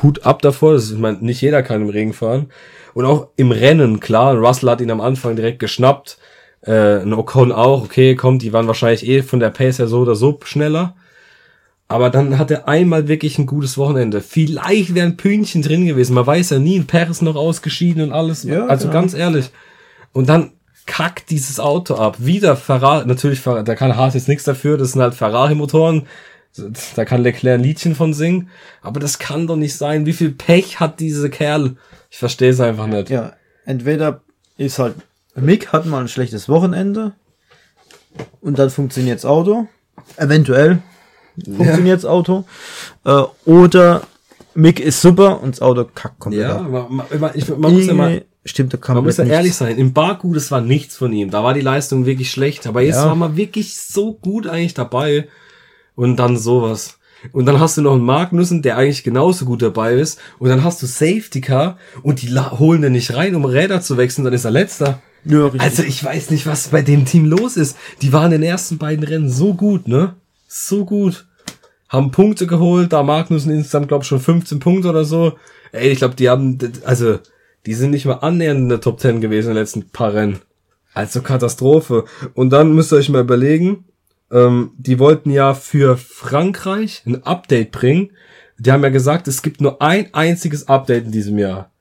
Hut 0.01 0.25
ab 0.25 0.41
davor, 0.41 0.73
das 0.73 0.85
ist, 0.85 0.91
ich 0.93 0.99
meine, 0.99 1.17
nicht 1.17 1.41
jeder 1.41 1.61
kann 1.61 1.81
im 1.81 1.89
Regen 1.89 2.13
fahren. 2.13 2.47
Und 2.93 3.05
auch 3.05 3.29
im 3.35 3.51
Rennen, 3.51 3.99
klar, 3.99 4.35
Russell 4.35 4.69
hat 4.69 4.81
ihn 4.81 4.91
am 4.91 5.01
Anfang 5.01 5.35
direkt 5.35 5.59
geschnappt, 5.59 6.17
äh, 6.61 7.01
ein 7.01 7.13
Ocon 7.13 7.51
auch, 7.51 7.83
okay, 7.83 8.15
kommt, 8.15 8.41
die 8.41 8.53
waren 8.53 8.67
wahrscheinlich 8.67 9.07
eh 9.07 9.21
von 9.21 9.39
der 9.39 9.49
Pace 9.49 9.79
her 9.79 9.87
so 9.87 9.99
oder 9.99 10.15
so 10.15 10.39
schneller. 10.43 10.95
Aber 11.89 12.09
dann 12.09 12.37
hat 12.37 12.51
er 12.51 12.67
einmal 12.67 13.07
wirklich 13.07 13.37
ein 13.37 13.45
gutes 13.45 13.77
Wochenende. 13.77 14.19
Vielleicht 14.19 14.93
wäre 14.93 15.07
ein 15.07 15.15
Pünktchen 15.15 15.61
drin 15.61 15.85
gewesen. 15.85 16.15
Man 16.15 16.27
weiß 16.27 16.49
ja 16.49 16.59
nie, 16.59 16.77
ein 16.77 16.87
Paris 16.87 17.21
noch 17.21 17.35
ausgeschieden 17.35 18.03
und 18.03 18.11
alles. 18.11 18.43
Ja, 18.43 18.65
also 18.65 18.87
genau. 18.87 18.99
ganz 18.99 19.13
ehrlich. 19.13 19.51
Und 20.11 20.27
dann 20.27 20.51
kackt 20.85 21.29
dieses 21.29 21.59
Auto 21.59 21.95
ab. 21.95 22.17
Wieder 22.19 22.57
Ferrari, 22.57 23.05
natürlich, 23.05 23.41
da 23.43 23.75
kann 23.75 23.95
Haas 23.95 24.15
jetzt 24.15 24.27
nichts 24.27 24.43
dafür, 24.43 24.77
das 24.77 24.93
sind 24.93 25.01
halt 25.01 25.13
Ferrari-Motoren. 25.13 26.07
Da 26.95 27.05
kann 27.05 27.21
Leclerc 27.21 27.59
ein 27.59 27.63
Liedchen 27.63 27.93
von 27.93 28.13
singen. 28.13 28.49
Aber 28.81 28.99
das 28.99 29.19
kann 29.19 29.47
doch 29.47 29.55
nicht 29.55 29.75
sein. 29.75 30.05
Wie 30.05 30.13
viel 30.13 30.31
Pech 30.31 30.79
hat 30.79 30.99
diese 30.99 31.29
Kerl? 31.29 31.75
Ich 32.09 32.17
verstehe 32.17 32.49
es 32.49 32.59
einfach 32.59 32.87
nicht. 32.87 33.09
Ja, 33.09 33.33
entweder 33.65 34.21
ist 34.57 34.79
halt, 34.79 34.95
Mick 35.39 35.71
hat 35.73 35.85
mal 35.85 36.01
ein 36.01 36.07
schlechtes 36.07 36.49
Wochenende 36.49 37.13
und 38.41 38.57
dann 38.59 38.69
funktioniert's 38.69 39.25
Auto. 39.25 39.67
Eventuell 40.17 40.79
funktioniert's 41.45 42.05
Auto. 42.05 42.45
Äh, 43.05 43.23
oder 43.45 44.01
Mick 44.55 44.79
ist 44.79 45.01
super 45.01 45.41
und 45.41 45.55
das 45.55 45.61
Auto 45.61 45.85
kackt 45.93 46.19
komplett 46.19 46.41
Ja, 46.43 46.57
ab. 46.57 46.89
man, 46.89 47.19
man, 47.19 47.31
ich, 47.35 47.47
man 47.55 47.73
muss 47.73 47.85
ja 47.85 47.93
mal, 47.93 48.25
stimmt 48.43 48.73
da 48.73 48.93
Man 48.93 49.03
muss 49.03 49.17
ja 49.17 49.25
ehrlich 49.25 49.53
sein, 49.53 49.77
im 49.77 49.93
Baku, 49.93 50.33
das 50.33 50.49
war 50.49 50.61
nichts 50.61 50.97
von 50.97 51.13
ihm. 51.13 51.29
Da 51.29 51.43
war 51.43 51.53
die 51.53 51.61
Leistung 51.61 52.05
wirklich 52.05 52.31
schlecht. 52.31 52.65
Aber 52.65 52.81
jetzt 52.81 52.95
Ja. 52.95 53.05
war 53.05 53.15
man 53.15 53.37
wirklich 53.37 53.77
so 53.77 54.13
gut 54.13 54.47
eigentlich 54.47 54.73
dabei. 54.73 55.27
Und 55.95 56.17
dann 56.17 56.37
sowas. 56.37 56.97
Und 57.31 57.47
dann 57.47 57.59
hast 57.59 57.77
du 57.77 57.81
noch 57.81 57.93
einen 57.93 58.03
Magnussen, 58.05 58.61
der 58.61 58.77
eigentlich 58.77 59.03
genauso 59.03 59.45
gut 59.45 59.61
dabei 59.63 59.93
ist. 59.95 60.19
Und 60.37 60.49
dann 60.49 60.63
hast 60.63 60.81
du 60.81 60.85
Safety 60.85 61.41
Car 61.41 61.77
und 62.03 62.21
die 62.21 62.29
holen 62.39 62.83
den 62.83 62.93
nicht 62.93 63.15
rein, 63.15 63.35
um 63.35 63.45
Räder 63.45 63.81
zu 63.81 63.97
wechseln. 63.97 64.23
Dann 64.23 64.33
ist 64.33 64.45
er 64.45 64.51
letzter. 64.51 65.01
Ja. 65.29 65.51
Also 65.57 65.83
ich 65.83 66.03
weiß 66.03 66.31
nicht, 66.31 66.45
was 66.45 66.69
bei 66.69 66.81
dem 66.81 67.05
Team 67.05 67.25
los 67.25 67.57
ist. 67.57 67.77
Die 68.01 68.13
waren 68.13 68.31
in 68.31 68.41
den 68.41 68.49
ersten 68.49 68.77
beiden 68.77 69.03
Rennen 69.03 69.29
so 69.29 69.53
gut, 69.53 69.87
ne? 69.87 70.15
So 70.47 70.85
gut. 70.85 71.27
Haben 71.89 72.11
Punkte 72.11 72.47
geholt, 72.47 72.93
da 72.93 73.03
Magnussen 73.03 73.51
insgesamt, 73.51 73.87
glaube 73.87 74.03
ich, 74.03 74.07
schon 74.07 74.19
15 74.19 74.59
Punkte 74.59 74.89
oder 74.89 75.05
so. 75.05 75.33
Ey, 75.71 75.89
ich 75.89 75.99
glaube, 75.99 76.15
die 76.15 76.29
haben, 76.29 76.57
also, 76.85 77.19
die 77.65 77.73
sind 77.73 77.91
nicht 77.91 78.05
mal 78.05 78.15
annähernd 78.15 78.59
in 78.59 78.69
der 78.69 78.81
Top 78.81 78.99
10 78.99 79.21
gewesen 79.21 79.49
in 79.49 79.55
den 79.55 79.63
letzten 79.63 79.89
paar 79.89 80.13
Rennen. 80.13 80.39
Also 80.93 81.21
Katastrophe. 81.21 82.05
Und 82.33 82.49
dann 82.51 82.73
müsst 82.73 82.91
ihr 82.91 82.97
euch 82.97 83.09
mal 83.09 83.21
überlegen, 83.21 83.85
ähm, 84.31 84.71
die 84.77 84.99
wollten 84.99 85.31
ja 85.31 85.53
für 85.53 85.97
Frankreich 85.97 87.03
ein 87.05 87.23
Update 87.23 87.71
bringen. 87.71 88.11
Die 88.57 88.71
haben 88.71 88.83
ja 88.83 88.89
gesagt, 88.89 89.27
es 89.27 89.41
gibt 89.41 89.61
nur 89.61 89.81
ein 89.81 90.13
einziges 90.13 90.67
Update 90.67 91.05
in 91.05 91.11
diesem 91.11 91.37
Jahr. 91.37 91.71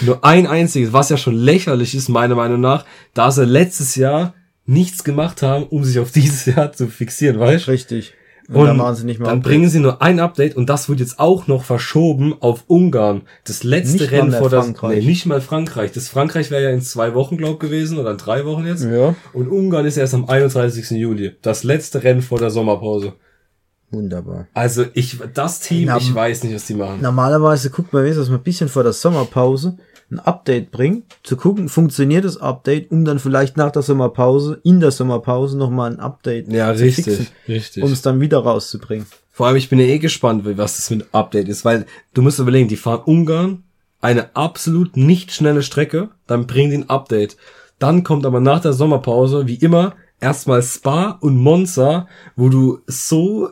Nur 0.00 0.24
ein 0.24 0.46
einziges, 0.46 0.92
was 0.92 1.08
ja 1.08 1.16
schon 1.16 1.34
lächerlich 1.34 1.94
ist, 1.94 2.08
meiner 2.08 2.34
Meinung 2.34 2.60
nach, 2.60 2.84
da 3.14 3.30
sie 3.30 3.44
letztes 3.44 3.96
Jahr 3.96 4.34
nichts 4.66 5.04
gemacht 5.04 5.42
haben, 5.42 5.64
um 5.64 5.84
sich 5.84 5.98
auf 5.98 6.10
dieses 6.12 6.46
Jahr 6.46 6.72
zu 6.72 6.88
fixieren, 6.88 7.38
weißt 7.38 7.66
du? 7.66 7.70
Richtig. 7.70 8.14
Und, 8.48 8.56
Und 8.56 8.66
dann 8.66 8.76
machen 8.78 8.96
sie 8.96 9.04
nicht 9.06 9.20
mehr 9.20 9.28
Dann 9.28 9.42
bringen 9.42 9.70
sie 9.70 9.78
nur 9.78 10.02
ein 10.02 10.18
Update 10.18 10.56
und 10.56 10.68
das 10.68 10.88
wird 10.88 10.98
jetzt 10.98 11.20
auch 11.20 11.46
noch 11.46 11.62
verschoben 11.62 12.34
auf 12.40 12.64
Ungarn. 12.66 13.22
Das 13.44 13.62
letzte 13.62 13.98
Nicht 13.98 14.10
mal 14.10 14.18
Rennen 14.18 14.32
vor 14.32 14.50
der, 14.50 14.62
Frankreich. 14.62 14.98
nee, 14.98 15.06
nicht 15.06 15.26
mal 15.26 15.40
Frankreich. 15.40 15.92
Das 15.92 16.08
Frankreich 16.08 16.50
wäre 16.50 16.64
ja 16.64 16.70
in 16.70 16.80
zwei 16.82 17.14
Wochen, 17.14 17.36
glaub 17.36 17.60
gewesen, 17.60 17.98
oder 17.98 18.10
in 18.10 18.16
drei 18.16 18.44
Wochen 18.46 18.66
jetzt. 18.66 18.82
Ja. 18.84 19.14
Und 19.32 19.48
Ungarn 19.48 19.86
ist 19.86 19.96
erst 19.96 20.14
am 20.14 20.24
31. 20.28 20.90
Juli. 20.90 21.36
Das 21.42 21.62
letzte 21.62 22.02
Rennen 22.02 22.22
vor 22.22 22.38
der 22.38 22.50
Sommerpause. 22.50 23.12
Wunderbar. 23.92 24.48
Also 24.52 24.84
ich, 24.94 25.18
das 25.34 25.60
Team, 25.60 25.86
Na, 25.86 25.98
ich 25.98 26.12
weiß 26.12 26.44
nicht, 26.44 26.54
was 26.54 26.66
die 26.66 26.74
machen. 26.74 27.00
Normalerweise 27.02 27.70
guckt 27.70 27.92
man 27.92 28.02
wenigstens, 28.02 28.28
man 28.30 28.38
ein 28.38 28.44
bisschen 28.44 28.68
vor 28.68 28.82
der 28.82 28.92
Sommerpause 28.92 29.76
ein 30.10 30.18
Update 30.18 30.70
bringt, 30.70 31.04
zu 31.22 31.36
gucken, 31.36 31.68
funktioniert 31.68 32.24
das 32.24 32.36
Update, 32.36 32.90
um 32.90 33.04
dann 33.04 33.18
vielleicht 33.18 33.56
nach 33.56 33.70
der 33.70 33.82
Sommerpause, 33.82 34.60
in 34.64 34.80
der 34.80 34.90
Sommerpause 34.90 35.56
nochmal 35.56 35.92
ein 35.92 36.00
Update 36.00 36.48
Ja, 36.52 36.74
zu 36.74 36.82
richtig, 36.82 37.04
fixen, 37.04 37.26
richtig. 37.48 37.82
um 37.84 37.92
es 37.92 38.02
dann 38.02 38.20
wieder 38.20 38.38
rauszubringen. 38.38 39.06
Vor 39.30 39.46
allem, 39.46 39.56
ich 39.56 39.68
bin 39.68 39.78
ja 39.78 39.86
eh 39.86 39.98
gespannt, 39.98 40.42
was 40.44 40.76
das 40.76 40.90
mit 40.90 41.06
Update 41.14 41.48
ist, 41.48 41.64
weil 41.64 41.86
du 42.12 42.22
musst 42.22 42.38
überlegen, 42.38 42.68
die 42.68 42.76
fahren 42.76 43.02
Ungarn, 43.04 43.62
eine 44.00 44.34
absolut 44.34 44.96
nicht 44.96 45.32
schnelle 45.32 45.62
Strecke, 45.62 46.10
dann 46.26 46.46
bringen 46.46 46.70
die 46.70 46.78
ein 46.78 46.90
Update. 46.90 47.36
Dann 47.78 48.02
kommt 48.02 48.26
aber 48.26 48.40
nach 48.40 48.60
der 48.60 48.72
Sommerpause, 48.72 49.46
wie 49.46 49.54
immer, 49.54 49.94
erstmal 50.20 50.62
Spa 50.62 51.18
und 51.20 51.36
Monza, 51.36 52.08
wo 52.36 52.48
du 52.48 52.80
so 52.86 53.50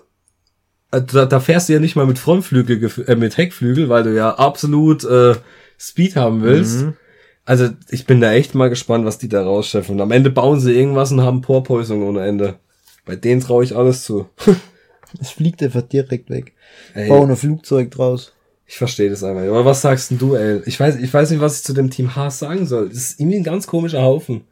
äh, 0.90 1.02
da, 1.02 1.26
da 1.26 1.40
fährst 1.40 1.68
du 1.68 1.74
ja 1.74 1.80
nicht 1.80 1.96
mal 1.96 2.06
mit 2.06 2.18
Frontflügel, 2.18 2.90
äh, 3.06 3.16
mit 3.16 3.36
Heckflügel, 3.36 3.88
weil 3.88 4.02
du 4.04 4.14
ja 4.14 4.34
absolut 4.34 5.04
äh, 5.04 5.34
Speed 5.78 6.16
haben 6.16 6.42
willst. 6.42 6.82
Mhm. 6.82 6.96
Also 7.44 7.70
ich 7.88 8.04
bin 8.04 8.20
da 8.20 8.32
echt 8.32 8.54
mal 8.54 8.68
gespannt, 8.68 9.06
was 9.06 9.16
die 9.18 9.28
da 9.28 9.42
rausschaffen. 9.42 9.94
Und 9.94 10.00
am 10.02 10.10
Ende 10.10 10.30
bauen 10.30 10.60
sie 10.60 10.74
irgendwas 10.74 11.12
und 11.12 11.22
haben 11.22 11.40
Porpoising 11.40 12.02
ohne 12.02 12.26
Ende. 12.26 12.58
Bei 13.06 13.16
denen 13.16 13.40
traue 13.40 13.64
ich 13.64 13.74
alles 13.74 14.04
zu. 14.04 14.28
es 15.20 15.30
fliegt 15.30 15.62
einfach 15.62 15.82
direkt 15.82 16.28
weg. 16.28 16.52
Ey, 16.92 17.08
bauen 17.08 17.30
ein 17.30 17.36
Flugzeug 17.36 17.90
draus. 17.90 18.34
Ich 18.66 18.76
verstehe 18.76 19.08
das 19.08 19.24
einfach. 19.24 19.44
Aber 19.44 19.64
was 19.64 19.80
sagst 19.80 20.10
denn 20.10 20.18
du, 20.18 20.34
ey? 20.34 20.60
Ich 20.66 20.78
weiß, 20.78 20.96
ich 20.96 21.12
weiß 21.12 21.30
nicht, 21.30 21.40
was 21.40 21.58
ich 21.58 21.64
zu 21.64 21.72
dem 21.72 21.90
Team 21.90 22.14
Haas 22.14 22.38
sagen 22.38 22.66
soll. 22.66 22.90
Das 22.90 22.98
ist 22.98 23.20
irgendwie 23.20 23.38
ein 23.38 23.44
ganz 23.44 23.66
komischer 23.66 24.02
Haufen. 24.02 24.46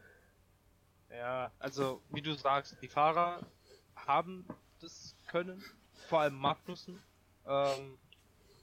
Ja, 1.11 1.53
also 1.59 2.01
wie 2.11 2.23
du 2.23 2.33
sagst, 2.33 2.77
die 2.81 2.89
Fahrer 2.89 3.41
haben 3.95 4.47
das 4.81 5.15
Können, 5.31 5.63
vor 6.09 6.21
allem 6.21 6.37
Magnussen, 6.37 6.99
ähm, 7.47 7.99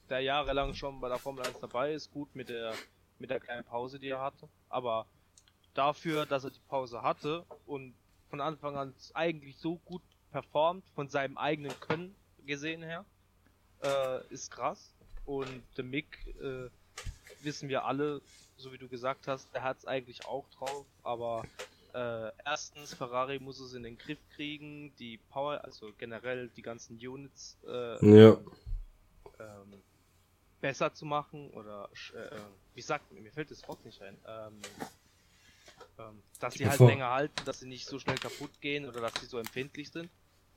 der 0.09 0.21
jahrelang 0.21 0.73
schon 0.73 0.99
bei 0.99 1.09
der 1.09 1.17
Formel 1.17 1.45
1 1.45 1.59
dabei 1.59 1.93
ist, 1.93 2.11
gut 2.11 2.35
mit 2.35 2.49
der 2.49 2.73
mit 3.19 3.29
der 3.29 3.39
kleinen 3.39 3.63
Pause, 3.63 3.99
die 3.99 4.09
er 4.09 4.21
hatte. 4.21 4.49
Aber 4.69 5.05
dafür, 5.73 6.25
dass 6.25 6.43
er 6.43 6.51
die 6.51 6.59
Pause 6.67 7.01
hatte 7.01 7.45
und 7.65 7.93
von 8.29 8.41
Anfang 8.41 8.75
an 8.75 8.93
eigentlich 9.13 9.57
so 9.57 9.77
gut 9.85 10.01
performt, 10.31 10.83
von 10.95 11.07
seinem 11.07 11.37
eigenen 11.37 11.71
Können 11.79 12.15
gesehen 12.45 12.83
her, 12.83 13.05
äh, 13.81 14.27
ist 14.27 14.51
krass. 14.51 14.93
Und 15.25 15.63
der 15.77 15.85
Mick, 15.85 16.27
äh, 16.41 16.69
wissen 17.43 17.69
wir 17.69 17.85
alle, 17.85 18.21
so 18.57 18.73
wie 18.73 18.77
du 18.77 18.87
gesagt 18.87 19.27
hast, 19.27 19.53
der 19.53 19.63
hat 19.63 19.77
es 19.77 19.85
eigentlich 19.85 20.25
auch 20.25 20.49
drauf, 20.49 20.85
aber 21.03 21.43
äh, 21.93 22.31
erstens, 22.43 22.93
Ferrari 22.93 23.39
muss 23.39 23.59
es 23.59 23.73
in 23.73 23.83
den 23.83 23.97
Griff 23.97 24.19
kriegen, 24.35 24.93
die 24.97 25.17
Power, 25.29 25.63
also 25.63 25.93
generell 25.97 26.49
die 26.49 26.61
ganzen 26.61 26.97
Units 26.97 27.57
äh, 27.67 28.05
ja. 28.05 28.37
ähm, 29.39 29.73
besser 30.63 30.93
zu 30.93 31.05
machen 31.05 31.49
oder 31.49 31.89
äh, 32.15 32.39
wie 32.73 32.81
sagt 32.81 33.11
mir 33.11 33.31
fällt 33.33 33.51
das 33.51 33.67
Wort 33.67 33.83
nicht 33.83 34.01
ein. 34.01 34.17
Ähm, 34.25 34.61
ähm, 35.99 36.23
dass 36.39 36.53
sie 36.53 36.65
halt 36.65 36.77
Bevor. 36.77 36.87
länger 36.87 37.09
halten, 37.09 37.35
dass 37.43 37.59
sie 37.59 37.67
nicht 37.67 37.85
so 37.85 37.99
schnell 37.99 38.17
kaputt 38.17 38.61
gehen 38.61 38.87
oder 38.87 39.01
dass 39.01 39.13
sie 39.19 39.25
so 39.25 39.37
empfindlich 39.37 39.91
sind. 39.91 40.09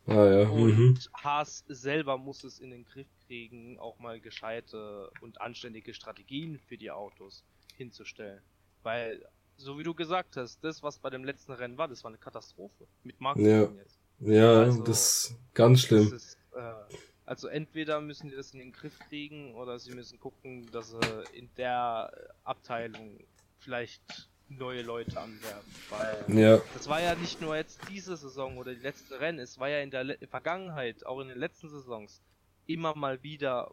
Ah, 0.07 0.25
ja. 0.25 0.49
Und 0.49 0.79
mhm. 0.79 0.99
Haas 1.13 1.65
selber 1.67 2.19
muss 2.19 2.45
es 2.45 2.61
in 2.61 2.71
den 2.71 2.85
Griff 2.85 3.09
kriegen, 3.27 3.81
auch 3.81 3.99
mal 3.99 4.21
gescheite 4.21 5.11
und 5.23 5.41
anständige 5.41 5.93
Strategien 5.93 6.61
für 6.69 6.79
die 6.79 6.93
Autos 6.93 7.43
hinzustellen. 7.77 8.41
Weil, 8.85 9.29
so 9.57 9.77
wie 9.77 9.83
du 9.83 9.93
gesagt 9.93 10.37
hast, 10.37 10.63
das, 10.63 10.85
was 10.85 11.01
bei 11.01 11.11
dem 11.11 11.25
letzten 11.25 11.51
Rennen 11.51 11.77
war, 11.77 11.89
das 11.89 12.05
war 12.05 12.11
eine 12.11 12.19
Katastrophe. 12.19 12.87
Mit 13.03 13.21
Markus 13.21 13.43
ja. 13.43 13.63
jetzt. 13.63 13.99
Ja, 14.21 14.61
also, 14.61 14.85
das 14.85 14.99
ist 15.01 15.37
ganz 15.53 15.81
schlimm. 15.81 16.15
Ist, 16.15 16.39
äh, 16.55 16.95
also 17.27 17.49
entweder 17.49 18.01
müssen 18.01 18.31
die 18.31 18.37
das 18.37 18.53
in 18.53 18.61
den 18.61 18.73
Griff 18.73 18.99
kriegen 19.09 19.55
oder 19.55 19.79
sie 19.79 19.93
müssen 19.93 20.19
gucken, 20.21 20.71
dass 20.71 20.93
sie 20.93 21.25
in 21.33 21.51
der 21.57 22.13
Abteilung 22.45 23.19
vielleicht 23.59 24.31
neue 24.49 24.83
Leute 24.83 25.21
anwerben. 25.21 25.75
Weil 25.91 26.25
ja. 26.29 26.61
das 26.73 26.89
war 26.89 27.01
ja 27.01 27.17
nicht 27.17 27.41
nur 27.41 27.57
jetzt 27.57 27.81
diese 27.91 28.17
Saison 28.17 28.57
oder 28.59 28.75
die 28.75 28.81
letzte 28.81 29.21
Rennen, 29.21 29.41
es 29.41 29.59
war 29.59 29.69
ja 29.69 29.81
in 29.81 29.91
der 29.91 30.05
Le 30.05 30.19
Vergangenheit, 30.29 31.05
auch 31.05 31.21
in 31.21 31.29
den 31.29 31.39
letzten 31.39 31.69
Saisons, 31.69 32.23
immer 32.67 32.95
mal 32.95 33.23
wieder 33.25 33.73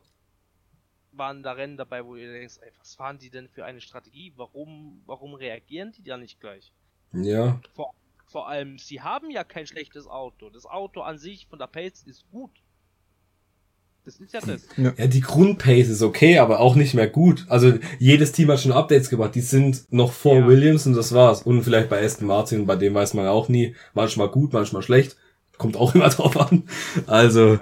waren 1.15 1.43
da 1.43 1.51
Rennen 1.51 1.77
dabei, 1.77 2.03
wo 2.05 2.15
ihr 2.15 2.31
denkst, 2.31 2.57
ey, 2.61 2.71
was 2.79 2.95
fahren 2.95 3.19
die 3.19 3.29
denn 3.29 3.47
für 3.47 3.65
eine 3.65 3.81
Strategie? 3.81 4.33
Warum, 4.35 5.03
warum 5.05 5.35
reagieren 5.35 5.91
die 5.91 6.03
da 6.03 6.17
nicht 6.17 6.39
gleich? 6.39 6.71
Ja. 7.11 7.61
Vor, 7.75 7.93
vor 8.25 8.47
allem, 8.47 8.79
sie 8.79 9.01
haben 9.01 9.29
ja 9.29 9.43
kein 9.43 9.67
schlechtes 9.67 10.07
Auto. 10.07 10.49
Das 10.49 10.65
Auto 10.65 11.01
an 11.01 11.19
sich 11.19 11.45
von 11.45 11.59
der 11.59 11.67
Pace 11.67 12.01
ist 12.03 12.27
gut. 12.31 12.49
Das 14.05 14.19
ist 14.19 14.33
ja 14.33 14.41
das. 14.41 14.61
Ja. 14.75 14.93
ja, 14.97 15.07
die 15.07 15.21
Grundpace 15.21 15.87
ist 15.87 16.01
okay, 16.01 16.39
aber 16.39 16.59
auch 16.59 16.75
nicht 16.75 16.93
mehr 16.93 17.07
gut. 17.07 17.45
Also 17.47 17.73
jedes 17.99 18.33
Team 18.33 18.51
hat 18.51 18.59
schon 18.59 18.73
Updates 18.73 19.09
gebracht. 19.09 19.33
Die 19.35 19.41
sind 19.41 19.85
noch 19.91 20.11
vor 20.11 20.39
ja. 20.39 20.47
Williams 20.47 20.85
und 20.85 20.93
das 20.93 21.13
war's. 21.13 21.43
Und 21.43 21.63
vielleicht 21.63 21.89
bei 21.89 22.03
Aston 22.03 22.27
Martin, 22.27 22.65
bei 22.65 22.75
dem 22.75 22.93
weiß 22.93 23.13
man 23.13 23.25
ja 23.25 23.31
auch 23.31 23.47
nie. 23.47 23.75
Manchmal 23.93 24.27
gut, 24.27 24.51
manchmal 24.51 24.81
schlecht. 24.81 25.15
Kommt 25.57 25.77
auch 25.77 25.95
immer 25.95 26.09
drauf 26.09 26.35
an. 26.35 26.63
Also, 27.07 27.53
ja. 27.53 27.61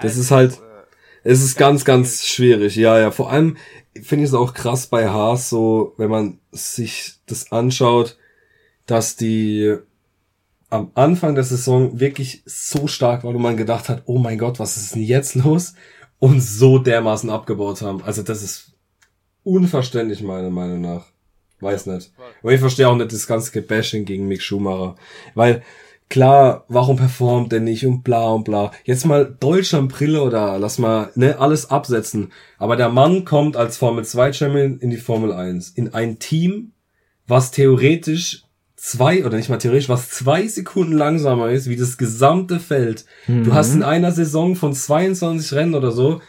das 0.00 0.16
ist 0.16 0.32
halt, 0.32 0.54
äh, 0.54 1.30
es 1.30 1.42
ist 1.44 1.56
ganz, 1.56 1.84
ganz 1.84 2.26
schwierig. 2.26 2.74
Ja, 2.74 2.98
ja. 2.98 3.12
Vor 3.12 3.30
allem 3.30 3.56
finde 3.94 4.24
ich 4.24 4.30
es 4.30 4.34
auch 4.34 4.54
krass 4.54 4.88
bei 4.88 5.08
Haas 5.08 5.50
so, 5.50 5.94
wenn 5.98 6.10
man 6.10 6.40
sich 6.50 7.14
das 7.26 7.52
anschaut, 7.52 8.16
dass 8.86 9.14
die 9.14 9.76
am 10.72 10.90
Anfang 10.94 11.34
der 11.34 11.44
Saison 11.44 12.00
wirklich 12.00 12.42
so 12.46 12.86
stark 12.86 13.24
war, 13.24 13.34
wo 13.34 13.38
man 13.38 13.58
gedacht 13.58 13.90
hat, 13.90 14.04
oh 14.06 14.18
mein 14.18 14.38
Gott, 14.38 14.58
was 14.58 14.78
ist 14.78 14.94
denn 14.94 15.02
jetzt 15.02 15.34
los? 15.34 15.74
Und 16.18 16.40
so 16.40 16.78
dermaßen 16.78 17.28
abgebaut 17.28 17.82
haben. 17.82 18.02
Also 18.02 18.22
das 18.22 18.42
ist 18.42 18.72
unverständlich 19.42 20.22
meiner 20.22 20.48
Meinung 20.48 20.80
nach. 20.80 21.04
Weiß 21.60 21.84
nicht. 21.86 22.12
Aber 22.40 22.52
ich 22.52 22.60
verstehe 22.60 22.88
auch 22.88 22.96
nicht 22.96 23.12
das 23.12 23.26
ganze 23.26 23.52
Gebashing 23.52 24.06
gegen 24.06 24.26
Mick 24.28 24.40
Schumacher. 24.40 24.96
Weil, 25.34 25.62
klar, 26.08 26.64
warum 26.68 26.96
performt 26.96 27.52
der 27.52 27.60
nicht 27.60 27.84
und 27.84 28.02
bla 28.02 28.30
und 28.30 28.44
bla. 28.44 28.72
Jetzt 28.84 29.04
mal 29.04 29.26
Deutschland-Brille 29.26 30.22
oder 30.22 30.58
lass 30.58 30.78
mal, 30.78 31.10
ne, 31.16 31.38
alles 31.38 31.68
absetzen. 31.68 32.32
Aber 32.56 32.76
der 32.76 32.88
Mann 32.88 33.26
kommt 33.26 33.58
als 33.58 33.76
Formel 33.76 34.06
2 34.06 34.32
Champion 34.32 34.78
in 34.78 34.88
die 34.88 34.96
Formel 34.96 35.32
1. 35.32 35.68
In 35.70 35.92
ein 35.92 36.18
Team, 36.18 36.72
was 37.26 37.50
theoretisch 37.50 38.41
zwei, 38.82 39.24
oder 39.24 39.36
nicht 39.36 39.48
mal 39.48 39.58
theoretisch, 39.58 39.88
was 39.88 40.10
zwei 40.10 40.48
Sekunden 40.48 40.94
langsamer 40.94 41.50
ist, 41.50 41.68
wie 41.68 41.76
das 41.76 41.98
gesamte 41.98 42.58
Feld. 42.58 43.04
Mhm. 43.28 43.44
Du 43.44 43.54
hast 43.54 43.72
in 43.72 43.84
einer 43.84 44.10
Saison 44.10 44.56
von 44.56 44.74
22 44.74 45.52
Rennen 45.52 45.76
oder 45.76 45.92
so 45.92 46.20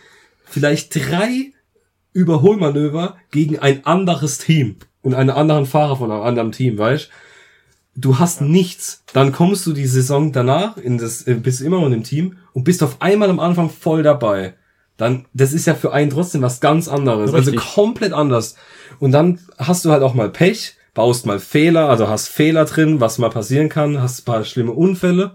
vielleicht 0.45 0.95
drei 0.95 1.51
Überholmanöver 2.11 3.17
gegen 3.31 3.57
ein 3.57 3.87
anderes 3.87 4.37
Team 4.37 4.75
und 5.01 5.15
einen 5.15 5.31
anderen 5.31 5.65
Fahrer 5.65 5.97
von 5.97 6.11
einem 6.11 6.21
anderen 6.21 6.51
Team, 6.51 6.77
weißt 6.77 7.09
Du 7.95 8.19
hast 8.19 8.41
nichts. 8.41 9.03
Dann 9.13 9.31
kommst 9.31 9.65
du 9.65 9.73
die 9.73 9.85
Saison 9.85 10.31
danach 10.31 10.77
in 10.77 10.97
das, 10.99 11.27
äh, 11.27 11.35
bist 11.35 11.61
immer 11.61 11.79
noch 11.79 11.91
im 11.91 12.03
Team 12.03 12.37
und 12.51 12.63
bist 12.63 12.83
auf 12.83 13.01
einmal 13.01 13.29
am 13.29 13.39
Anfang 13.39 13.71
voll 13.71 14.03
dabei. 14.03 14.53
Dann, 14.97 15.25
das 15.33 15.53
ist 15.53 15.65
ja 15.65 15.73
für 15.73 15.91
einen 15.91 16.11
trotzdem 16.11 16.41
was 16.43 16.59
ganz 16.59 16.87
anderes. 16.87 17.33
Also 17.33 17.49
Richtig. 17.51 17.59
Also 17.59 17.73
komplett 17.73 18.13
anders. 18.13 18.55
Und 18.99 19.11
dann 19.11 19.39
hast 19.57 19.85
du 19.85 19.91
halt 19.91 20.03
auch 20.03 20.13
mal 20.13 20.29
Pech 20.31 20.75
baust 20.93 21.25
mal 21.25 21.39
Fehler, 21.39 21.89
also 21.89 22.07
hast 22.07 22.29
Fehler 22.29 22.65
drin, 22.65 22.99
was 22.99 23.17
mal 23.17 23.29
passieren 23.29 23.69
kann, 23.69 24.01
hast 24.01 24.21
ein 24.21 24.25
paar 24.25 24.45
schlimme 24.45 24.71
Unfälle, 24.71 25.31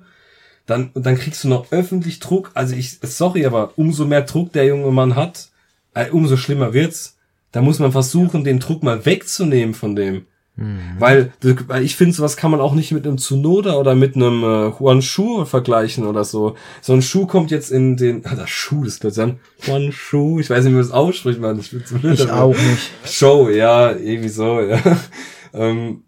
dann, 0.67 0.91
dann 0.95 1.17
kriegst 1.17 1.43
du 1.45 1.49
noch 1.49 1.73
öffentlich 1.73 2.21
Druck. 2.21 2.51
Also 2.55 2.77
ich, 2.77 2.99
sorry, 3.03 3.47
aber 3.47 3.73
umso 3.77 4.05
mehr 4.05 4.23
Druck 4.23 4.53
der 4.53 4.67
junge 4.67 4.91
Mann 4.93 5.17
hat, 5.17 5.49
äh, 5.95 6.11
umso 6.11 6.37
schlimmer 6.37 6.75
wird's. 6.75 7.17
Da 7.53 7.63
muss 7.63 7.79
man 7.79 7.93
versuchen, 7.93 8.45
den 8.45 8.61
Druck 8.61 8.83
mal 8.83 9.07
wegzunehmen 9.07 9.75
von 9.75 9.97
dem. 9.97 10.27
Mhm. 10.57 10.97
Weil, 10.99 11.33
weil 11.69 11.85
ich 11.85 11.97
finde, 11.97 12.15
sowas 12.15 12.37
kann 12.37 12.51
man 12.51 12.61
auch 12.61 12.75
nicht 12.75 12.91
mit 12.91 13.07
einem 13.07 13.17
Tsunoda 13.17 13.77
oder 13.77 13.95
mit 13.95 14.17
einem 14.17 14.43
äh, 14.43 14.69
Juan 14.79 15.01
Shu 15.01 15.45
vergleichen 15.45 16.05
oder 16.05 16.25
so. 16.25 16.57
So 16.83 16.93
ein 16.93 17.01
Schuh 17.01 17.27
kommt 17.27 17.51
jetzt 17.51 17.71
in 17.71 17.97
den, 17.97 18.27
ah, 18.27 18.35
das 18.35 18.51
Schuh, 18.51 18.85
das 18.85 18.99
plötzlich 18.99 19.25
an. 19.25 19.41
Juan 19.65 19.93
Shu, 19.93 20.41
ich 20.41 20.51
weiß 20.51 20.65
nicht, 20.65 20.73
wie 20.73 20.77
man 20.77 20.83
das 20.83 20.91
ausspricht, 20.91 21.41
man. 21.41 21.61
Ich, 21.61 21.73
ich 21.73 22.31
auch 22.31 22.55
nicht. 22.55 22.91
Show, 23.07 23.49
ja, 23.49 23.93
irgendwie 23.93 24.29
so, 24.29 24.61
ja. 24.61 24.81
Ähm, 25.53 26.05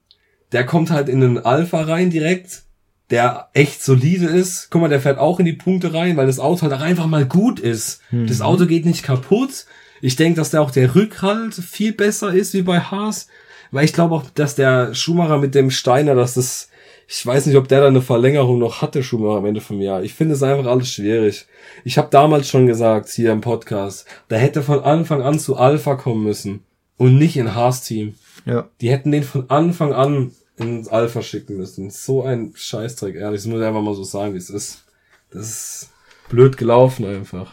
der 0.53 0.67
kommt 0.67 0.91
halt 0.91 1.09
in 1.09 1.21
den 1.21 1.39
Alpha 1.39 1.83
rein 1.83 2.11
direkt, 2.11 2.63
der 3.11 3.49
echt 3.53 3.83
solide 3.83 4.27
ist. 4.27 4.69
Guck 4.71 4.83
mal, 4.83 4.89
der 4.89 5.01
fährt 5.01 5.19
auch 5.19 5.39
in 5.39 5.47
die 5.47 5.53
Punkte 5.53 5.93
rein, 5.95 6.17
weil 6.17 6.27
das 6.27 6.39
Auto 6.39 6.63
halt 6.63 6.73
einfach 6.81 7.07
mal 7.07 7.27
gut 7.27 7.61
ist. 7.61 8.01
Mhm. 8.11 8.27
Das 8.27 8.41
Auto 8.41 8.67
geht 8.67 8.87
nicht 8.87 9.03
kaputt. 9.03 9.67
Ich 10.01 10.17
denke, 10.17 10.37
dass 10.37 10.51
der 10.51 10.63
auch 10.63 10.71
der 10.71 10.95
Rückhalt 10.95 11.55
viel 11.55 11.93
besser 11.93 12.33
ist 12.33 12.55
wie 12.55 12.63
bei 12.63 12.81
Haas. 12.81 13.27
Weil 13.71 13.85
ich 13.85 13.93
glaube 13.93 14.15
auch, 14.15 14.25
dass 14.35 14.55
der 14.55 14.95
Schumacher 14.95 15.39
mit 15.39 15.55
dem 15.55 15.71
Steiner, 15.71 16.15
dass 16.15 16.35
das, 16.35 16.71
ich 17.07 17.25
weiß 17.25 17.47
nicht, 17.47 17.57
ob 17.57 17.69
der 17.69 17.81
da 17.81 17.87
eine 17.87 18.03
Verlängerung 18.03 18.59
noch 18.59 18.83
hatte, 18.83 19.03
Schumacher 19.03 19.39
am 19.39 19.47
Ende 19.47 19.61
vom 19.61 19.81
Jahr. 19.81 20.03
Ich 20.03 20.15
finde 20.15 20.35
es 20.35 20.43
einfach 20.43 20.69
alles 20.69 20.91
schwierig. 20.91 21.47
Ich 21.85 21.97
habe 21.99 22.09
damals 22.11 22.49
schon 22.49 22.67
gesagt, 22.67 23.09
hier 23.11 23.33
im 23.33 23.41
Podcast, 23.41 24.07
der 24.29 24.39
hätte 24.39 24.63
von 24.63 24.81
Anfang 24.81 25.23
an 25.23 25.39
zu 25.39 25.57
Alpha 25.57 25.95
kommen 25.95 26.25
müssen 26.25 26.65
und 26.97 27.17
nicht 27.19 27.37
in 27.37 27.55
Haas-Team. 27.55 28.15
Ja. 28.45 28.69
Die 28.81 28.91
hätten 28.91 29.13
den 29.13 29.23
von 29.23 29.49
Anfang 29.51 29.93
an 29.93 30.33
ins 30.57 30.89
Alpha 30.89 31.23
schicken 31.23 31.57
müssen. 31.57 31.91
So 31.91 32.23
ein 32.23 32.53
Scheißdreck, 32.55 33.15
ehrlich. 33.17 33.41
Das 33.41 33.47
muss 33.47 33.61
ich 33.61 33.67
einfach 33.67 33.83
mal 33.83 33.95
so 33.95 34.05
sagen, 34.05 34.35
wie 34.35 34.39
es 34.39 34.51
ist. 34.51 34.85
Das 35.31 35.49
ist 35.49 35.91
blöd 36.29 36.57
gelaufen 36.57 37.05
einfach. 37.05 37.53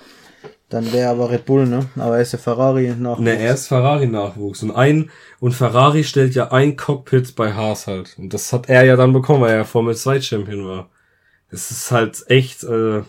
Dann 0.70 0.92
wäre 0.92 1.12
aber 1.12 1.30
Red 1.30 1.46
Bull, 1.46 1.66
ne? 1.66 1.88
Aber 1.96 2.18
er 2.18 2.22
ist 2.22 2.34
ja 2.34 2.40
Ferrari 2.40 2.90
Nachwuchs. 2.90 3.22
Ne, 3.22 3.40
er 3.40 3.54
ist 3.54 3.68
Ferrari 3.68 4.08
Nachwuchs. 4.08 4.64
Und 4.64 4.72
ein, 4.72 5.10
und 5.40 5.54
Ferrari 5.54 6.04
stellt 6.04 6.36
ja 6.36 6.52
ein 6.52 6.76
Cockpit 6.76 7.36
bei 7.36 7.54
Haas 7.54 7.88
halt. 7.88 8.16
Und 8.18 8.34
das 8.34 8.52
hat 8.52 8.68
er 8.68 8.84
ja 8.84 8.98
dann 8.98 9.14
bekommen, 9.14 9.42
weil 9.42 9.52
er 9.52 9.58
ja 9.58 9.64
Formel 9.64 9.96
2 9.96 10.20
Champion 10.20 10.68
war. 10.68 10.90
Das 11.50 11.72
ist 11.72 11.92
halt 11.92 12.22
echt, 12.28 12.66
äh, 12.66 13.04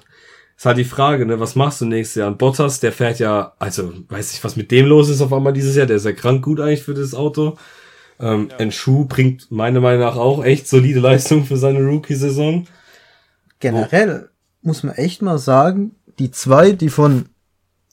ist 0.59 0.67
halt 0.67 0.77
die 0.77 0.85
Frage, 0.85 1.25
ne, 1.25 1.39
was 1.39 1.55
machst 1.55 1.81
du 1.81 1.85
nächstes 1.85 2.17
Jahr? 2.17 2.29
Und 2.29 2.39
Bottas, 2.39 2.81
der 2.81 2.91
fährt 2.91 3.21
ja, 3.21 3.53
also, 3.61 3.93
weiß 4.09 4.33
ich, 4.33 4.43
was 4.43 4.57
mit 4.57 4.73
dem 4.73 4.87
los 4.87 5.09
ist 5.09 5.21
auf 5.21 5.33
einmal 5.33 5.53
dieses 5.53 5.77
Jahr, 5.77 5.87
der 5.87 5.97
ist 5.97 6.05
ja 6.05 6.11
krank 6.11 6.45
gut 6.45 6.59
eigentlich 6.59 6.83
für 6.83 6.95
das 6.95 7.15
Auto. 7.15 7.57
Ähm, 8.19 8.49
ja. 8.51 8.57
Enshu 8.57 9.05
bringt 9.05 9.53
meiner 9.53 9.79
Meinung 9.79 10.01
nach 10.01 10.17
auch 10.17 10.45
echt 10.45 10.67
solide 10.67 10.99
Leistung 10.99 11.45
für 11.45 11.57
seine 11.57 11.79
Rookie-Saison. 11.87 12.67
Generell 13.61 14.31
oh. 14.31 14.67
muss 14.67 14.83
man 14.83 14.97
echt 14.97 15.23
mal 15.23 15.39
sagen, 15.39 15.93
die 16.19 16.33
zwei, 16.33 16.73
die 16.73 16.89
von 16.89 17.27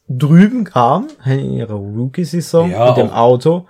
drüben 0.10 0.64
kamen, 0.64 1.10
in 1.24 1.54
ihrer 1.54 1.76
Rookie-Saison 1.76 2.72
ja, 2.72 2.88
mit 2.88 2.98
dem 2.98 3.12
Auto, 3.12 3.68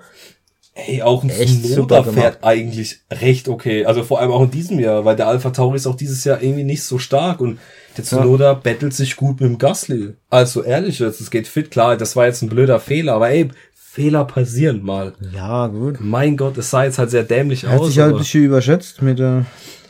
Ey, 0.78 1.02
auch 1.02 1.24
ein 1.24 1.30
Tsunoda 1.30 2.04
fährt 2.04 2.44
eigentlich 2.44 3.00
recht 3.10 3.48
okay. 3.48 3.86
Also 3.86 4.04
vor 4.04 4.20
allem 4.20 4.32
auch 4.32 4.44
in 4.44 4.52
diesem 4.52 4.78
Jahr, 4.78 5.06
weil 5.06 5.16
der 5.16 5.30
Alpha 5.30 5.52
Tauri 5.52 5.78
ist 5.78 5.88
auch 5.88 5.96
dieses 5.96 6.26
Jahr 6.26 6.44
irgendwie 6.44 6.66
nicht 6.66 6.84
so 6.84 7.00
stark 7.00 7.40
und 7.40 7.60
der 7.96 8.04
Tsunoda 8.04 8.46
ja. 8.46 8.54
battelt 8.56 8.94
sich 8.94 9.16
gut 9.16 9.40
mit 9.40 9.50
dem 9.50 9.58
Gasly. 9.58 10.16
Also 10.30 10.64
ehrlich 10.64 11.00
jetzt, 11.00 11.22
es 11.22 11.32
geht 11.32 11.48
fit, 11.48 11.72
klar, 11.72 11.96
das 11.96 12.18
war 12.18 12.26
jetzt 12.26 12.42
ein 12.42 12.50
blöder 12.50 12.82
Fehler, 12.82 13.14
aber 13.14 13.30
ey, 13.30 13.50
Fehler 13.74 14.26
passieren 14.26 14.84
mal. 14.84 15.14
Ja, 15.34 15.68
gut. 15.68 16.02
Mein 16.02 16.36
Gott, 16.36 16.58
es 16.58 16.72
sah 16.72 16.84
jetzt 16.84 17.00
halt 17.00 17.10
sehr 17.10 17.24
dämlich 17.24 17.64
er 17.64 17.80
aus. 17.80 17.80
Hat 17.80 17.88
sich 17.88 18.00
halt 18.00 18.14
ein 18.14 18.18
bisschen 18.18 18.44
überschätzt 18.44 19.02
mit 19.02 19.18
der, 19.18 19.46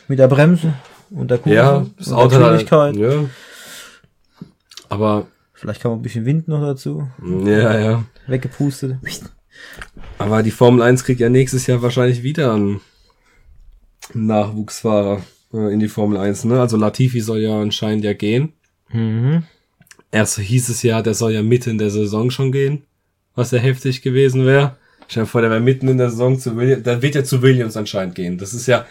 mit 0.06 0.20
der 0.20 0.28
Bremse 0.28 0.72
und 1.10 1.32
der 1.32 1.38
Kurve. 1.38 1.56
Ja, 1.56 1.86
das 1.98 2.12
Auto 2.12 2.38
halt, 2.38 2.96
ja. 2.96 3.24
Aber. 4.88 5.26
Vielleicht 5.52 5.80
kann 5.80 5.90
man 5.90 5.98
ein 5.98 6.02
bisschen 6.02 6.24
Wind 6.24 6.46
noch 6.46 6.60
dazu. 6.60 7.08
Ja, 7.44 7.76
ja. 7.76 8.04
Weggepustet. 8.28 8.98
Aber 10.18 10.42
die 10.42 10.50
Formel 10.50 10.82
1 10.82 11.04
kriegt 11.04 11.20
ja 11.20 11.28
nächstes 11.28 11.66
Jahr 11.66 11.82
wahrscheinlich 11.82 12.22
wieder 12.22 12.54
einen 12.54 12.80
Nachwuchsfahrer 14.14 15.22
äh, 15.52 15.72
in 15.72 15.80
die 15.80 15.88
Formel 15.88 16.18
1. 16.18 16.44
Ne? 16.44 16.60
Also 16.60 16.76
Latifi 16.76 17.20
soll 17.20 17.40
ja 17.40 17.60
anscheinend 17.60 18.04
ja 18.04 18.12
gehen. 18.12 18.52
Mhm. 18.90 19.44
Erst 20.10 20.38
hieß 20.38 20.68
es 20.68 20.82
ja, 20.82 21.02
der 21.02 21.14
soll 21.14 21.32
ja 21.32 21.42
mitten 21.42 21.70
in 21.70 21.78
der 21.78 21.90
Saison 21.90 22.30
schon 22.30 22.52
gehen, 22.52 22.84
was 23.34 23.50
ja 23.50 23.58
heftig 23.58 24.02
gewesen 24.02 24.46
wäre. 24.46 24.76
Stell 25.08 25.24
dir 25.24 25.28
vor, 25.28 25.40
der 25.40 25.50
wäre 25.50 25.60
mitten 25.60 25.88
in 25.88 25.98
der 25.98 26.10
Saison 26.10 26.38
zu 26.38 26.56
Williams, 26.56 26.82
da 26.84 27.02
wird 27.02 27.14
ja 27.14 27.22
zu 27.22 27.42
Williams 27.42 27.76
anscheinend 27.76 28.14
gehen. 28.14 28.38
Das 28.38 28.54
ist 28.54 28.66
ja, 28.66 28.86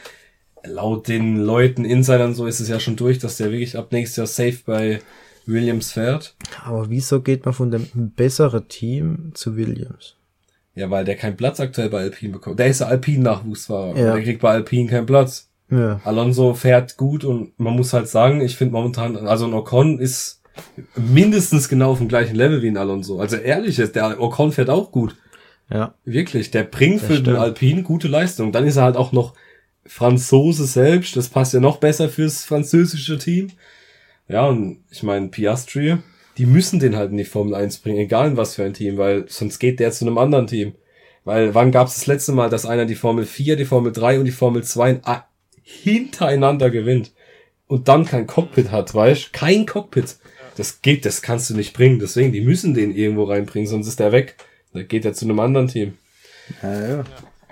laut 0.64 1.08
den 1.08 1.38
Leuten, 1.38 1.86
Insidern 1.86 2.36
so, 2.36 2.46
ist 2.46 2.60
es 2.60 2.70
ja 2.70 2.80
schon 2.80 2.96
durch, 2.96 3.20
dass 3.20 3.38
der 3.38 3.52
wirklich 3.52 3.78
ab 3.78 3.92
nächstes 3.92 4.18
Jahr 4.18 4.28
safe 4.28 4.60
bei 4.66 5.00
Williams 5.46 5.92
fährt. 5.92 6.36
Aber 6.64 6.90
wieso 6.90 7.22
geht 7.22 7.46
man 7.46 7.54
von 7.54 7.72
dem 7.72 7.88
besseren 8.16 8.68
Team 8.68 9.32
zu 9.34 9.56
Williams? 9.56 10.16
Ja, 10.76 10.90
weil 10.90 11.06
der 11.06 11.16
keinen 11.16 11.38
Platz 11.38 11.60
aktuell 11.60 11.90
bei 11.90 12.02
Alpine 12.02 12.34
bekommt. 12.34 12.60
Der 12.60 12.68
ist 12.68 12.82
ja 12.82 12.88
Alpine-Nachwuchsfahrer. 12.88 13.98
Ja. 13.98 14.14
Der 14.14 14.24
kriegt 14.24 14.42
bei 14.42 14.52
Alpine 14.52 14.90
keinen 14.90 15.06
Platz. 15.06 15.50
Ja. 15.72 16.02
Alonso 16.04 16.54
fährt 16.54 16.98
gut 16.98 17.24
und 17.24 17.58
man 17.60 17.76
muss 17.76 17.94
halt 17.94 18.08
sagen, 18.08 18.42
ich 18.42 18.56
finde 18.56 18.74
momentan, 18.74 19.16
also 19.26 19.46
ein 19.46 19.54
Ocon 19.54 20.00
ist 20.00 20.42
mindestens 20.96 21.70
genau 21.70 21.92
auf 21.92 21.98
dem 21.98 22.08
gleichen 22.08 22.36
Level 22.36 22.62
wie 22.62 22.68
ein 22.68 22.78
Alonso. 22.78 23.20
Also 23.20 23.38
ehrlich 23.38 23.80
ist, 23.80 23.96
der 23.96 24.22
Ocon 24.22 24.52
fährt 24.52 24.70
auch 24.70 24.92
gut. 24.92 25.16
Ja. 25.70 25.96
Wirklich, 26.04 26.52
der 26.52 26.64
bringt 26.64 27.02
das 27.02 27.08
für 27.08 27.14
stimmt. 27.14 27.28
den 27.28 27.36
Alpine 27.38 27.84
gute 27.84 28.08
Leistung. 28.08 28.52
Dann 28.52 28.68
ist 28.68 28.76
er 28.76 28.84
halt 28.84 28.98
auch 28.98 29.12
noch 29.12 29.34
Franzose 29.88 30.66
selbst, 30.66 31.16
das 31.16 31.30
passt 31.30 31.54
ja 31.54 31.60
noch 31.60 31.78
besser 31.78 32.10
fürs 32.10 32.44
französische 32.44 33.18
Team. 33.18 33.50
Ja, 34.28 34.46
und 34.48 34.84
ich 34.90 35.04
meine, 35.04 35.28
Piastri, 35.28 35.98
die 36.38 36.46
müssen 36.46 36.80
den 36.80 36.96
halt 36.96 37.12
in 37.12 37.18
die 37.18 37.26
Formel 37.26 37.56
1 37.56 37.80
bringen, 37.80 38.00
egal 38.00 38.30
in 38.30 38.38
was 38.38 38.56
für 38.56 38.64
ein 38.64 38.74
Team, 38.74 38.98
weil 38.98 39.26
sonst 39.28 39.60
geht 39.60 39.80
der 39.80 39.92
zu 39.92 40.06
einem 40.06 40.18
anderen 40.18 40.48
Team. 40.48 40.76
Weil 41.24 41.56
wann 41.56 41.72
gab 41.72 41.88
es 41.88 41.96
das 41.96 42.08
letzte 42.08 42.34
Mal, 42.34 42.50
dass 42.50 42.66
einer 42.66 42.86
die 42.86 42.96
Formel 42.96 43.26
4, 43.26 43.56
die 43.56 43.66
Formel 43.66 43.92
3 43.92 44.20
und 44.20 44.26
die 44.26 44.32
Formel 44.32 44.64
2 44.64 45.02
hintereinander 45.64 46.70
gewinnt 46.70 47.14
und 47.68 47.88
dann 47.88 48.06
kein 48.06 48.28
Cockpit 48.28 48.72
hat, 48.72 48.94
weißt? 48.94 49.34
Kein 49.34 49.66
Cockpit. 49.66 50.18
Das 50.56 50.82
geht, 50.82 51.06
das 51.06 51.22
kannst 51.22 51.50
du 51.50 51.56
nicht 51.56 51.74
bringen. 51.74 52.00
Deswegen, 52.00 52.32
die 52.32 52.42
müssen 52.42 52.74
den 52.74 52.96
irgendwo 52.96 53.24
reinbringen, 53.24 53.68
sonst 53.68 53.88
ist 53.88 54.00
der 54.00 54.12
weg. 54.12 54.36
Da 54.74 54.84
geht 54.84 55.04
er 55.06 55.14
zu 55.14 55.26
einem 55.26 55.40
anderen 55.40 55.68
Team. 55.68 55.98
Ja, 56.62 56.88
ja. 56.88 57.04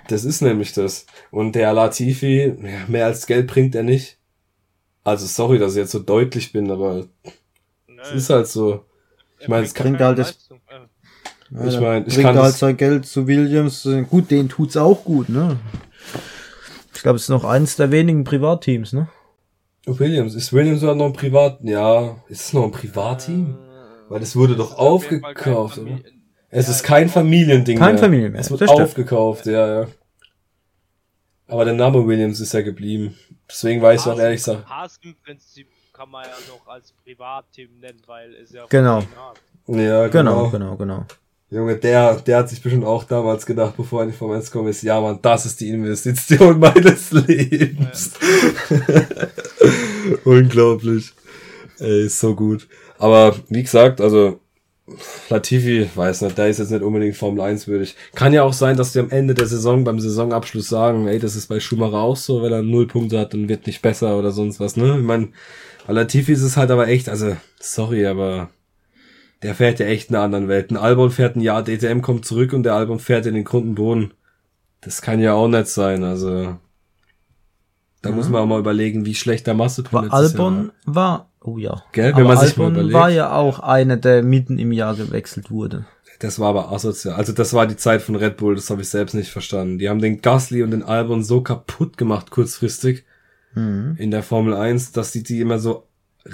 Das 0.08 0.24
ist 0.24 0.42
nämlich 0.42 0.72
das. 0.72 1.06
Und 1.30 1.54
der 1.54 1.72
Latifi, 1.72 2.54
mehr 2.88 3.06
als 3.06 3.26
Geld 3.26 3.46
bringt 3.46 3.74
er 3.74 3.82
nicht. 3.82 4.18
Also 5.02 5.26
sorry, 5.26 5.58
dass 5.58 5.72
ich 5.72 5.78
jetzt 5.78 5.92
so 5.92 5.98
deutlich 5.98 6.52
bin, 6.52 6.70
aber 6.70 7.08
es 8.04 8.12
ist 8.12 8.30
halt 8.30 8.46
so. 8.46 8.84
Ich 9.38 9.48
meine, 9.48 9.64
es 9.64 9.74
bringt 9.74 10.00
halt 10.00 10.18
das. 10.18 10.48
Ja, 11.50 11.66
ich 11.66 11.80
meine, 11.80 12.06
ich 12.06 12.14
bringt 12.14 12.26
kann 12.26 12.38
halt 12.38 12.54
sein 12.54 12.76
Geld 12.76 13.06
zu 13.06 13.26
Williams. 13.26 13.88
Gut, 14.10 14.30
den 14.30 14.48
tut's 14.48 14.76
auch 14.76 15.04
gut, 15.04 15.28
ne? 15.28 15.58
Ich 16.94 17.02
glaube, 17.02 17.16
es 17.16 17.24
ist 17.24 17.28
noch 17.28 17.44
eines 17.44 17.76
der 17.76 17.90
wenigen 17.90 18.24
Privatteams, 18.24 18.92
ne? 18.92 19.08
Williams, 19.86 20.34
ist 20.34 20.52
Williams 20.52 20.80
sogar 20.80 20.94
noch 20.94 21.06
ein 21.06 21.12
Privat, 21.12 21.58
ja, 21.62 22.16
ist 22.28 22.46
es 22.46 22.52
noch 22.54 22.64
ein 22.64 22.72
Privatteam? 22.72 23.50
Äh, 23.50 24.10
Weil 24.10 24.22
es 24.22 24.34
wurde 24.34 24.56
doch 24.56 24.78
aufgekauft, 24.78 25.78
oder? 25.78 25.98
Es 26.48 26.68
ist 26.68 26.84
kein 26.84 27.08
Familiending 27.08 27.78
Kein 27.78 27.98
Familien 27.98 28.32
mehr. 28.32 28.40
Es 28.40 28.50
wird 28.50 28.68
aufgekauft, 28.68 29.46
ja, 29.46 29.82
ja. 29.82 29.88
Aber 31.46 31.64
der 31.64 31.74
Name 31.74 32.06
Williams 32.06 32.40
ist 32.40 32.54
ja 32.54 32.62
geblieben. 32.62 33.16
Deswegen 33.48 33.82
weiß 33.82 34.06
ich 34.06 34.12
auch 34.12 34.18
ehrlich 34.18 34.38
gesagt. 34.38 34.66
Haas 34.66 34.98
im 35.02 35.14
Prinzip 35.22 35.66
kann 35.94 36.10
man 36.10 36.24
ja 36.24 36.32
noch 36.48 36.66
als 36.66 36.92
Privatteam 37.04 37.78
nennen, 37.80 38.02
weil 38.06 38.34
es 38.34 38.52
ja 38.52 38.66
genau. 38.68 39.02
Ja, 39.68 40.08
genau. 40.08 40.50
Genau, 40.50 40.50
genau, 40.50 40.76
genau. 40.76 41.06
Junge, 41.50 41.76
der, 41.76 42.16
der 42.16 42.38
hat 42.38 42.48
sich 42.48 42.60
bestimmt 42.60 42.84
auch 42.84 43.04
damals 43.04 43.46
gedacht, 43.46 43.76
bevor 43.76 44.00
er 44.00 44.06
in 44.06 44.10
die 44.10 44.16
Formel 44.16 44.36
1 44.36 44.50
gekommen 44.50 44.68
ist, 44.68 44.82
ja 44.82 45.00
man, 45.00 45.22
das 45.22 45.46
ist 45.46 45.60
die 45.60 45.68
Investition 45.68 46.58
meines 46.58 47.12
Lebens. 47.12 48.12
Ja. 48.70 49.06
Unglaublich. 50.24 51.12
Ey, 51.78 52.06
ist 52.06 52.18
so 52.18 52.34
gut. 52.34 52.66
Aber 52.98 53.36
wie 53.48 53.62
gesagt, 53.62 54.00
also 54.00 54.40
Latifi, 55.30 55.88
weiß 55.94 56.22
nicht, 56.22 56.36
der 56.36 56.48
ist 56.48 56.58
jetzt 56.58 56.70
nicht 56.70 56.82
unbedingt 56.82 57.16
Formel 57.16 57.40
1 57.40 57.66
würdig. 57.68 57.96
Kann 58.14 58.34
ja 58.34 58.42
auch 58.42 58.52
sein, 58.52 58.76
dass 58.76 58.92
die 58.92 58.98
am 58.98 59.10
Ende 59.10 59.32
der 59.34 59.46
Saison, 59.46 59.82
beim 59.82 59.98
Saisonabschluss 59.98 60.68
sagen, 60.68 61.08
ey, 61.08 61.18
das 61.18 61.36
ist 61.36 61.48
bei 61.48 61.58
Schumacher 61.58 61.98
auch 61.98 62.16
so, 62.16 62.42
wenn 62.42 62.52
er 62.52 62.62
null 62.62 62.86
Punkte 62.86 63.18
hat, 63.18 63.32
dann 63.32 63.48
wird 63.48 63.66
nicht 63.66 63.80
besser 63.80 64.18
oder 64.18 64.30
sonst 64.30 64.60
was, 64.60 64.76
ne? 64.76 64.98
Ich 64.98 65.04
meine, 65.04 65.28
Latifi 65.88 66.32
ist 66.32 66.42
es 66.42 66.58
halt 66.58 66.70
aber 66.70 66.88
echt, 66.88 67.08
also, 67.08 67.34
sorry, 67.58 68.06
aber 68.06 68.50
der 69.42 69.54
fährt 69.54 69.78
ja 69.78 69.86
echt 69.86 70.10
in 70.10 70.16
einer 70.16 70.24
anderen 70.24 70.48
Welt. 70.48 70.70
Ein 70.70 70.76
Albon 70.76 71.10
fährt 71.10 71.36
ein 71.36 71.40
Jahr, 71.40 71.64
DTM 71.64 72.00
kommt 72.02 72.26
zurück 72.26 72.52
und 72.52 72.62
der 72.62 72.74
Albon 72.74 72.98
fährt 72.98 73.26
in 73.26 73.34
den 73.34 73.44
Kundenboden. 73.44 74.12
Das 74.82 75.00
kann 75.00 75.20
ja 75.20 75.32
auch 75.32 75.48
nicht 75.48 75.66
sein, 75.66 76.04
also. 76.04 76.58
Da 78.02 78.10
ja. 78.10 78.14
muss 78.14 78.28
man 78.28 78.42
auch 78.42 78.46
mal 78.46 78.60
überlegen, 78.60 79.06
wie 79.06 79.14
schlecht 79.14 79.46
der 79.46 79.54
Masse 79.54 79.82
Albon 79.92 80.72
war 80.84 81.30
Oh 81.46 81.58
ja. 81.58 81.82
Gell, 81.92 82.06
wenn 82.06 82.14
aber 82.14 82.34
man 82.34 82.38
sich 82.38 82.50
Albon 82.50 82.72
mal 82.72 82.72
überlegt. 82.72 82.94
war 82.94 83.10
ja 83.10 83.32
auch 83.34 83.60
einer, 83.60 83.98
der 83.98 84.22
mitten 84.22 84.58
im 84.58 84.72
Jahr 84.72 84.96
gewechselt 84.96 85.50
wurde. 85.50 85.84
Das 86.18 86.38
war 86.38 86.48
aber 86.48 86.72
asozial. 86.72 87.16
Also 87.16 87.32
das 87.32 87.52
war 87.52 87.66
die 87.66 87.76
Zeit 87.76 88.00
von 88.00 88.16
Red 88.16 88.38
Bull, 88.38 88.54
das 88.54 88.70
habe 88.70 88.80
ich 88.80 88.88
selbst 88.88 89.14
nicht 89.14 89.30
verstanden. 89.30 89.78
Die 89.78 89.90
haben 89.90 90.00
den 90.00 90.22
Gasly 90.22 90.62
und 90.62 90.70
den 90.70 90.82
Albon 90.82 91.22
so 91.22 91.42
kaputt 91.42 91.98
gemacht 91.98 92.30
kurzfristig 92.30 93.04
mhm. 93.54 93.96
in 93.98 94.10
der 94.10 94.22
Formel 94.22 94.54
1, 94.54 94.92
dass 94.92 95.12
die 95.12 95.22
die 95.22 95.40
immer 95.40 95.58
so 95.58 95.86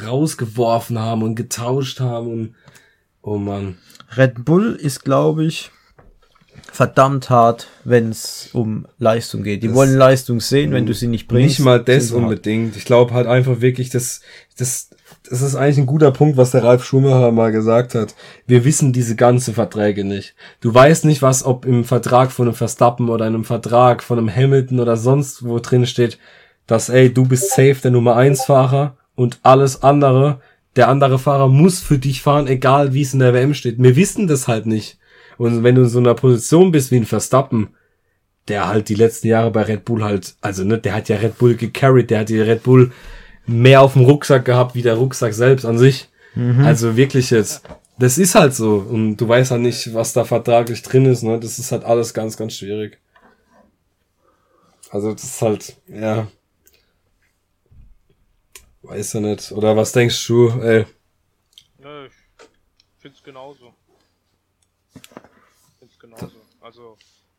rausgeworfen 0.06 0.98
haben 1.00 1.22
und 1.22 1.34
getauscht 1.34 1.98
haben 1.98 2.28
und 2.28 2.54
oh 3.20 3.36
man. 3.36 3.78
Red 4.16 4.44
Bull 4.44 4.76
ist, 4.80 5.04
glaube 5.04 5.44
ich, 5.44 5.72
verdammt 6.70 7.30
hart, 7.30 7.66
wenn 7.84 8.10
es 8.10 8.50
um 8.52 8.86
Leistung 8.98 9.42
geht. 9.42 9.64
Die 9.64 9.68
das 9.68 9.76
wollen 9.76 9.96
Leistung 9.96 10.40
sehen, 10.40 10.72
wenn 10.72 10.86
du 10.86 10.94
sie 10.94 11.08
nicht 11.08 11.26
bringst. 11.26 11.58
Nicht 11.58 11.64
mal 11.64 11.82
das 11.82 12.12
unbedingt. 12.12 12.76
Ich 12.76 12.84
glaube 12.84 13.14
halt 13.14 13.26
einfach 13.26 13.60
wirklich, 13.60 13.90
dass 13.90 14.20
das 14.56 14.90
das 15.30 15.42
ist 15.42 15.54
eigentlich 15.54 15.78
ein 15.78 15.86
guter 15.86 16.10
Punkt, 16.10 16.36
was 16.36 16.50
der 16.50 16.64
Ralf 16.64 16.84
Schumacher 16.84 17.30
mal 17.30 17.52
gesagt 17.52 17.94
hat. 17.94 18.16
Wir 18.48 18.64
wissen 18.64 18.92
diese 18.92 19.14
ganzen 19.14 19.54
Verträge 19.54 20.04
nicht. 20.04 20.34
Du 20.60 20.74
weißt 20.74 21.04
nicht, 21.04 21.22
was, 21.22 21.44
ob 21.44 21.64
im 21.64 21.84
Vertrag 21.84 22.32
von 22.32 22.48
einem 22.48 22.56
Verstappen 22.56 23.08
oder 23.08 23.26
einem 23.26 23.44
Vertrag 23.44 24.02
von 24.02 24.18
einem 24.18 24.34
Hamilton 24.34 24.80
oder 24.80 24.96
sonst 24.96 25.44
wo 25.44 25.60
drin 25.60 25.86
steht, 25.86 26.18
dass, 26.66 26.88
ey, 26.88 27.14
du 27.14 27.26
bist 27.26 27.50
safe 27.50 27.76
der 27.80 27.92
Nummer 27.92 28.16
1 28.16 28.44
Fahrer 28.44 28.96
und 29.14 29.38
alles 29.44 29.84
andere, 29.84 30.40
der 30.74 30.88
andere 30.88 31.20
Fahrer 31.20 31.48
muss 31.48 31.78
für 31.78 31.98
dich 31.98 32.22
fahren, 32.22 32.48
egal 32.48 32.92
wie 32.92 33.02
es 33.02 33.14
in 33.14 33.20
der 33.20 33.32
WM 33.32 33.54
steht. 33.54 33.80
Wir 33.80 33.94
wissen 33.94 34.26
das 34.26 34.48
halt 34.48 34.66
nicht. 34.66 34.98
Und 35.38 35.62
wenn 35.62 35.76
du 35.76 35.82
in 35.82 35.88
so 35.88 36.00
einer 36.00 36.14
Position 36.14 36.72
bist 36.72 36.90
wie 36.90 36.96
ein 36.96 37.06
Verstappen, 37.06 37.68
der 38.48 38.66
halt 38.66 38.88
die 38.88 38.96
letzten 38.96 39.28
Jahre 39.28 39.52
bei 39.52 39.62
Red 39.62 39.84
Bull 39.84 40.02
halt, 40.02 40.34
also 40.40 40.64
ne, 40.64 40.78
der 40.78 40.94
hat 40.94 41.08
ja 41.08 41.16
Red 41.18 41.38
Bull 41.38 41.54
gecarried, 41.54 42.10
der 42.10 42.20
hat 42.20 42.28
die 42.30 42.40
Red 42.40 42.64
Bull 42.64 42.90
mehr 43.46 43.82
auf 43.82 43.94
dem 43.94 44.04
Rucksack 44.04 44.44
gehabt 44.44 44.74
wie 44.74 44.82
der 44.82 44.94
Rucksack 44.94 45.34
selbst 45.34 45.64
an 45.64 45.78
sich. 45.78 46.08
Mhm. 46.34 46.64
Also 46.64 46.96
wirklich 46.96 47.30
jetzt, 47.30 47.62
das 47.98 48.18
ist 48.18 48.34
halt 48.34 48.54
so. 48.54 48.76
Und 48.76 49.16
du 49.16 49.28
weißt 49.28 49.50
halt 49.50 49.62
nicht, 49.62 49.92
was 49.94 50.12
da 50.12 50.24
vertraglich 50.24 50.82
drin 50.82 51.06
ist, 51.06 51.22
ne? 51.22 51.38
Das 51.40 51.58
ist 51.58 51.72
halt 51.72 51.84
alles 51.84 52.14
ganz, 52.14 52.36
ganz 52.36 52.54
schwierig. 52.54 52.98
Also 54.90 55.12
das 55.12 55.24
ist 55.24 55.42
halt, 55.42 55.76
ja. 55.86 56.28
Weiß 58.82 59.12
ja 59.12 59.20
nicht. 59.20 59.52
Oder 59.52 59.76
was 59.76 59.92
denkst 59.92 60.26
du, 60.26 60.48
ey? 60.60 60.86
Nö, 61.78 62.06
ich 62.06 62.12
find's 62.98 63.22
genauso. 63.22 63.74
Find's 65.78 65.98
genauso. 65.98 66.30
Also, 66.60 66.96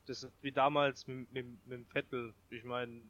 das 0.08 0.24
ist 0.24 0.32
wie 0.42 0.52
damals 0.52 1.08
mit, 1.08 1.32
mit, 1.34 1.46
mit 1.68 1.80
dem 1.80 1.86
Vettel. 1.88 2.34
Ich 2.50 2.64
meine, 2.64 3.02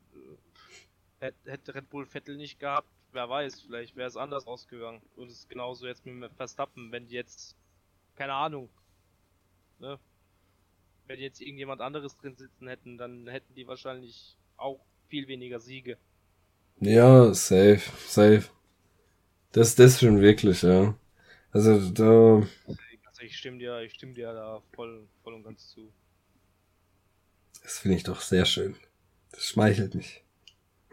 hätte 1.21 1.75
Red 1.75 1.89
Bull 1.89 2.05
Vettel 2.05 2.35
nicht 2.35 2.59
gehabt, 2.59 2.87
wer 3.11 3.29
weiß, 3.29 3.61
vielleicht 3.61 3.95
wäre 3.95 4.07
es 4.07 4.17
anders 4.17 4.47
ausgegangen. 4.47 5.01
Und 5.15 5.27
es 5.27 5.39
ist 5.39 5.49
genauso 5.49 5.87
jetzt 5.87 6.05
mit 6.05 6.33
Verstappen, 6.33 6.91
wenn 6.91 7.07
die 7.07 7.15
jetzt, 7.15 7.55
keine 8.15 8.33
Ahnung, 8.33 8.69
ne? 9.79 9.99
wenn 11.07 11.19
jetzt 11.19 11.41
irgendjemand 11.41 11.81
anderes 11.81 12.17
drin 12.17 12.35
sitzen 12.35 12.67
hätten, 12.67 12.97
dann 12.97 13.27
hätten 13.27 13.53
die 13.55 13.67
wahrscheinlich 13.67 14.37
auch 14.57 14.79
viel 15.07 15.27
weniger 15.27 15.59
Siege. 15.59 15.97
Ja, 16.79 17.33
safe, 17.33 17.81
safe. 18.07 18.49
Das, 19.51 19.75
das 19.75 19.99
schon 19.99 20.21
wirklich, 20.21 20.61
ja. 20.61 20.97
Also 21.51 21.89
da. 21.91 22.47
Also 23.05 23.21
ich 23.21 23.37
stimme 23.37 23.57
dir, 23.57 23.81
ich 23.81 23.93
stimme 23.93 24.13
dir 24.13 24.33
da 24.33 24.61
voll, 24.73 25.07
voll 25.21 25.33
und 25.33 25.43
ganz 25.43 25.69
zu. 25.69 25.91
Das 27.61 27.79
finde 27.79 27.97
ich 27.97 28.03
doch 28.03 28.21
sehr 28.21 28.45
schön. 28.45 28.75
Das 29.31 29.45
schmeichelt 29.45 29.93
mich. 29.95 30.23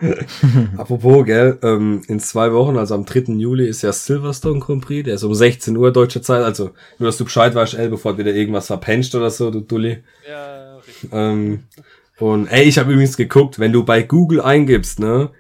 Apropos, 0.77 1.25
gell, 1.25 1.59
ähm, 1.63 2.03
in 2.07 2.21
zwei 2.21 2.53
Wochen, 2.53 2.77
also 2.77 2.95
am 2.95 3.05
3. 3.05 3.33
Juli, 3.35 3.67
ist 3.67 3.83
ja 3.83 3.93
Silverstone 3.93 4.61
Grand 4.61 4.85
Prix, 4.85 5.05
der 5.05 5.15
ist 5.15 5.25
um 5.25 5.35
16 5.35 5.77
Uhr 5.77 5.93
deutsche 5.93 6.23
Zeit, 6.23 6.43
also 6.43 6.71
nur, 6.99 7.09
dass 7.09 7.17
du 7.17 7.25
Bescheid 7.25 7.55
weißt, 7.55 7.75
ey, 7.75 7.89
bevor 7.89 8.13
du 8.13 8.19
wieder 8.19 8.33
irgendwas 8.33 8.69
verpenst 8.69 9.15
oder 9.15 9.31
so, 9.31 9.51
du 9.51 9.61
Dulli. 9.61 10.03
Ja, 10.29 10.77
richtig. 10.77 11.11
Ähm, 11.13 11.65
und 12.19 12.47
ey, 12.47 12.65
ich 12.65 12.79
habe 12.79 12.93
übrigens 12.93 13.17
geguckt, 13.17 13.59
wenn 13.59 13.73
du 13.73 13.85
bei 13.85 14.03
Google 14.03 14.41
eingibst, 14.41 15.01
ne, 15.01 15.31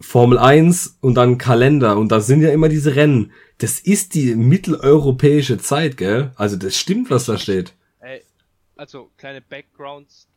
Formel 0.00 0.38
1 0.38 0.98
und 1.00 1.14
dann 1.14 1.38
Kalender 1.38 1.96
und 1.96 2.10
da 2.10 2.20
sind 2.20 2.42
ja 2.42 2.50
immer 2.50 2.68
diese 2.68 2.96
Rennen. 2.96 3.32
Das 3.58 3.80
ist 3.80 4.14
die 4.14 4.34
mitteleuropäische 4.34 5.58
Zeit, 5.58 5.96
gell? 5.96 6.32
Also 6.36 6.56
das 6.56 6.76
stimmt, 6.76 7.10
was 7.10 7.26
da 7.26 7.38
steht. 7.38 7.74
Ey, 8.00 8.22
also 8.76 9.10
kleine 9.16 9.40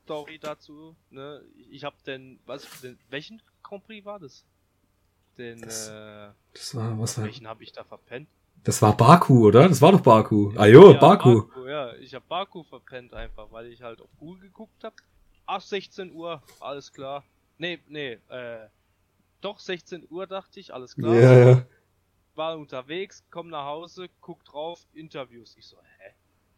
Background-Story 0.07 0.39
dazu. 0.39 0.95
Ne? 1.11 1.41
Ich 1.69 1.83
habe 1.83 1.95
den, 2.05 2.39
was, 2.45 2.65
den, 2.81 2.97
welchen 3.09 3.41
Grand 3.63 3.85
Prix 3.85 4.05
war 4.05 4.19
das? 4.19 4.43
Den, 5.37 5.61
Das- 5.61 5.89
äh, 5.89 6.29
Das 6.53 6.75
war, 6.75 6.99
was 6.99 7.17
war, 7.17 7.25
welchen 7.25 7.47
habe 7.47 7.63
ich 7.63 7.71
da 7.71 7.83
verpennt? 7.83 8.27
das 8.63 8.81
war 8.81 8.97
Baku, 8.97 9.47
oder? 9.47 9.69
Das 9.69 9.81
war 9.81 9.91
doch 9.93 10.01
Baku. 10.01 10.51
Ah 10.57 10.65
jo, 10.65 10.91
Ja, 10.91 10.97
Baku. 10.99 11.43
Ja, 11.67 11.93
ich 11.95 12.13
habe 12.13 12.25
Baku 12.27 12.63
verpennt 12.63 13.13
einfach, 13.13 13.47
weil 13.51 13.67
ich 13.67 13.81
halt 13.81 14.01
auf 14.01 14.09
Google 14.19 14.41
geguckt 14.41 14.83
habe. 14.83 14.95
Ach, 15.45 15.61
16 15.61 16.11
Uhr, 16.11 16.41
alles 16.59 16.91
klar. 16.91 17.23
Nee, 17.59 17.79
nee, 17.87 18.17
äh, 18.29 18.67
doch 19.41 19.59
16 19.59 20.07
Uhr 20.09 20.27
dachte 20.27 20.59
ich, 20.59 20.73
alles 20.73 20.95
klar. 20.95 21.13
Ja, 21.15 21.37
ja. 21.49 21.65
War 22.35 22.57
unterwegs, 22.57 23.23
komm 23.31 23.47
nach 23.49 23.65
Hause, 23.65 24.09
guck 24.19 24.43
drauf, 24.43 24.85
Interviews. 24.93 25.55
Ich 25.57 25.65
so, 25.67 25.77
hä? 25.99 26.13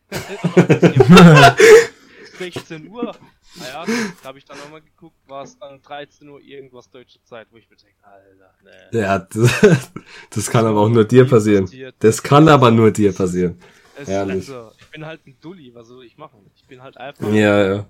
16 2.38 2.88
Uhr. 2.90 3.16
Naja, 3.56 3.86
da 4.22 4.28
habe 4.28 4.38
ich 4.38 4.46
dann 4.46 4.58
nochmal 4.58 4.82
geguckt, 4.82 5.18
war 5.28 5.44
es 5.44 5.58
dann 5.58 5.82
13 5.82 6.28
Uhr 6.30 6.42
irgendwas 6.42 6.90
deutsche 6.90 7.24
Zeit, 7.24 7.48
wo 7.52 7.58
ich 7.58 7.70
mir 7.70 7.78
denke, 7.78 7.96
Alter, 8.04 8.54
ne. 8.64 9.00
Ja, 9.00 9.20
das, 9.20 9.92
das 10.30 10.50
kann 10.50 10.66
aber 10.66 10.82
auch 10.82 10.90
nur 10.90 11.06
dir 11.06 11.26
passieren. 11.26 11.70
Das 12.00 12.22
kann 12.22 12.48
aber 12.48 12.72
nur 12.72 12.92
dir 12.92 13.14
passieren. 13.14 13.60
Es, 13.98 14.08
Herrlich. 14.08 14.50
also, 14.50 14.72
ich 14.80 14.88
bin 14.92 15.06
halt 15.06 15.26
ein 15.28 15.36
Dulli, 15.42 15.74
was 15.74 15.88
soll 15.88 16.06
ich 16.06 16.18
machen? 16.18 16.40
Ich 16.56 16.66
bin 16.66 16.82
halt 16.82 16.98
einfach. 16.98 17.32
Ja, 17.34 17.66
ja. 17.68 17.90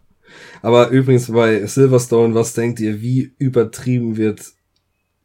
Aber 0.61 0.89
übrigens 0.89 1.31
bei 1.31 1.65
Silverstone, 1.65 2.33
was 2.35 2.53
denkt 2.53 2.79
ihr, 2.79 3.01
wie 3.01 3.33
übertrieben 3.37 4.17
wird 4.17 4.53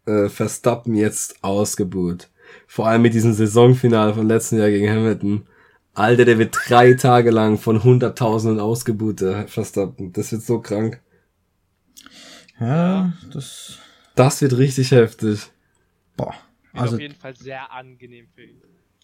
äh, 0.07 0.29
Verstappen 0.29 0.95
jetzt 0.95 1.43
ausgebuht? 1.43 2.29
Vor 2.67 2.87
allem 2.87 3.03
mit 3.03 3.15
diesem 3.15 3.33
Saisonfinale 3.33 4.15
von 4.15 4.29
letzten 4.29 4.59
Jahr 4.59 4.71
gegen 4.71 4.89
Hamilton. 4.89 5.47
Alter, 5.95 6.25
der 6.25 6.39
wird 6.39 6.57
drei 6.69 6.95
Tage 6.95 7.31
lang 7.31 7.59
von 7.59 7.85
Hunderttausenden 7.85 8.61
ausgebuht, 8.61 9.21
der 9.21 9.47
Verstappen. 9.49 10.13
Das 10.13 10.33
wird 10.33 10.43
so 10.43 10.61
krank. 10.61 11.01
Ja, 12.61 13.13
das. 13.33 13.79
Das 14.17 14.43
wird 14.43 14.57
richtig 14.59 14.91
heftig. 14.91 15.51
Boah. 16.17 16.35
Wird 16.73 16.83
Also, 16.83 16.97
auf 16.97 17.01
jeden 17.01 17.15
Fall 17.15 17.37
sehr 17.37 17.73
angenehm 17.73 18.27
für 18.35 18.43
ihn. 18.43 18.61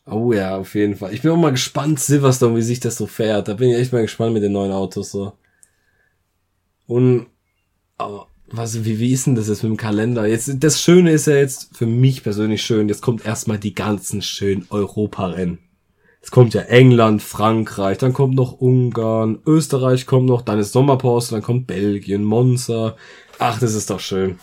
Oh 0.06 0.32
ja, 0.32 0.56
auf 0.56 0.74
jeden 0.74 0.96
Fall. 0.96 1.14
Ich 1.14 1.22
bin 1.22 1.30
auch 1.30 1.36
mal 1.36 1.50
gespannt, 1.50 2.00
Silverstone, 2.00 2.56
wie 2.56 2.62
sich 2.62 2.80
das 2.80 2.96
so 2.96 3.06
fährt. 3.06 3.46
Da 3.46 3.54
bin 3.54 3.70
ich 3.70 3.76
echt 3.76 3.92
mal 3.92 4.02
gespannt 4.02 4.32
mit 4.32 4.42
den 4.42 4.52
neuen 4.52 4.72
Autos 4.72 5.12
so. 5.12 5.34
Und 6.86 7.26
aber 7.98 8.26
was, 8.48 8.84
wie, 8.84 8.98
wie 8.98 9.12
ist 9.12 9.26
denn 9.26 9.36
das 9.36 9.46
jetzt 9.46 9.62
mit 9.62 9.70
dem 9.70 9.76
Kalender? 9.76 10.26
Jetzt, 10.26 10.50
das 10.58 10.82
Schöne 10.82 11.12
ist 11.12 11.26
ja 11.26 11.34
jetzt 11.34 11.76
für 11.76 11.86
mich 11.86 12.24
persönlich 12.24 12.62
schön. 12.62 12.88
Jetzt 12.88 13.02
kommt 13.02 13.24
erstmal 13.24 13.58
die 13.58 13.74
ganzen 13.74 14.22
schönen 14.22 14.66
Europarennen. 14.70 15.60
Jetzt 16.20 16.32
kommt 16.32 16.52
ja 16.52 16.62
England, 16.62 17.22
Frankreich, 17.22 17.96
dann 17.98 18.12
kommt 18.12 18.34
noch 18.34 18.52
Ungarn, 18.52 19.38
Österreich 19.46 20.04
kommt 20.06 20.26
noch, 20.26 20.42
dann 20.42 20.58
ist 20.58 20.72
Sommerpause, 20.72 21.30
dann 21.32 21.42
kommt 21.42 21.66
Belgien, 21.66 22.24
Monza. 22.24 22.96
Ach, 23.38 23.58
das 23.58 23.74
ist 23.74 23.88
doch 23.88 24.00
schön. 24.00 24.38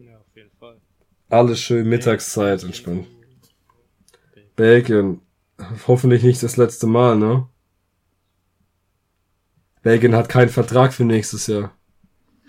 Ja, 0.00 0.16
auf 0.18 0.36
jeden 0.36 0.50
Fall. 0.58 0.80
Alles 1.28 1.60
schön 1.60 1.88
Mittagszeit 1.88 2.64
entspannt. 2.64 3.06
Belgien. 4.56 5.20
Hoffentlich 5.86 6.24
nicht 6.24 6.42
das 6.42 6.56
letzte 6.56 6.88
Mal, 6.88 7.16
ne? 7.16 7.46
Belgien 9.82 10.16
hat 10.16 10.28
keinen 10.28 10.48
Vertrag 10.48 10.92
für 10.92 11.04
nächstes 11.04 11.46
Jahr. 11.46 11.72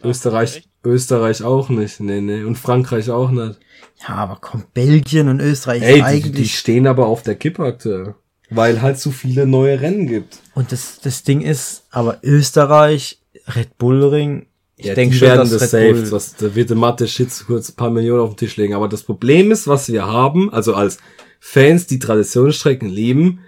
Österreich, 0.03 0.57
echt? 0.57 0.69
Österreich 0.83 1.43
auch 1.43 1.69
nicht. 1.69 1.99
Nee, 1.99 2.21
nee. 2.21 2.43
Und 2.43 2.57
Frankreich 2.57 3.09
auch 3.09 3.29
nicht. 3.31 3.59
ja, 4.01 4.15
aber 4.15 4.37
kommt 4.37 4.73
Belgien 4.73 5.29
und 5.29 5.39
Österreich 5.39 5.81
Ey, 5.83 5.93
die, 5.93 5.99
die 5.99 6.03
eigentlich. 6.03 6.57
stehen 6.57 6.87
aber 6.87 7.05
auf 7.05 7.21
der 7.23 7.35
Kippe 7.35 7.63
aktuell. 7.63 8.15
Weil 8.55 8.81
halt 8.81 8.99
zu 8.99 9.11
viele 9.11 9.45
neue 9.45 9.81
Rennen 9.81 10.07
gibt. 10.07 10.39
und 10.55 10.71
das, 10.71 10.99
das 11.01 11.23
Ding 11.23 11.41
ist, 11.41 11.83
aber 11.91 12.19
Österreich, 12.23 13.19
Red 13.55 13.77
Bull 13.77 14.03
Ring, 14.03 14.47
ich 14.75 14.85
ja, 14.87 14.95
denke 14.95 15.15
schon, 15.15 15.27
werden 15.27 15.49
das 15.49 15.61
Red 15.61 15.69
safe. 15.69 15.93
Bull, 15.93 16.11
Was, 16.11 16.35
da 16.35 16.55
wird 16.55 16.69
der 16.69 16.77
Mathe 16.77 17.07
Shit 17.07 17.29
kurz 17.45 17.69
ein 17.69 17.75
paar 17.75 17.91
Millionen 17.91 18.21
auf 18.21 18.31
den 18.31 18.37
Tisch 18.37 18.57
legen. 18.57 18.73
Aber 18.73 18.87
das 18.87 19.03
Problem 19.03 19.51
ist, 19.51 19.67
was 19.67 19.91
wir 19.91 20.05
haben, 20.05 20.51
also 20.51 20.73
als 20.73 20.97
Fans, 21.39 21.87
die 21.87 21.99
Traditionsstrecken 21.99 22.89
lieben, 22.89 23.39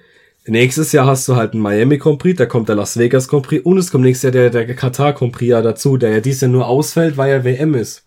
nächstes 0.45 0.91
Jahr 0.91 1.07
hast 1.07 1.27
du 1.27 1.35
halt 1.35 1.53
einen 1.53 1.61
Miami 1.61 1.97
Grand 1.97 2.19
Prix, 2.19 2.37
da 2.37 2.45
kommt 2.45 2.69
der 2.69 2.75
Las 2.75 2.97
Vegas 2.97 3.27
Grand 3.27 3.47
Prix 3.47 3.65
und 3.65 3.77
es 3.77 3.91
kommt 3.91 4.03
nächstes 4.03 4.33
Jahr 4.33 4.49
der, 4.49 4.65
der 4.65 4.75
Katar 4.75 5.13
Grand 5.13 5.33
Prix 5.33 5.49
ja 5.49 5.61
dazu, 5.61 5.97
der 5.97 6.11
ja 6.11 6.19
dieses 6.19 6.41
Jahr 6.41 6.51
nur 6.51 6.67
ausfällt, 6.67 7.17
weil 7.17 7.31
ja 7.31 7.43
WM 7.43 7.73
ist. 7.73 8.03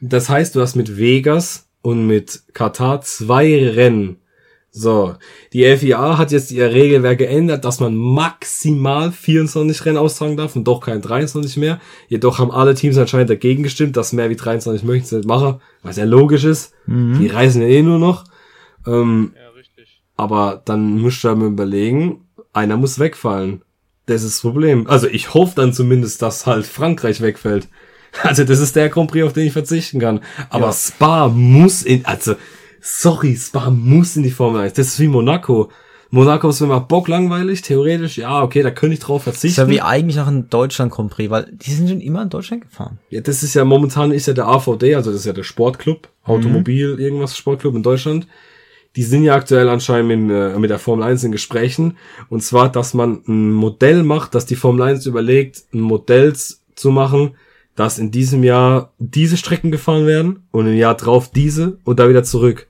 Das 0.00 0.28
heißt, 0.28 0.56
du 0.56 0.60
hast 0.60 0.74
mit 0.74 0.96
Vegas 0.96 1.66
und 1.82 2.06
mit 2.06 2.42
Katar 2.54 3.02
zwei 3.02 3.68
Rennen. 3.68 4.16
So, 4.74 5.14
die 5.52 5.64
FIA 5.76 6.16
hat 6.16 6.32
jetzt 6.32 6.50
ihr 6.50 6.72
Regelwerk 6.72 7.18
geändert, 7.18 7.66
dass 7.66 7.78
man 7.78 7.94
maximal 7.94 9.12
24 9.12 9.84
Rennen 9.84 9.98
austragen 9.98 10.38
darf 10.38 10.56
und 10.56 10.64
doch 10.64 10.80
kein 10.80 11.02
23 11.02 11.58
mehr. 11.58 11.78
Jedoch 12.08 12.38
haben 12.38 12.50
alle 12.50 12.74
Teams 12.74 12.96
anscheinend 12.96 13.28
dagegen 13.28 13.62
gestimmt, 13.62 13.98
dass 13.98 14.14
mehr 14.14 14.30
wie 14.30 14.36
23 14.36 14.82
möchten 14.82 15.06
sie 15.06 15.16
nicht 15.16 15.28
machen, 15.28 15.60
was 15.82 15.98
ja 15.98 16.04
logisch 16.04 16.44
ist. 16.44 16.72
Die 16.86 17.26
reisen 17.26 17.60
ja 17.60 17.68
eh 17.68 17.82
nur 17.82 17.98
noch. 17.98 18.24
Ähm, 18.86 19.32
Ja, 19.36 19.50
richtig. 19.50 20.02
aber 20.16 20.62
dann 20.64 20.98
musst 20.98 21.22
du 21.22 21.28
ja 21.28 21.34
mal 21.34 21.48
überlegen, 21.48 22.24
einer 22.54 22.78
muss 22.78 22.98
wegfallen. 22.98 23.60
Das 24.06 24.22
ist 24.22 24.36
das 24.36 24.40
Problem. 24.40 24.86
Also 24.86 25.06
ich 25.06 25.34
hoffe 25.34 25.52
dann 25.56 25.74
zumindest, 25.74 26.22
dass 26.22 26.46
halt 26.46 26.64
Frankreich 26.66 27.20
wegfällt. 27.20 27.68
Also 28.22 28.44
das 28.44 28.58
ist 28.60 28.76
der 28.76 28.90
Grand 28.90 29.10
Prix, 29.10 29.24
auf 29.24 29.32
den 29.32 29.46
ich 29.46 29.54
verzichten 29.54 29.98
kann. 29.98 30.20
Aber 30.50 30.66
Ja. 30.66 30.72
Spa 30.74 31.28
muss 31.28 31.82
in, 31.82 32.04
also, 32.04 32.34
sorry, 32.82 33.36
Spa 33.36 33.70
muss 33.70 34.16
in 34.16 34.24
die 34.24 34.30
Formel 34.30 34.60
1. 34.60 34.74
Das 34.74 34.88
ist 34.88 35.00
wie 35.00 35.08
Monaco. 35.08 35.70
Monaco 36.10 36.50
ist 36.50 36.60
mir 36.60 36.66
mal 36.66 36.80
bock 36.80 37.08
langweilig, 37.08 37.62
theoretisch, 37.62 38.18
ja, 38.18 38.42
okay, 38.42 38.62
da 38.62 38.70
könnte 38.70 38.92
ich 38.94 39.00
drauf 39.00 39.26
ist 39.26 39.32
verzichten. 39.32 39.62
ja 39.62 39.68
wie 39.68 39.80
eigentlich 39.80 40.16
noch 40.16 40.26
ein 40.26 40.50
Deutschland 40.50 40.92
Grand 40.92 41.10
Prix, 41.10 41.30
weil 41.30 41.50
die 41.50 41.70
sind 41.70 41.88
schon 41.88 42.02
immer 42.02 42.20
in 42.20 42.28
Deutschland 42.28 42.62
gefahren. 42.62 42.98
Ja, 43.08 43.22
das 43.22 43.42
ist 43.42 43.54
ja 43.54 43.64
momentan 43.64 44.12
ist 44.12 44.26
ja 44.26 44.34
der 44.34 44.46
AVD, 44.46 44.94
also 44.94 45.10
das 45.10 45.20
ist 45.20 45.26
ja 45.26 45.32
der 45.32 45.42
Sportclub, 45.42 46.08
Automobil, 46.24 47.00
irgendwas 47.00 47.34
Sportclub 47.34 47.74
in 47.76 47.82
Deutschland. 47.82 48.26
Die 48.94 49.04
sind 49.04 49.24
ja 49.24 49.34
aktuell 49.34 49.70
anscheinend 49.70 50.28
mit, 50.28 50.36
äh, 50.36 50.58
mit 50.58 50.68
der 50.68 50.78
Formel 50.78 51.02
1 51.02 51.24
in 51.24 51.32
Gesprächen. 51.32 51.96
Und 52.28 52.42
zwar, 52.42 52.70
dass 52.70 52.92
man 52.92 53.22
ein 53.26 53.50
Modell 53.50 54.02
macht, 54.02 54.34
dass 54.34 54.44
die 54.44 54.54
Formel 54.54 54.82
1 54.82 55.06
überlegt, 55.06 55.62
ein 55.72 55.80
Modell 55.80 56.34
zu 56.34 56.90
machen, 56.90 57.36
dass 57.74 57.98
in 57.98 58.10
diesem 58.10 58.44
Jahr 58.44 58.92
diese 58.98 59.38
Strecken 59.38 59.70
gefahren 59.70 60.06
werden 60.06 60.42
und 60.50 60.66
im 60.66 60.76
Jahr 60.76 60.94
drauf 60.94 61.30
diese 61.30 61.78
und 61.84 62.00
da 62.00 62.10
wieder 62.10 62.22
zurück. 62.22 62.68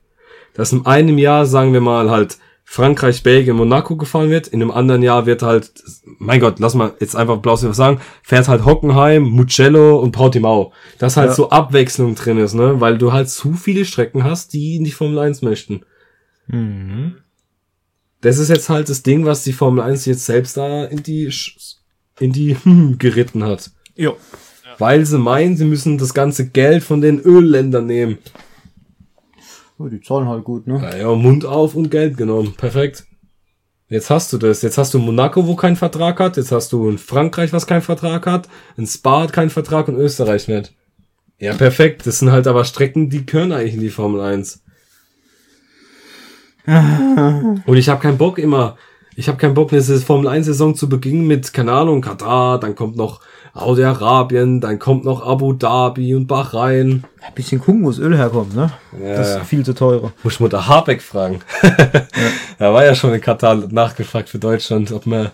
Dass 0.54 0.72
in 0.72 0.84
einem 0.86 1.18
Jahr, 1.18 1.46
sagen 1.46 1.72
wir 1.72 1.80
mal, 1.80 2.10
halt 2.10 2.38
Frankreich, 2.64 3.22
Belgien, 3.22 3.56
Monaco 3.56 3.96
gefahren 3.96 4.30
wird, 4.30 4.46
in 4.48 4.62
einem 4.62 4.70
anderen 4.70 5.02
Jahr 5.02 5.26
wird 5.26 5.42
halt, 5.42 5.70
mein 6.18 6.40
Gott, 6.40 6.58
lass 6.58 6.74
mal 6.74 6.92
jetzt 7.00 7.16
einfach 7.16 7.38
bloß 7.38 7.64
was 7.64 7.76
sagen, 7.76 8.00
fährt 8.22 8.48
halt 8.48 8.64
Hockenheim, 8.64 9.24
Mugello 9.24 9.98
und 9.98 10.12
Portimao. 10.12 10.72
Dass 10.98 11.16
halt 11.16 11.30
Ja. 11.30 11.34
so 11.34 11.50
Abwechslung 11.50 12.14
drin 12.14 12.38
ist, 12.38 12.54
ne, 12.54 12.80
weil 12.80 12.96
du 12.98 13.12
halt 13.12 13.28
zu 13.28 13.54
viele 13.54 13.84
Strecken 13.84 14.24
hast, 14.24 14.52
die 14.54 14.76
in 14.76 14.84
die 14.84 14.92
Formel 14.92 15.18
1 15.18 15.42
möchten. 15.42 15.82
Das 18.20 18.38
ist 18.38 18.48
jetzt 18.48 18.68
halt 18.68 18.88
das 18.88 19.02
Ding, 19.02 19.24
was 19.24 19.42
die 19.44 19.52
Formel 19.52 19.82
1 19.82 20.06
jetzt 20.06 20.26
selbst 20.26 20.56
da 20.56 20.84
in 20.84 21.02
die, 21.02 21.28
Sch- 21.30 21.76
in 22.20 22.32
die 22.32 22.56
geritten 22.98 23.44
hat. 23.44 23.70
Ja. 23.96 24.12
Weil 24.79 25.04
sie 25.04 25.18
meinen, 25.18 25.56
sie 25.56 25.64
müssen 25.64 25.98
das 25.98 26.14
ganze 26.14 26.48
Geld 26.48 26.83
von 26.83 27.00
den 27.00 27.20
Ölländern 27.20 27.87
nehmen. 27.87 28.18
Oh, 29.83 29.88
die 29.88 30.00
zahlen 30.00 30.28
halt 30.28 30.44
gut, 30.44 30.66
ne? 30.68 30.78
Naja, 30.78 31.12
Mund 31.14 31.44
auf 31.44 31.74
und 31.74 31.90
Geld 31.90 32.16
genommen. 32.16 32.54
Perfekt. 32.56 33.04
Jetzt 33.88 34.10
hast 34.10 34.33
du 34.33 34.38
das. 34.38 34.62
Jetzt 34.62 34.78
hast 34.78 34.94
du 34.94 35.00
Monaco, 35.00 35.46
wo 35.46 35.56
keinen 35.56 35.74
Vertrag 35.74 36.20
hat. 36.20 36.37
Jetzt 36.37 36.52
hast 36.52 36.72
du 36.72 36.88
in 36.88 36.98
Frankreich, 36.98 37.52
was 37.52 37.66
keinen 37.66 37.83
Vertrag 37.83 38.26
hat. 38.26 38.48
In 38.76 38.87
Spa 38.87 39.22
hat 39.22 39.33
keinen 39.33 39.50
Vertrag 39.50 39.88
und 39.88 39.96
Österreich 39.96 40.46
nicht. 40.46 40.72
Ja, 41.38 41.54
perfekt. 41.54 42.06
Das 42.06 42.20
sind 42.20 42.30
halt 42.30 42.46
aber 42.46 42.64
Strecken, 42.64 43.10
die 43.10 43.26
können 43.26 43.50
eigentlich 43.50 43.74
in 43.74 43.80
die 43.80 43.90
Formel 43.90 44.20
1. 44.20 44.62
und 46.66 47.76
ich 47.76 47.88
habe 47.88 48.00
keinen 48.00 48.18
Bock 48.18 48.38
immer 48.38 48.76
Ich 49.16 49.26
habe 49.26 49.37
keinen 49.37 49.54
Bock, 49.54 49.72
eine 49.72 49.83
Formel 49.83 50.28
1 50.28 50.46
Saison 50.46 50.76
zu 50.76 50.88
beginnen 50.88 51.26
mit, 51.26 51.52
keine 51.52 51.72
Ahnung, 51.72 52.02
Katar, 52.02 52.60
dann 52.60 52.76
kommt 52.76 52.94
noch 52.94 53.20
Saudi-Arabien, 53.55 54.61
dann 54.61 54.79
kommt 54.79 55.05
noch 55.05 55.27
Abu 55.27 55.53
Dhabi 55.53 56.15
und 56.15 56.27
Bahrain. 56.27 57.05
Ein 57.21 57.35
bisschen 57.35 57.61
gucken, 57.61 57.85
wo 57.85 57.90
das 57.90 57.98
Öl 57.98 58.17
herkommt, 58.17 58.55
ne? 58.55 58.71
Ja, 58.98 59.17
das 59.17 59.29
ja. 59.29 59.38
ist 59.38 59.46
viel 59.46 59.65
zu 59.65 59.75
teurer. 59.75 60.13
Muss 60.23 60.35
ich 60.35 60.40
Mutter 60.40 60.67
Habeck 60.67 61.03
fragen. 61.03 61.40
Er 62.59 62.73
war 62.73 62.85
ja 62.85 62.94
schon 62.94 63.13
in 63.13 63.21
Katar 63.21 63.57
nachgefragt 63.57 64.29
für 64.29 64.38
Deutschland, 64.38 64.92
ob 64.92 65.05
wir 65.05 65.33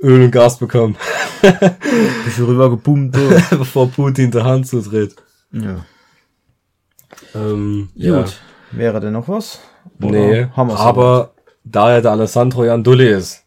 Öl 0.00 0.22
und 0.24 0.30
Gas 0.30 0.58
bekommen, 0.58 0.96
Bisschen 2.24 2.44
rüber 2.44 2.70
geboomt. 2.70 3.16
So. 3.16 3.56
bevor 3.58 3.88
Putin 3.90 4.30
die 4.30 4.42
Hand 4.42 4.66
zudreht. 4.66 5.16
ja. 5.52 5.84
Ähm, 7.34 7.88
Gut. 7.96 8.38
Wäre 8.70 9.00
denn 9.00 9.14
noch 9.14 9.28
was? 9.28 9.60
Oder 10.00 10.10
Nee, 10.10 10.46
aber 10.54 11.32
da 11.64 11.90
er 11.90 12.02
der 12.02 12.12
Alessandro 12.12 12.64
Jan 12.64 12.84
Dulli 12.84 13.08
ist, 13.08 13.44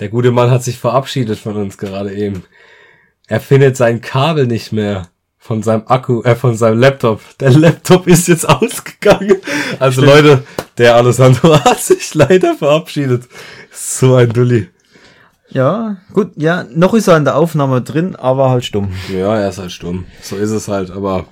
der 0.00 0.08
gute 0.08 0.32
Mann 0.32 0.50
hat 0.50 0.64
sich 0.64 0.78
verabschiedet 0.78 1.38
von 1.38 1.56
uns 1.56 1.78
gerade 1.78 2.12
eben. 2.12 2.42
Er 3.26 3.40
findet 3.40 3.76
sein 3.76 4.02
Kabel 4.02 4.46
nicht 4.46 4.72
mehr 4.72 5.08
von 5.38 5.62
seinem 5.62 5.84
Akku, 5.86 6.22
äh, 6.22 6.36
von 6.36 6.56
seinem 6.56 6.78
Laptop. 6.78 7.20
Der 7.38 7.50
Laptop 7.50 8.06
ist 8.06 8.28
jetzt 8.28 8.48
ausgegangen. 8.48 9.36
Also 9.78 10.02
Leute, 10.02 10.44
der 10.78 10.96
Alessandro 10.96 11.58
hat 11.64 11.80
sich 11.80 12.14
leider 12.14 12.54
verabschiedet. 12.54 13.24
So 13.72 14.14
ein 14.16 14.30
Dulli. 14.30 14.68
Ja, 15.48 15.98
gut, 16.12 16.32
ja, 16.36 16.64
noch 16.74 16.94
ist 16.94 17.08
er 17.08 17.16
in 17.16 17.24
der 17.24 17.36
Aufnahme 17.36 17.80
drin, 17.80 18.16
aber 18.16 18.50
halt 18.50 18.64
stumm. 18.64 18.92
Ja, 19.08 19.36
er 19.36 19.48
ist 19.48 19.58
halt 19.58 19.72
stumm. 19.72 20.04
So 20.20 20.36
ist 20.36 20.50
es 20.50 20.68
halt, 20.68 20.90
aber 20.90 21.26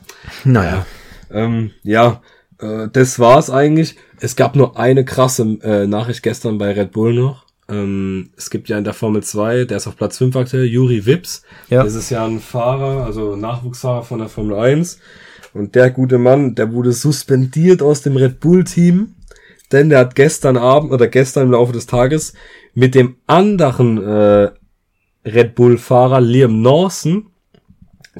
Naja. 0.45 0.86
Ähm, 1.30 1.72
ja, 1.82 2.22
äh, 2.59 2.88
das 2.93 3.18
war's 3.18 3.51
eigentlich. 3.51 3.97
Es 4.20 4.36
gab 4.36 4.55
nur 4.55 4.78
eine 4.78 5.05
krasse 5.05 5.59
äh, 5.62 5.86
Nachricht 5.86 6.22
gestern 6.22 6.59
bei 6.59 6.72
Red 6.72 6.93
Bull 6.93 7.14
noch. 7.14 7.47
Ähm, 7.68 8.30
es 8.36 8.50
gibt 8.50 8.68
ja 8.68 8.78
in 8.78 8.84
der 8.84 8.94
Formel 8.94 9.22
2, 9.22 9.64
der 9.64 9.76
ist 9.76 9.86
auf 9.86 9.96
Platz 9.96 10.18
5 10.18 10.34
aktuell, 10.36 10.64
Juri 10.64 11.06
Wips. 11.06 11.42
Ja. 11.68 11.82
Das 11.82 11.94
ist 11.94 12.10
ja 12.10 12.24
ein 12.26 12.40
Fahrer, 12.40 13.04
also 13.04 13.36
Nachwuchsfahrer 13.36 14.02
von 14.02 14.18
der 14.18 14.28
Formel 14.28 14.56
1. 14.56 14.98
Und 15.54 15.74
der 15.74 15.90
gute 15.90 16.18
Mann, 16.18 16.54
der 16.54 16.72
wurde 16.72 16.92
suspendiert 16.92 17.82
aus 17.82 18.02
dem 18.02 18.16
Red 18.16 18.40
Bull 18.40 18.64
Team, 18.64 19.14
denn 19.70 19.90
der 19.90 20.00
hat 20.00 20.14
gestern 20.14 20.56
Abend 20.56 20.92
oder 20.92 21.08
gestern 21.08 21.44
im 21.44 21.52
Laufe 21.52 21.72
des 21.72 21.86
Tages 21.86 22.32
mit 22.74 22.94
dem 22.94 23.16
anderen 23.26 24.02
äh, 24.02 24.50
Red 25.24 25.54
Bull 25.54 25.78
Fahrer 25.78 26.20
Liam 26.20 26.62
Lawson, 26.62 27.26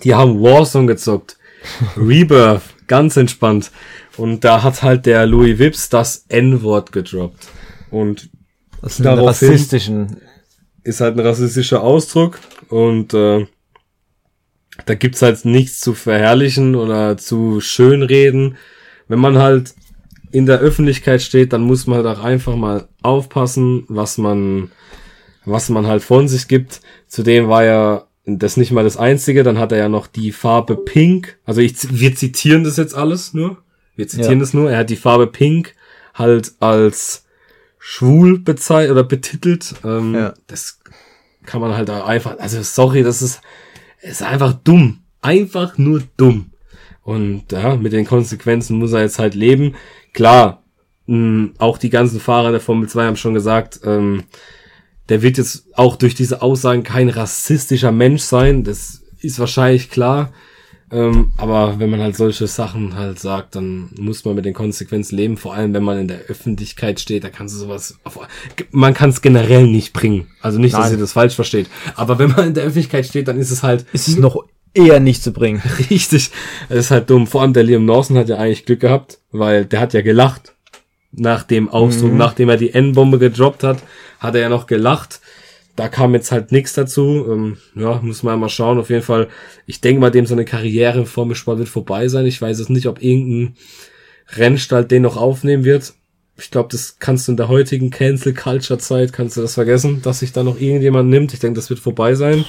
die 0.03 0.14
haben 0.14 0.40
Warzone 0.40 0.86
gezockt. 0.86 1.38
Rebirth, 1.97 2.62
ganz 2.86 3.16
entspannt. 3.16 3.70
Und 4.16 4.45
da 4.45 4.62
hat 4.62 4.82
halt 4.82 5.07
der 5.07 5.26
Louis 5.26 5.59
Wips 5.59 5.88
das 5.88 6.26
N-Wort 6.28 6.93
gedroppt. 6.93 7.49
Und 7.90 8.30
Das 8.83 8.97
sind 8.97 9.05
Daraufhin- 9.07 9.49
rassistischen. 9.51 10.16
ist 10.85 11.01
halt 11.01 11.16
ein 11.16 11.20
rassistischer 11.26 11.83
Ausdruck 11.83 12.39
und 12.68 13.14
äh, 13.14 13.47
da 14.87 14.95
gibt's 14.95 15.22
halt 15.22 15.45
nichts 15.45 15.80
zu 15.80 15.95
verherrlichen 15.95 16.74
oder 16.74 17.16
zu 17.16 17.61
schönreden. 17.61 18.57
Wenn 19.09 19.18
man 19.20 19.39
halt 19.39 19.74
in 20.33 20.47
der 20.47 20.59
Öffentlichkeit 20.61 21.22
steht, 21.22 21.53
dann 21.53 21.62
muss 21.62 21.87
man 21.87 22.05
halt 22.05 22.18
auch 22.18 22.24
einfach 22.24 22.57
mal 22.57 22.89
aufpassen, 23.03 23.85
was 23.89 24.18
man, 24.18 24.70
was 25.45 25.68
man 25.68 25.87
halt 25.87 26.03
von 26.03 26.26
sich 26.26 26.49
gibt. 26.49 26.80
Zudem 27.07 27.49
war 27.49 27.64
ja 27.64 28.07
das 28.24 28.57
nicht 28.57 28.72
mal 28.72 28.85
das 28.85 28.97
Einzige, 28.97 29.43
dann 29.43 29.59
hat 29.59 29.72
er 29.72 29.78
ja 29.78 29.89
noch 29.89 30.07
die 30.07 30.33
Farbe 30.33 30.76
Pink. 30.76 31.39
Also 31.45 31.61
ich, 31.61 31.74
wir 31.91 32.14
zitieren 32.14 32.64
das 32.64 32.76
jetzt 32.78 32.95
alles 32.95 33.35
nur. 33.35 33.59
Wir 33.95 34.09
zitieren 34.09 34.35
Ja. 34.35 34.41
das 34.41 34.55
nur. 34.55 34.70
Er 34.70 34.78
hat 34.78 34.91
die 34.91 34.97
Farbe 34.97 35.26
Pink 35.26 35.74
halt 36.14 36.53
als 36.61 37.26
schwul 37.85 38.39
bezeichnet 38.39 38.93
oder 38.93 39.03
betitelt. 39.03 39.74
Ähm, 39.85 40.14
Ja. 40.14 40.35
Das 40.47 40.78
kann 41.45 41.61
man 41.61 41.74
halt 41.76 41.91
einfach, 41.91 42.39
also 42.39 42.62
sorry, 42.62 43.03
das 43.03 43.22
ist, 43.22 43.41
ist 44.01 44.22
einfach 44.22 44.53
dumm. 44.53 45.01
Einfach 45.20 45.78
nur 45.78 46.03
dumm. 46.16 46.53
Und 47.03 47.51
ja, 47.51 47.74
mit 47.74 47.93
den 47.93 48.07
Konsequenzen 48.07 48.78
muss 48.78 48.93
er 48.93 49.01
jetzt 49.01 49.18
halt 49.18 49.35
leben. 49.35 49.74
Klar, 50.12 50.62
mh, 51.07 51.55
auch 51.59 51.76
die 51.76 51.91
ganzen 51.91 52.20
Fahrer 52.20 52.53
der 52.53 52.61
Formel 52.61 52.89
2 52.89 53.05
haben 53.07 53.16
schon 53.16 53.35
gesagt, 53.35 53.80
ähm, 53.85 54.22
der 55.09 55.22
wird 55.22 55.37
jetzt 55.37 55.66
auch 55.74 55.97
durch 55.97 56.14
diese 56.14 56.41
Aussagen 56.41 56.85
kein 56.85 57.09
rassistischer 57.09 57.91
Mensch 57.91 58.22
sein. 58.22 58.62
Das 58.62 59.03
ist 59.18 59.41
wahrscheinlich 59.41 59.91
klar. 59.91 60.33
Ähm, 60.93 61.30
aber 61.38 61.78
wenn 61.78 61.88
man 61.88 62.01
halt 62.01 62.16
solche 62.16 62.47
Sachen 62.47 62.97
halt 62.97 63.18
sagt, 63.18 63.57
dann 63.57 63.88
muss 63.99 64.26
man 64.26 64.34
mit 64.34 64.45
den 64.45 64.53
Konsequenzen 64.53 65.16
leben. 65.16 65.38
Vor 65.38 65.55
allem, 65.55 65.72
wenn 65.72 65.82
man 65.82 65.99
in 65.99 66.09
der 66.09 66.20
Öffentlichkeit 66.28 67.01
steht, 67.01 67.24
da 67.24 67.30
kannst 67.30 67.55
du 67.55 67.61
sowas, 67.61 67.99
auf, 68.05 68.18
man 68.70 68.93
kann 68.93 69.09
es 69.09 69.22
generell 69.22 69.66
nicht 69.66 69.95
bringen. 69.95 70.28
Also 70.43 70.59
nicht, 70.59 70.74
dass 70.74 70.82
Nein. 70.82 70.93
ihr 70.93 70.99
das 70.99 71.12
falsch 71.12 71.34
versteht. 71.34 71.68
Aber 71.97 72.18
wenn 72.18 72.30
man 72.32 72.49
in 72.49 72.55
der 72.55 72.64
Öffentlichkeit 72.64 73.07
steht, 73.07 73.26
dann 73.26 73.38
ist 73.38 73.51
es 73.51 73.62
halt 73.62 73.86
Ist 73.95 74.07
es 74.07 74.18
noch 74.18 74.45
eher 74.74 75.01
nicht 75.01 75.22
zu 75.22 75.32
bringen. 75.32 75.62
richtig, 75.90 76.30
es 76.68 76.76
ist 76.76 76.90
halt 76.90 77.09
dumm. 77.09 77.26
Vor 77.26 77.40
allem 77.40 77.55
der 77.55 77.62
Liam 77.62 77.86
Lawson 77.86 78.18
hat 78.18 78.28
ja 78.28 78.36
eigentlich 78.36 78.66
Glück 78.66 78.80
gehabt, 78.80 79.18
weil 79.30 79.64
der 79.64 79.80
hat 79.80 79.95
ja 79.95 80.03
gelacht. 80.03 80.53
Nach 81.14 81.43
dem 81.43 81.68
Ausdruck, 81.68 82.14
nachdem 82.14 82.49
er 82.49 82.57
die 82.57 82.72
N-Bombe 82.72 83.18
gedroppt 83.18 83.64
hat, 83.64 83.82
hat 84.18 84.34
er 84.34 84.40
ja 84.43 84.49
noch 84.49 84.66
gelacht. 84.66 85.20
Da 85.75 85.89
kam 85.89 86.14
jetzt 86.14 86.33
halt 86.33 86.53
nichts 86.53 86.75
dazu. 86.75 87.27
Ähm, 87.31 87.57
ja, 87.75 88.01
muss 88.03 88.23
man 88.23 88.39
mal 88.39 88.49
schauen. 88.49 88.79
Auf 88.79 88.91
jeden 88.91 89.03
Fall, 89.03 89.29
ich 89.66 89.81
denke 89.81 90.01
mal, 90.01 90.11
dem 90.11 90.27
so 90.27 90.35
eine 90.35 90.45
Karriere 90.45 90.99
im 91.01 91.07
Formelsport 91.07 91.59
wird 91.59 91.68
vorbei 91.68 92.09
sein. 92.09 92.27
Ich 92.27 92.41
weiß 92.41 92.59
es 92.59 92.68
nicht, 92.68 92.87
ob 92.87 93.03
irgendein 93.03 93.57
Rennstall 94.37 94.85
den 94.85 95.03
noch 95.03 95.16
aufnehmen 95.16 95.64
wird. 95.64 95.95
Ich 96.37 96.51
glaube, 96.51 96.68
das 96.73 96.99
kannst 96.99 97.29
du 97.29 97.33
in 97.33 97.37
der 97.37 97.49
heutigen 97.49 97.91
Cancel 97.91 98.35
Culture 98.35 98.79
Zeit, 98.79 99.12
kannst 99.12 99.37
du 99.37 99.43
das 99.43 99.55
vergessen, 99.55 100.03
dass 100.03 100.20
sich 100.20 100.33
da 100.33 100.43
noch 100.43 100.59
irgendjemand 100.61 101.09
nimmt. 101.11 101.33
Ich 101.35 101.41
denke, 101.41 101.59
das 101.59 101.70
wird 101.70 101.81
vorbei 101.81 102.14
sein. 102.14 102.45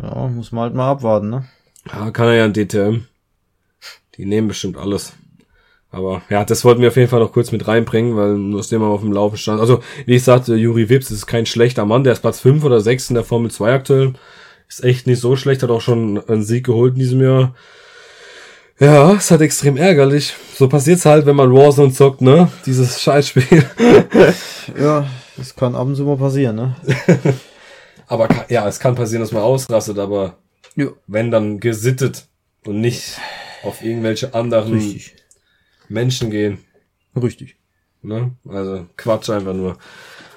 Ja, 0.00 0.28
muss 0.28 0.52
man 0.52 0.64
halt 0.64 0.74
mal 0.74 0.90
abwarten, 0.90 1.30
ne? 1.30 1.44
Ja, 1.92 2.10
kann 2.10 2.28
er 2.28 2.34
ja 2.34 2.44
in 2.46 2.52
DTM. 2.52 3.04
Die 4.16 4.24
nehmen 4.24 4.48
bestimmt 4.48 4.76
alles. 4.76 5.12
Aber 5.92 6.22
ja, 6.30 6.44
das 6.44 6.64
wollten 6.64 6.80
wir 6.82 6.88
auf 6.88 6.96
jeden 6.96 7.08
Fall 7.08 7.18
noch 7.20 7.32
kurz 7.32 7.50
mit 7.50 7.66
reinbringen, 7.66 8.16
weil 8.16 8.34
nur 8.34 8.60
aus 8.60 8.68
dem 8.68 8.80
wir 8.80 8.86
auf 8.88 9.00
dem 9.00 9.12
Laufen 9.12 9.36
stand. 9.36 9.60
Also, 9.60 9.80
wie 10.06 10.14
ich 10.14 10.22
sagte, 10.22 10.54
Juri 10.54 10.88
Wips 10.88 11.10
ist 11.10 11.26
kein 11.26 11.46
schlechter 11.46 11.84
Mann, 11.84 12.04
der 12.04 12.12
ist 12.12 12.20
Platz 12.20 12.38
5 12.40 12.62
oder 12.64 12.80
6 12.80 13.10
in 13.10 13.14
der 13.14 13.24
Formel 13.24 13.50
2 13.50 13.72
aktuell. 13.74 14.12
Ist 14.68 14.84
echt 14.84 15.08
nicht 15.08 15.20
so 15.20 15.34
schlecht, 15.34 15.64
hat 15.64 15.70
auch 15.70 15.80
schon 15.80 16.22
einen 16.28 16.44
Sieg 16.44 16.64
geholt 16.66 16.94
in 16.94 17.00
diesem 17.00 17.20
Jahr. 17.20 17.54
Ja, 18.78 19.12
ist 19.12 19.30
halt 19.32 19.40
extrem 19.42 19.76
ärgerlich. 19.76 20.32
So 20.54 20.68
passiert's 20.68 21.04
halt, 21.04 21.26
wenn 21.26 21.36
man 21.36 21.52
Warzone 21.52 21.92
zockt, 21.92 22.20
ne? 22.22 22.50
Dieses 22.66 23.00
Scheißspiel. 23.02 23.64
Ja, 24.80 25.06
das 25.36 25.54
kann 25.56 25.74
ab 25.74 25.86
und 25.88 25.96
zu 25.96 26.04
mal 26.04 26.16
passieren, 26.16 26.56
ne? 26.56 26.76
Aber 28.06 28.28
ja, 28.48 28.66
es 28.68 28.78
kann 28.78 28.94
passieren, 28.94 29.22
dass 29.22 29.32
man 29.32 29.42
ausrastet, 29.42 29.98
aber 29.98 30.36
Ja. 30.76 30.86
wenn 31.06 31.30
dann 31.30 31.60
gesittet 31.60 32.26
und 32.66 32.80
nicht 32.80 33.18
auf 33.62 33.82
irgendwelche 33.84 34.34
anderen 34.34 34.72
Richtig. 34.74 35.14
Menschen 35.90 36.30
gehen. 36.30 36.58
Richtig. 37.20 37.56
Ne? 38.02 38.32
Also 38.48 38.86
Quatsch 38.96 39.28
einfach 39.30 39.54
nur. 39.54 39.76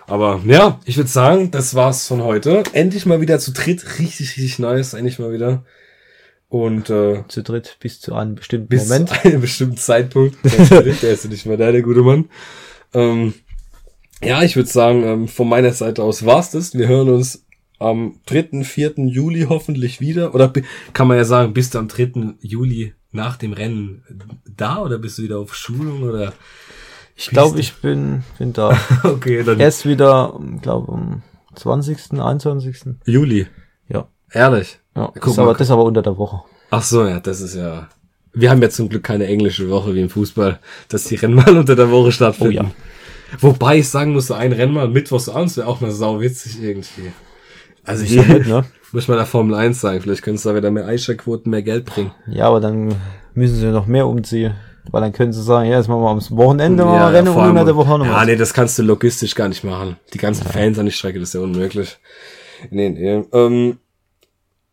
Aber 0.08 0.42
ja, 0.46 0.80
ich 0.86 0.98
würde 0.98 1.10
sagen, 1.10 1.52
das 1.52 1.76
war's 1.76 2.08
von 2.08 2.22
heute. 2.24 2.64
Endlich 2.74 3.06
mal 3.06 3.22
wieder 3.22 3.40
zu 3.40 3.54
dritt. 3.54 4.00
Richtig, 4.00 4.36
richtig 4.36 4.60
nice. 4.60 4.94
Endlich 4.94 5.20
mal 5.20 5.32
wieder. 5.32 5.64
Und 6.50 6.90
äh, 6.90 7.24
Zu 7.30 7.42
dritt 7.42 7.78
bis 7.80 8.02
zu 8.02 8.14
einem 8.14 8.36
bestimmten 8.36 8.68
bis 8.68 8.90
Moment. 8.90 9.10
zu 9.10 9.24
einem 9.24 9.42
bestimmten 9.42 9.78
Zeitpunkt. 9.78 10.38
Der 10.44 10.86
ist 10.86 11.24
ja 11.24 11.30
nicht 11.30 11.46
mehr 11.46 11.58
da, 11.58 11.72
der 11.72 11.82
gute 11.82 12.02
Mann. 12.02 12.30
Ähm, 12.94 13.34
ja, 14.22 14.44
ich 14.44 14.56
würde 14.56 14.70
sagen, 14.70 15.04
ähm, 15.04 15.28
von 15.28 15.48
meiner 15.50 15.72
Seite 15.72 16.04
aus 16.04 16.26
war's 16.26 16.52
das. 16.52 16.78
Wir 16.78 16.88
hören 16.88 17.10
uns 17.10 17.46
am 17.80 18.20
3., 18.28 18.64
4. 18.64 18.94
Juli 18.98 19.48
hoffentlich 19.50 20.00
wieder. 20.00 20.36
Oder 20.36 20.52
kann 20.94 21.08
man 21.08 21.18
ja 21.18 21.26
sagen, 21.26 21.54
bist 21.54 21.74
du 21.74 21.80
am 21.80 21.88
3. 21.88 22.36
Juli 22.42 22.94
nach 23.14 23.38
dem 23.38 23.54
Rennen 23.54 24.04
da 24.58 24.80
oder 24.80 24.98
bist 24.98 25.18
du 25.18 25.24
wieder 25.24 25.40
auf 25.40 25.56
Schulung 25.56 26.04
oder? 26.04 26.34
Ich 27.16 27.30
glaube, 27.30 27.60
ich 27.60 27.76
bin, 27.76 28.24
bin 28.40 28.54
da. 28.54 28.78
Okay, 29.04 29.44
dann 29.44 29.60
Erst 29.60 29.86
wieder, 29.86 30.40
glaube 30.62 30.92
um 30.92 31.22
20., 31.56 32.20
21. 32.20 32.76
Juli. 33.06 33.48
Ja. 33.88 34.08
Ehrlich. 34.32 34.80
Ja, 34.96 35.12
Guck 35.14 35.28
ist 35.28 35.38
mal. 35.38 35.44
aber, 35.44 35.54
das 35.54 35.62
ist 35.62 35.72
aber 35.72 35.84
unter 35.84 36.02
der 36.02 36.18
Woche. 36.18 36.42
Ach 36.72 36.82
so, 36.84 37.06
ja, 37.06 37.20
das 37.20 37.42
ist 37.42 37.56
ja. 37.56 37.88
Wir 38.34 38.50
haben 38.50 38.64
ja 38.64 38.70
zum 38.70 38.90
Glück 38.90 39.04
keine 39.04 39.28
englische 39.28 39.70
Woche 39.70 39.94
wie 39.94 40.02
im 40.02 40.10
Fußball, 40.10 40.60
dass 40.88 41.04
die 41.04 41.16
Rennen 41.16 41.36
mal 41.36 41.56
unter 41.56 41.76
der 41.76 41.92
Woche 41.92 42.12
stattfinden. 42.12 42.58
Oh 42.58 42.64
ja. 42.64 42.72
Wobei 43.40 43.78
ich 43.78 43.90
sagen 43.90 44.14
muss, 44.14 44.28
so 44.28 44.34
ein 44.34 44.52
Rennen 44.54 44.74
mal 44.74 44.88
mittwochs 44.88 45.30
abends 45.30 45.56
wäre 45.58 45.68
auch 45.68 45.82
mal 45.82 45.92
sau 45.92 46.20
witzig 46.20 46.62
irgendwie. 46.62 47.12
Also 47.86 48.04
ich 48.04 48.12
ja 48.12 48.24
mit, 48.24 48.48
ne? 48.48 48.64
muss 48.92 49.08
mal 49.08 49.16
der 49.18 49.26
Formel 49.26 49.56
1 49.56 49.82
sagen, 49.82 50.02
vielleicht 50.02 50.22
können 50.22 50.36
es 50.36 50.44
da 50.44 50.56
wieder 50.56 50.72
mehr 50.72 50.86
Einschaltquoten, 50.86 51.50
mehr 51.50 51.64
Geld 51.64 51.86
bringen. 51.86 52.12
Ja, 52.28 52.48
aber 52.48 52.60
dann 52.60 52.96
müssen 53.34 53.56
sie 53.56 53.66
noch 53.68 53.88
mehr 53.88 54.08
umziehen. 54.08 54.54
Weil 54.92 55.02
dann 55.02 55.14
können 55.14 55.32
sie 55.32 55.42
sagen, 55.42 55.70
ja, 55.70 55.78
jetzt 55.78 55.88
machen 55.88 56.02
wir 56.02 56.10
am 56.10 56.22
Wochenende 56.38 56.84
mal 56.84 56.96
ja, 56.96 57.08
Rennen 57.08 57.30
und 57.30 57.50
unter 57.50 57.64
der 57.66 57.76
Woche 57.76 57.98
noch 57.98 58.06
Ja, 58.06 58.18
was. 58.18 58.26
nee, 58.26 58.36
das 58.36 58.54
kannst 58.54 58.78
du 58.78 58.84
logistisch 58.84 59.34
gar 59.34 59.48
nicht 59.48 59.64
machen. 59.64 59.96
Die 60.14 60.18
ganzen 60.18 60.46
Fans 60.46 60.78
an 60.78 60.86
die 60.86 60.92
Strecke, 60.92 61.20
das 61.20 61.30
ist 61.30 61.36
ja 61.36 61.40
unmöglich. 61.42 61.98
Nee, 62.70 62.90
nee. 62.90 63.24
Ähm, 63.32 63.78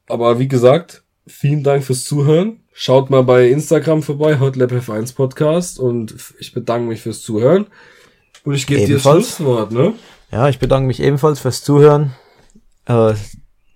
aber 0.09 0.39
wie 0.41 0.49
gesagt, 0.49 1.05
vielen 1.29 1.63
Dank 1.63 1.85
fürs 1.85 2.05
Zuhören. 2.05 2.61
Schaut 2.73 3.11
mal 3.11 3.23
bei 3.23 3.49
Instagram 3.49 4.03
vorbei, 4.03 4.35
HotLabF1 4.35 5.15
Podcast 5.15 5.79
und 5.79 6.15
ich 6.41 6.53
bedanke 6.53 6.89
mich 6.89 7.03
fürs 7.03 7.23
Zuhören. 7.23 7.67
Und 8.45 8.55
ich 8.55 8.67
gebe 8.67 8.87
dir 8.87 8.95
das. 8.95 9.03
Schlusswort, 9.03 9.71
ne? 9.71 9.93
Ja, 10.33 10.49
ich 10.49 10.59
bedanke 10.59 10.87
mich 10.89 11.01
ebenfalls 11.01 11.41
fürs 11.41 11.63
Zuhören. 11.63 12.13
Äh, 12.87 13.15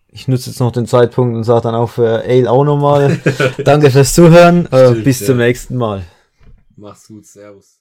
ich 0.09 0.29
nutze 0.29 0.51
jetzt 0.51 0.61
noch 0.61 0.71
den 0.71 0.87
Zeitpunkt 0.87 1.37
und 1.37 1.45
sage 1.45 1.63
dann 1.63 1.75
auch 1.75 1.91
für 1.91 2.23
Ale 2.25 2.51
auch 2.51 2.65
nochmal 2.65 3.21
Danke 3.65 3.91
fürs 3.91 4.15
Zuhören. 4.15 4.67
Äh, 4.67 4.87
Stimmt, 4.91 5.05
bis 5.05 5.21
ja. 5.21 5.27
zum 5.27 5.39
nächsten 5.39 5.77
Mal. 5.77 6.05
Mach's 6.77 7.09
gut, 7.09 7.27
servus. 7.27 7.81